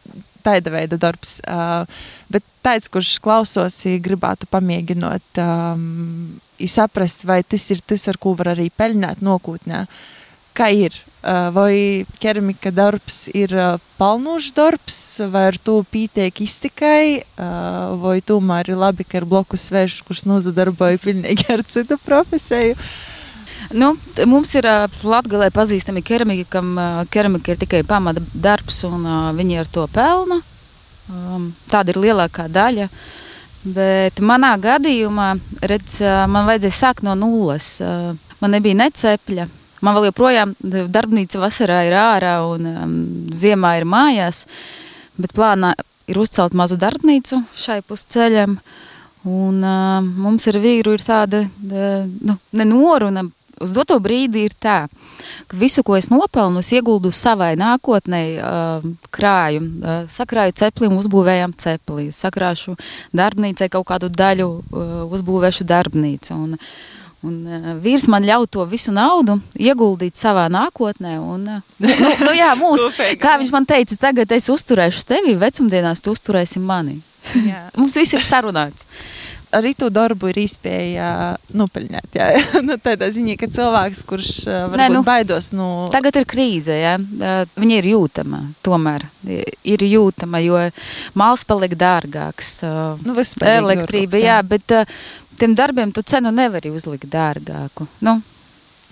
tāda 0.47 0.73
veida 0.73 0.99
darbs. 1.01 1.39
Uh, 1.43 1.85
bet 2.33 2.47
tāds, 2.65 2.91
kurš 2.93 3.17
klausos, 3.23 3.83
gribētu 4.03 4.49
pamēģināt, 4.51 5.43
um, 5.43 6.37
saprast, 6.65 7.27
vai 7.29 7.43
tas 7.45 7.67
ir 7.75 7.83
tas, 7.87 8.07
ar 8.09 8.19
ko 8.21 8.35
var 8.39 8.55
arī 8.55 8.71
peļņāt 8.75 9.25
nākotnē. 9.25 9.87
Kā 10.57 10.71
ir? 10.73 10.95
Vai 11.53 12.07
keramika 12.23 12.71
darbs 12.71 13.27
ir 13.35 13.51
pelnošs 13.99 14.53
darbs, 14.57 14.99
vai 15.33 15.49
ar 15.51 15.59
to 15.59 15.81
pietiek 15.91 16.39
iztikai, 16.41 17.27
vai 18.01 18.15
tomēr 18.25 18.71
ir 18.71 18.79
labi, 18.81 19.05
ka 19.05 19.19
ir 19.19 19.27
blokus 19.29 19.67
svešs, 19.69 20.05
kurš 20.07 20.23
nozadarboja 20.31 21.03
pilnīgi 21.03 21.49
ar 21.53 21.65
citu 21.67 21.99
profesiju? 22.07 22.79
Nu, 23.75 23.95
mums 24.29 24.55
ir 24.59 24.69
latgalē 25.03 25.51
pazīstami 25.55 26.05
keramika, 26.07 26.47
kam 26.59 26.77
keramika 27.11 27.55
ir 27.55 27.61
tikai 27.63 27.83
pamata 27.87 28.23
darbs, 28.35 28.85
un 28.87 29.07
viņi 29.39 29.61
ar 29.63 29.71
to 29.73 29.87
pelna. 29.93 30.41
Tāda 31.71 31.95
ir 31.95 32.03
lielākā 32.03 32.47
daļa. 32.53 32.89
Bet 33.67 34.21
manā 34.23 34.53
gadījumā, 34.63 35.33
redz, 35.67 35.99
man 36.31 36.47
vajadzēja 36.47 36.79
sākt 36.79 37.07
no 37.07 37.17
nulles. 37.19 37.81
Man 38.39 38.53
nebija 38.55 38.79
necepļa, 38.79 39.49
Man 39.85 39.97
vēl 39.97 40.09
joprojām 40.09 40.55
darbnīca 40.65 41.41
vasarā 41.41 41.83
ir 41.87 41.97
ārā 42.01 42.39
un 42.49 42.69
um, 42.71 42.95
ziemā 43.31 43.77
ir 43.81 43.85
mājās, 43.89 44.45
bet 45.21 45.35
plānā 45.37 45.75
ir 46.09 46.19
uzcelt 46.19 46.57
mazu 46.57 46.79
darbnīcu 46.81 47.43
šai 47.61 47.83
pusceļam. 47.87 48.57
Un, 49.27 49.59
uh, 49.61 50.01
mums 50.07 50.47
ar 50.49 50.59
vīru 50.63 50.95
ir 50.97 51.03
tāda 51.03 51.43
uh, 51.45 52.07
nu, 52.07 52.39
nenoruna. 52.57 53.27
Uz 53.63 53.73
doto 53.73 53.97
brīdi 54.03 54.47
ir 54.47 54.55
tā, 54.61 54.85
ka 55.49 55.57
visu, 55.57 55.85
ko 55.87 55.97
es 55.97 56.11
nopelnu, 56.13 56.61
es 56.61 56.73
ieguldu 56.77 57.13
savai 57.15 57.55
nākotnē, 57.57 58.21
uh, 58.37 58.91
krāju. 59.15 59.63
Uh, 59.63 60.11
sakrāju 60.17 60.57
ceplim, 60.61 60.99
uzbūvējam 61.01 61.55
cepli, 61.57 62.11
sakrāšu 62.13 62.77
darbnīcai 63.17 63.71
kaut 63.73 63.89
kādu 63.89 64.13
daļu, 64.13 64.51
uh, 64.51 65.01
uzbūvēšu 65.17 65.69
darbnīcu. 65.69 66.37
Un, 66.37 66.61
Un, 67.25 67.41
uh, 67.49 67.71
vīrs 67.83 68.05
man 68.13 68.23
ļauj 68.29 68.45
to 68.55 68.65
visu 68.69 68.93
naudu 68.95 69.39
ieguldīt 69.59 70.15
savā 70.21 70.45
nākotnē. 70.53 71.17
Un, 71.19 71.47
uh, 71.49 71.75
nu, 71.83 72.11
nu, 72.21 72.35
jā, 72.37 72.53
mūs, 72.61 72.85
kā 73.19 73.35
viņš 73.41 73.53
man 73.55 73.67
teica, 73.67 73.97
tagad 74.05 74.35
es 74.37 74.51
uzturēšu 74.53 75.07
tevi, 75.09 75.35
vecumdienās 75.41 76.05
tu 76.05 76.13
uzturēsi 76.15 76.63
mani. 76.63 77.01
Mums 77.81 77.97
viss 77.99 78.15
ir 78.15 78.23
sarunāts. 78.23 78.85
Arī 79.55 79.73
to 79.79 79.89
darbu 79.95 80.31
ir 80.33 80.41
iespēja 80.43 81.09
nopeļņāt. 81.55 82.17
Jā, 82.19 82.27
nu, 82.67 82.77
tādā 82.83 83.09
ziņā, 83.15 83.37
ka 83.39 83.49
cilvēks, 83.53 84.03
kurš 84.09 84.31
varbūt 84.49 84.81
Nē, 84.81 84.89
nu, 84.93 85.03
baidos 85.07 85.53
no. 85.55 85.69
Nu... 85.87 85.91
Tagad 85.95 86.19
ir 86.19 86.27
krīze, 86.29 86.75
jā. 86.75 86.97
viņa 87.55 87.79
ir 87.79 87.91
jūtama. 87.93 88.43
Tomēr 88.67 89.07
ir 89.27 89.87
jūtama, 89.87 90.43
jo 90.45 90.63
māls 91.19 91.47
paliek 91.47 91.77
dārgāks. 91.79 92.59
Nu, 93.07 93.17
elektrība, 93.17 94.21
jā, 94.21 94.41
bet 94.47 94.75
tiem 95.39 95.55
darbiem 95.59 95.95
tu 95.95 96.03
cenu 96.03 96.35
nevari 96.35 96.73
uzlikt 96.75 97.09
dārgāku. 97.13 97.87
Nu, 98.05 98.19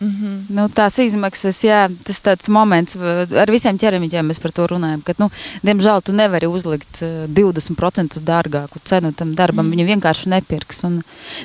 Mm 0.00 0.10
-hmm. 0.10 0.38
nu, 0.48 0.68
tās 0.68 0.98
izmaksas, 0.98 1.64
jā, 1.64 1.88
tas 2.04 2.20
tāds 2.22 2.48
moments, 2.48 2.96
ar 3.42 3.50
visiem 3.50 3.78
ķeramiķiem 3.78 4.26
mēs 4.26 4.40
par 4.42 4.52
to 4.52 4.66
runājam, 4.66 5.02
ka, 5.04 5.14
nu, 5.18 5.30
diemžēl, 5.62 6.02
tu 6.02 6.12
nevari 6.12 6.46
uzlikt 6.46 7.02
20% 7.02 8.18
dārgāku 8.20 8.78
cenu 8.84 9.12
tam 9.12 9.34
darbam, 9.34 9.66
mm. 9.66 9.70
viņu 9.70 9.86
vienkārši 9.86 10.28
nepirks. 10.28 10.84
Un 10.84 11.02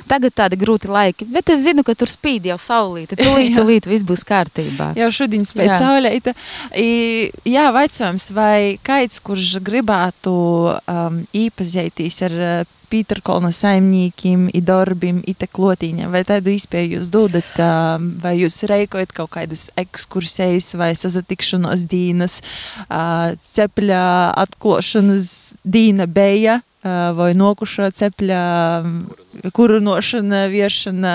tagad 0.08 0.34
tādi 0.34 0.56
grūti 0.56 0.88
laiki, 0.88 1.24
bet 1.24 1.48
es 1.48 1.62
zinu, 1.64 1.84
ka 1.84 1.94
tur 1.94 2.08
spīd 2.08 2.46
jau 2.46 2.58
saulīte, 2.58 3.16
tūlīt, 3.16 3.54
tūlīt 3.58 3.86
viss 3.86 4.04
būs 4.04 4.24
kārtībā. 4.24 4.92
Jau 4.96 5.10
šodien 5.10 5.46
spēc 5.46 5.78
saulīte. 5.78 6.34
Jā, 7.44 7.70
vaicājums, 7.72 8.30
vai 8.30 8.78
kaits, 8.82 9.20
kurš 9.20 9.58
gribētu 9.62 10.32
um, 10.74 11.24
īpazētīs 11.32 12.22
ar 12.22 12.66
Pīterkolna 12.90 13.52
saimniekiem, 13.54 14.48
i 14.54 14.60
darbim, 14.64 15.20
i 15.26 15.34
te 15.38 15.46
klotīņiem, 15.50 16.10
vai 16.12 16.22
tādu 16.26 16.54
izpēju 16.54 16.98
jūs 16.98 17.10
dodat, 17.12 17.50
vai 18.22 18.34
jūs 18.40 18.62
reikojat 18.70 19.14
kaut 19.16 19.32
kādas 19.36 19.68
ekskursijas 19.80 20.72
vai 20.78 20.92
sazatikšanos 20.98 21.86
dīnas, 21.90 22.40
cepļa 23.54 24.02
atklošanas 24.42 25.30
dīna 25.62 26.08
beja, 26.10 26.60
vai 26.82 27.30
nokušo 27.36 27.90
cepļa 27.96 28.40
kurunošana, 29.54 30.46
viešana, 30.52 31.14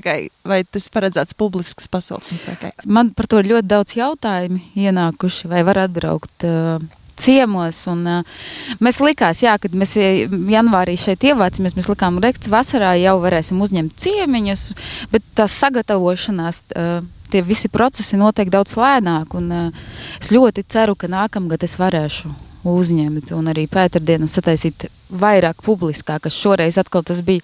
kā, 0.00 0.16
vai 0.48 0.62
tas 0.64 0.88
paredzēts 0.92 1.36
publisks 1.38 1.90
pasākums? 1.92 2.48
Man 2.86 3.12
par 3.16 3.28
to 3.28 3.42
ļoti 3.44 3.68
daudz 3.68 3.94
jautājumu 3.98 4.62
ienākuši, 4.78 5.50
vai 5.52 5.62
var 5.68 5.84
atbraukt 5.84 6.48
uh, 6.48 6.80
ciemos. 7.18 7.84
Un, 7.90 8.04
uh, 8.08 8.44
mēs 8.82 9.00
likās, 9.04 9.42
jā, 9.44 9.56
kad 9.62 9.74
mēs 9.78 9.96
janvārī 9.96 10.98
šeit 11.00 11.24
ievācamies, 11.28 11.76
mēs 11.78 11.90
likām, 11.92 12.20
ka 12.22 12.52
vasarā 12.52 12.94
jau 13.00 13.16
varēsim 13.22 13.60
uzņemt 13.62 13.98
ciemiņus, 14.04 14.68
bet 15.14 15.26
tās 15.38 15.58
sagatavošanās. 15.64 16.64
Uh, 16.76 17.02
Tie 17.32 17.40
visi 17.40 17.70
procesi 17.72 18.18
notiek 18.20 18.50
daudz 18.52 18.74
lēnāk, 18.76 19.32
un 19.38 19.46
uh, 19.56 19.84
es 20.20 20.28
ļoti 20.28 20.66
ceru, 20.68 20.92
ka 21.00 21.08
nākamgad 21.08 21.62
es 21.64 21.78
varēšu 21.80 22.28
uzņemt 22.68 23.32
un 23.32 23.48
arī 23.48 23.64
pēterdienas 23.72 24.36
sataisīt 24.36 24.84
vairāk 25.08 25.62
publiskāk, 25.64 26.26
kas 26.26 26.36
šoreiz 26.36 26.76
atkal 26.76 27.04
tas 27.08 27.22
bija 27.24 27.40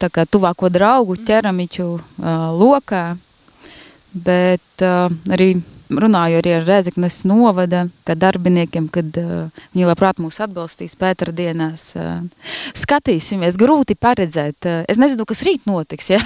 tā 0.00 0.10
kā 0.12 0.24
tuvāko 0.26 0.70
draugu 0.72 1.16
ķeramiķu 1.20 1.86
uh, 1.94 2.02
lokā, 2.56 3.04
bet 4.12 4.84
uh, 4.84 5.12
arī 5.32 5.54
runāju 5.90 6.38
arī 6.40 6.54
ar 6.56 6.66
Rēzeknes 6.66 7.20
novada 7.28 7.84
darbiniekiem, 8.06 8.88
kad 8.92 9.16
uh, 9.20 9.62
viņi 9.74 9.88
labprāt 9.88 10.20
mūs 10.22 10.40
atbalstīs 10.44 10.96
pēterdienās. 11.00 11.86
Uh, 11.98 12.50
skatīsimies, 12.76 13.58
grūti 13.60 13.96
paredzēt. 13.98 14.68
Uh, 14.68 14.82
es 14.90 15.00
nezinu, 15.00 15.26
kas 15.28 15.44
rīt 15.46 15.68
notiks. 15.68 16.10
Ja? 16.14 16.20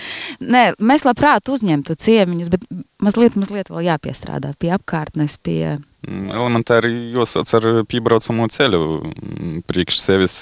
Nē, 0.54 0.64
mēs 0.82 1.06
labprāt 1.06 1.50
uzņemtu 1.52 1.96
ciemiņus, 2.00 2.52
bet 2.52 2.68
mazliet, 3.02 3.38
mazliet 3.40 3.72
vēl 3.72 3.88
jāpiestrādā 3.88 4.54
pie 4.58 4.74
apkārtnes, 4.76 5.38
pie 5.42 5.74
mm, 5.76 6.30
Elementāri 6.34 6.94
jāsaka 7.16 7.60
ar 7.60 7.82
piebraucamo 7.90 8.48
ceļu 8.52 8.84
priekš 9.68 10.00
sevis, 10.00 10.38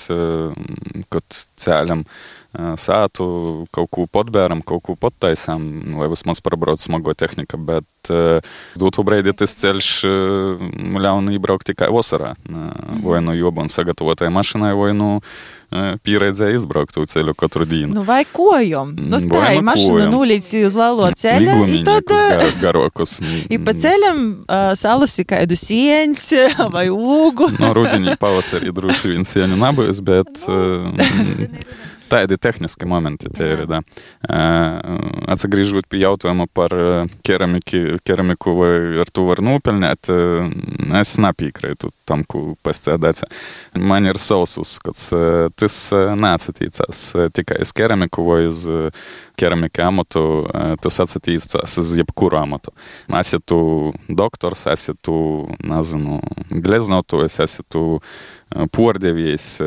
kad 1.12 1.42
ceļam. 1.60 2.06
Uh, 2.06 2.41
sētu, 2.52 3.26
kaut 3.74 3.90
ko 3.92 4.06
podbēram, 4.10 4.64
kaut 4.66 4.82
ko 4.88 4.96
podtaisām, 4.98 5.62
lai 6.00 6.10
vismaz 6.12 6.42
prabrauc 6.44 6.82
smago 6.82 7.14
tehnika, 7.14 7.60
bet 7.60 7.86
dotu 8.80 9.04
brīdi 9.06 9.30
tas 9.36 9.54
ceļš 9.60 9.90
ļauna 11.06 11.36
iebraukt 11.36 11.68
tikai 11.70 11.92
vasarā. 11.94 12.34
Vai 13.04 13.22
nu 13.22 13.36
jobu 13.38 13.62
un 13.62 13.70
sagatavotai 13.70 14.32
mašinai, 14.34 14.72
vai 14.74 14.90
nu 14.96 15.10
pieredzēja 16.04 16.58
izbraukt 16.58 16.92
to 16.92 17.06
ceļu 17.08 17.32
katru 17.38 17.64
dienu. 17.64 17.94
Nu, 17.96 18.02
vai 18.04 18.26
kojam? 18.28 18.90
Nu, 18.98 19.22
tā 19.24 19.54
ir 19.56 19.62
mašīna 19.64 20.10
nulīts 20.12 20.50
uz 20.58 20.74
lielo 20.76 21.06
ceļu. 21.16 21.54
I 21.64 21.78
tad 21.86 22.12
garokus. 22.60 23.14
I 23.54 23.56
pa 23.56 23.72
ceļam 23.72 24.20
uh, 24.42 24.74
salusi 24.76 25.24
kādu 25.24 25.42
kādu 25.42 25.58
sieņas 25.58 26.28
vai 26.76 26.88
ūgu. 26.92 27.52
No 27.58 27.72
rudenī, 27.74 28.16
pavasarī 28.20 28.72
droši 28.72 29.12
vien 29.12 29.26
sieņu 29.26 29.58
nebūs, 29.58 30.02
bet 30.04 30.44
uh, 30.46 30.92
Та, 32.12 32.26
технический 32.26 32.84
момент 32.84 33.22
теперь, 33.24 33.64
да. 33.64 33.82
Отсагрижут 35.26 35.86
пияутуема 35.88 36.46
пар 36.46 37.08
керамики, 37.22 37.98
керамиковой 38.04 39.00
рту 39.00 39.24
варнупельне, 39.24 39.86
это 39.86 40.52
снапи 41.04 41.46
игры, 41.46 41.74
тут 41.74 41.94
там 42.04 42.24
ку 42.24 42.58
пестедаца. 42.62 43.26
Манер 43.72 44.18
соусус, 44.18 44.78
кац 44.80 45.08
тыс 45.56 45.90
нацати 45.90 46.68
цас, 46.68 47.16
тика 47.32 47.54
из 47.54 47.72
керамиковой, 47.72 48.48
из 48.48 48.68
керамики 49.34 49.80
амото, 49.80 50.76
тыс 50.82 51.00
ацати 51.00 51.38
цас, 51.38 51.78
из 51.78 51.96
ябкуру 51.96 52.36
амото. 52.36 52.74
Асету 53.08 53.94
докторс, 54.08 54.66
асету 54.66 55.56
назану 55.60 56.22
глезноту, 56.50 57.20
асету 57.20 58.02
пордев 58.70 59.16
есть 59.16 59.62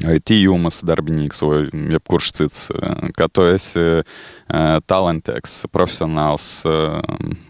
Uh, 0.00 0.12
IT 0.12 0.30
jomas 0.30 0.82
darbinīgs 0.82 1.42
vai 1.42 1.68
jebkurš 1.92 2.32
cits, 2.32 2.70
ka 3.16 3.28
tu 3.28 3.42
esi 3.46 4.02
talantīgs, 4.86 5.66
profesionāls 5.72 6.64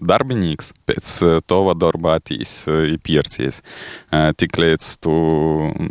darbinīgs, 0.02 0.72
pēc 0.86 1.42
tova 1.46 1.74
darba 1.74 2.16
attīs 2.18 2.68
īpiercies. 2.68 3.62
Tik 4.36 4.58
līdz 4.58 4.90
tu 5.02 5.14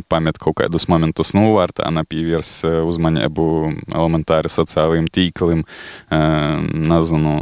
pamet 0.08 0.38
kaut 0.40 0.56
kādus 0.62 0.88
momentus 0.88 1.34
novārtā, 1.36 1.90
nepīvirs 1.92 2.64
uzmanību 2.88 3.48
elementāri 3.92 4.52
sociālajiem 4.52 5.08
tīkliem, 5.12 5.66
nezinu, 6.92 7.38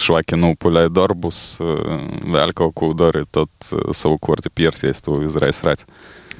švaki 0.00 0.36
nupuļai 0.40 0.88
darbus, 0.94 1.60
vēl 1.60 2.54
kaut 2.56 2.74
ko 2.74 2.92
dari, 2.96 3.26
tad 3.30 3.50
savukārt 3.92 4.48
piersies 4.54 5.04
tu 5.04 5.20
izrais 5.24 5.62
redz. 5.66 5.84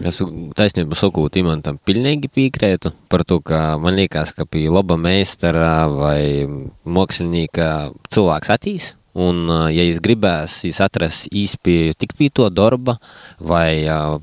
Es 0.03 0.19
taisnību 0.59 0.97
sakot, 0.99 1.37
Imantam 1.39 1.79
pilnīgi 1.87 2.31
piekrītu 2.33 2.91
par 3.13 3.23
to, 3.29 3.39
ka 3.47 3.77
man 3.79 3.95
liekas, 4.01 4.35
ka 4.35 4.47
pie 4.49 4.67
laba 4.73 4.97
meistara 4.99 5.87
vai 5.93 6.49
mākslinieka 6.83 7.71
cilvēks 8.11 8.51
attīs. 8.51 8.93
Un, 9.15 9.47
ja 9.71 9.83
es 9.87 10.01
gribēs, 10.03 10.57
es 10.67 10.81
atrast 10.83 11.29
īspēju 11.31 11.95
tikt 11.95 12.17
pie 12.19 12.27
to 12.35 12.49
darba 12.51 12.97
vai 13.39 13.87
uh, 13.87 14.17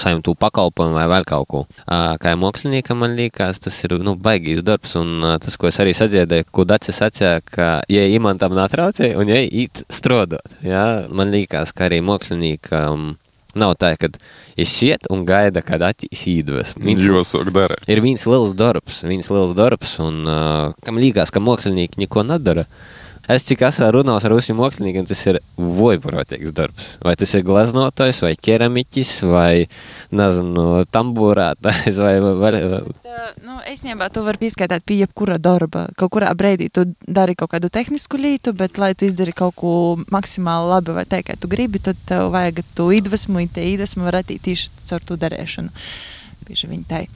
saņemt 0.00 0.24
to 0.24 0.32
pakalpojumu 0.40 0.96
vai 0.96 1.04
vēl 1.12 1.26
kaut 1.28 1.48
ko. 1.50 1.60
Uh, 1.84 2.14
kā 2.22 2.32
māksliniekam, 2.40 3.02
man 3.04 3.18
liekas, 3.18 3.60
tas 3.60 3.76
ir 3.84 3.98
nu, 4.00 4.14
baigīs 4.16 4.62
darbs. 4.64 4.96
Un 4.96 5.18
uh, 5.20 5.34
tas, 5.36 5.58
ko 5.60 5.68
es 5.68 5.80
arī 5.84 5.92
sadzirdēju, 5.98 6.48
ko 6.48 6.64
Dacis 6.64 7.02
sacīja, 7.02 7.42
ka, 7.44 7.68
ja 7.92 8.06
imantam 8.16 8.56
natraucēja 8.56 9.20
un 9.20 9.28
ja 9.28 9.42
īt 9.44 9.84
strādāt, 9.92 10.56
ja, 10.64 11.04
man 11.12 11.28
liekas, 11.34 11.76
ka 11.76 11.90
arī 11.90 12.00
māksliniekam. 12.00 13.12
Um, 13.12 13.12
Nav 13.58 13.76
tā, 13.78 13.92
ka 14.00 14.10
es 14.60 14.72
iet 14.82 15.06
un 15.14 15.24
gaida, 15.28 15.62
kad 15.64 15.82
attīstīs 15.86 16.24
iedvesmu. 16.32 16.96
Josok 17.02 17.52
dara. 17.54 17.78
Ir 17.90 18.02
viens 18.04 18.26
liels 18.26 18.54
darbs, 18.58 19.02
viens 19.06 19.30
liels 19.30 19.54
darbs, 19.58 19.96
un 20.02 20.24
uh, 20.26 20.74
kam 20.86 20.98
liekas, 21.02 21.32
ka 21.34 21.42
mākslinieki 21.42 22.02
neko 22.02 22.26
nedara. 22.26 22.66
Es 23.30 23.46
cik 23.48 23.62
esmu 23.64 23.86
runājis 23.94 24.26
ar 24.28 24.32
rusiju 24.34 24.54
māksliniekiem, 24.58 25.06
tas 25.08 25.22
ir 25.30 25.38
vojprotīgs 25.56 26.52
darbs. 26.52 26.88
Vai 27.04 27.14
tas 27.16 27.30
ir 27.32 27.44
glaznotājs, 27.46 28.20
vai 28.20 28.34
keramiķis, 28.36 29.12
vai 29.30 29.64
nezinu, 30.12 30.82
tambūrētājs, 30.92 32.00
vai, 32.04 32.12
vai. 32.20 32.52
Tā, 33.06 33.30
nu, 33.46 33.56
es 33.70 33.80
nebā 33.86 34.10
to 34.12 34.26
var 34.26 34.36
pieskaitīt 34.42 34.84
pie 34.84 34.98
jebkura 35.00 35.38
darba. 35.40 35.86
Kaut 35.96 36.12
kurā 36.12 36.34
brīdī 36.36 36.68
tu 36.68 36.84
dari 37.00 37.36
kaut 37.38 37.54
kādu 37.54 37.72
tehnisku 37.72 38.20
lietu, 38.20 38.52
bet, 38.52 38.76
lai 38.82 38.92
tu 38.92 39.08
izdari 39.08 39.32
kaut 39.32 39.56
ko 39.56 39.72
maksimāli 40.12 40.74
labi 40.74 40.98
vai 40.98 41.06
tā, 41.08 41.22
kā 41.24 41.38
tu 41.40 41.48
gribi, 41.48 41.80
tad 41.80 41.96
tev 42.04 42.28
vajag 42.34 42.60
to 42.76 42.90
iedvesmu, 42.92 43.40
un 43.40 43.56
tie 43.56 43.70
iedvesmu 43.72 44.04
var 44.04 44.20
attīt 44.20 44.44
tieši 44.44 44.68
caur 44.90 45.08
to 45.08 45.16
darēšanu. 45.24 45.72
Bieži 46.44 46.68
viņi 46.68 46.88
tai. 46.92 47.06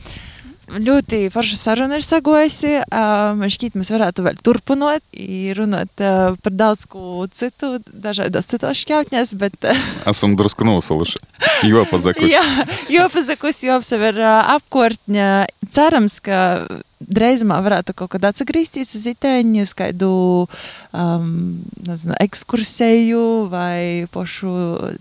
Ļoti 0.69 1.31
forša 1.33 1.57
saruna 1.57 1.97
ir 1.97 2.05
sagojusi. 2.05 2.75
Man 2.93 3.53
šķiet, 3.53 3.77
mēs 3.79 3.89
varētu 3.93 4.25
vēl 4.27 4.41
turpināt, 4.45 5.05
runāt 5.57 5.93
par 5.97 6.53
daudz 6.53 6.85
ko 6.91 7.25
citu, 7.33 7.79
dažādos 7.89 8.51
citos 8.51 8.83
šķautņos, 8.83 9.33
bet. 9.41 9.57
Esam 10.13 10.37
drusku 10.37 10.69
nosuluši. 10.69 11.23
Jo 11.69 11.87
pazakus. 11.89 12.29
Jā, 12.33 12.45
jo 12.93 13.09
pazakus, 13.13 13.63
jo 13.65 13.79
apsever 13.81 14.21
apkārtņa. 14.29 15.31
Cerams, 15.73 16.21
ka 16.25 16.41
drīzumā 17.01 17.61
varētu 17.65 17.95
kaut 17.97 18.13
kad 18.17 18.29
atgriezties 18.29 18.93
uz 18.99 19.05
itēņu, 19.09 19.65
uz 19.65 19.75
kādu 19.77 20.11
um, 20.45 21.29
nezinu, 21.87 22.17
ekskursēju 22.21 23.27
vai 23.53 24.09
pošu 24.13 24.53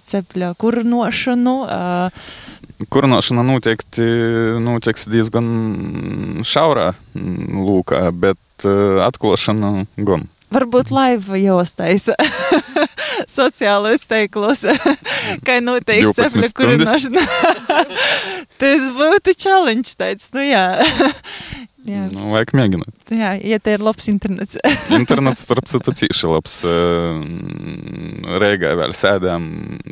cepļa 0.07 0.53
kurnošanu. 0.61 1.57
Uh, 1.65 2.45
Kurināšana 2.93 3.41
noteikti 3.41 4.05
notiks 4.61 5.07
diezgan 5.09 6.43
šaurā 6.45 6.91
lūkā, 7.17 8.03
bet 8.13 8.67
atklāšana 9.07 9.87
gan. 9.97 10.27
Varbūt 10.53 10.93
laiva 10.95 11.35
jostais 11.41 12.05
sociālajos 13.37 14.05
teiklos, 14.07 14.63
kā 15.47 15.57
noteikti 15.59 16.13
cepļa 16.15 16.51
kurināšana. 16.55 17.23
Tas 18.61 18.85
būtu 18.95 19.35
challenge 19.35 19.97
tāds, 19.99 20.29
nu 20.35 20.45
jā. 20.47 20.67
Jā. 21.87 22.05
Nu, 22.11 22.31
vajag 22.33 22.51
mēģināt. 22.57 23.11
Jā, 23.15 23.33
ja 23.47 23.59
te 23.63 23.75
ir 23.77 23.83
labs 23.83 24.09
internets. 24.11 24.57
internets, 24.91 25.43
starp 25.47 25.69
citu, 25.71 25.93
cīši 25.95 26.31
labs. 26.31 26.57
Rēgā 28.43 28.73
vēl 28.79 28.95
sēdām, 28.97 29.45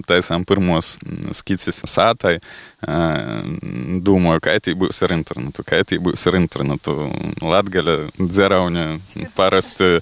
taisām 0.07 0.43
pirmos 0.47 0.97
skicis 1.35 1.79
sātai. 1.87 2.37
думаю, 2.85 4.39
кај 4.39 4.59
ти 4.61 4.77
быў 4.77 4.93
сыр 4.93 5.15
інтэрнату 5.17 5.65
кај 5.65 5.83
ти 5.89 5.97
быў 5.97 6.13
сыр 6.15 6.37
інтэрнату 6.37 7.09
ладгаля 7.41 8.11
дзяраўня 8.17 9.01
парасты 9.35 10.01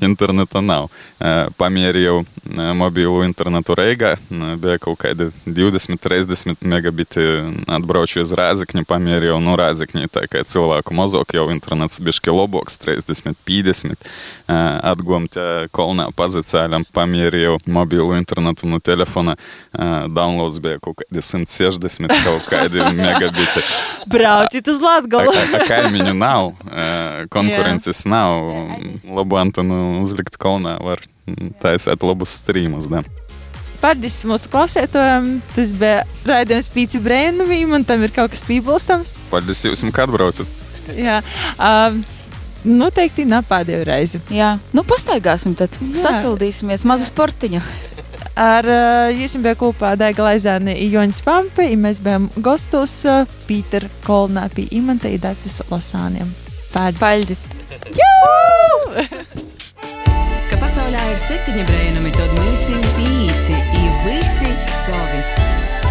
інтэрнэтанаў 0.00 0.86
э, 0.86 0.90
э, 1.20 1.50
памер'яў 1.56 2.22
э, 2.22 2.72
мабілу 2.74 3.24
інтэрнату 3.24 3.74
рэйга 3.74 4.16
бекаў 4.30 4.96
кайды 4.96 5.32
20-30 5.46 6.56
мегабіты 6.60 7.50
адброчы 7.66 8.24
зразык 8.24 8.74
не 8.74 8.84
памер'яў 8.84 9.40
ну 9.40 9.56
разык 9.56 9.94
не 9.94 10.06
такая 10.06 10.44
цілаку 10.44 10.94
мазок 10.94 11.34
я 11.34 11.42
ў 11.42 11.58
інтэрнет 11.58 11.90
бешкі 12.00 12.30
лобокс 12.30 12.78
30-50 12.78 13.96
адгомтя 14.46 15.68
колна 15.70 16.10
пазыцыялям 16.14 16.84
памер'яў 16.92 17.60
мабілу 17.66 18.14
інтэрнату 18.16 18.66
ну 18.66 18.80
телефона. 18.80 19.36
Даунлоудс 19.72 20.58
беку 20.58 20.94
кайды 20.94 21.22
сын 21.22 21.46
160 21.56 22.24
kaut 22.24 22.48
kādi 22.50 22.84
megabiti. 22.96 23.64
Brauciet 24.10 24.70
uz 24.70 24.80
Latgalu! 24.84 25.34
Kaimiņu 25.66 26.14
nav, 26.16 26.54
konkurences 27.32 28.04
nav 28.08 28.42
labu 29.04 29.40
antenu 29.40 30.02
uzlikt 30.02 30.38
kaunā, 30.40 30.76
var 30.84 31.02
taisīt 31.62 32.04
labus 32.06 32.36
strīmus. 32.40 32.90
Da. 32.92 33.02
Paldies 33.80 34.18
mūsu 34.26 34.50
klausētājiem. 34.52 35.30
Tas 35.54 35.72
bija 35.76 36.02
raidījums 36.26 36.68
Pīci 36.72 37.00
Brēnumī, 37.02 37.62
un 37.68 37.84
tam 37.86 38.04
ir 38.06 38.14
kaut 38.14 38.32
kas 38.32 38.44
piebilstams. 38.46 39.16
Paldies 39.32 39.64
jums, 39.66 39.84
kad 39.94 40.12
braucat. 40.12 40.48
Jā. 40.96 41.20
Um, 41.58 42.04
Noteikti 42.66 43.22
nav 43.28 43.44
pēdējo 43.46 43.84
reizi. 43.86 44.18
Jā, 44.34 44.56
nu 44.74 44.82
pastaigāsim 44.86 45.54
tad. 45.58 45.76
Jā. 45.78 46.08
Sasildīsimies 46.08 46.82
mazu 46.88 47.06
sportiņu. 47.06 47.60
Ar 48.36 48.66
uh, 48.68 49.08
jums 49.16 49.38
bija 49.40 49.56
kopā 49.56 49.94
Daiga 49.96 50.26
Laizāne 50.26 50.74
un 50.76 50.90
Joņš 50.92 51.22
Pampi. 51.24 51.70
Mēs 51.80 52.02
bijām 52.04 52.28
gastos 52.44 52.98
uh, 53.08 53.24
Pīter 53.48 53.88
Kolnā 54.04 54.44
pie 54.52 54.66
Imanta 54.76 55.08
Idacis 55.08 55.62
Losāniem. 55.70 56.28
Paldies! 57.00 57.46
Ka 60.50 60.60
pasaulē 60.60 61.00
ir 61.14 61.18
septiņi 61.20 61.64
brēnumi, 61.70 62.12
tad 62.16 62.36
mums 62.36 62.68
ir 62.72 62.84
pīci, 62.98 63.56
ir 63.80 63.96
visi 64.04 64.52
savi. 64.82 65.24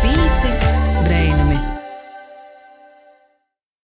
Pīci 0.03 0.53
brēnumi. 1.01 1.44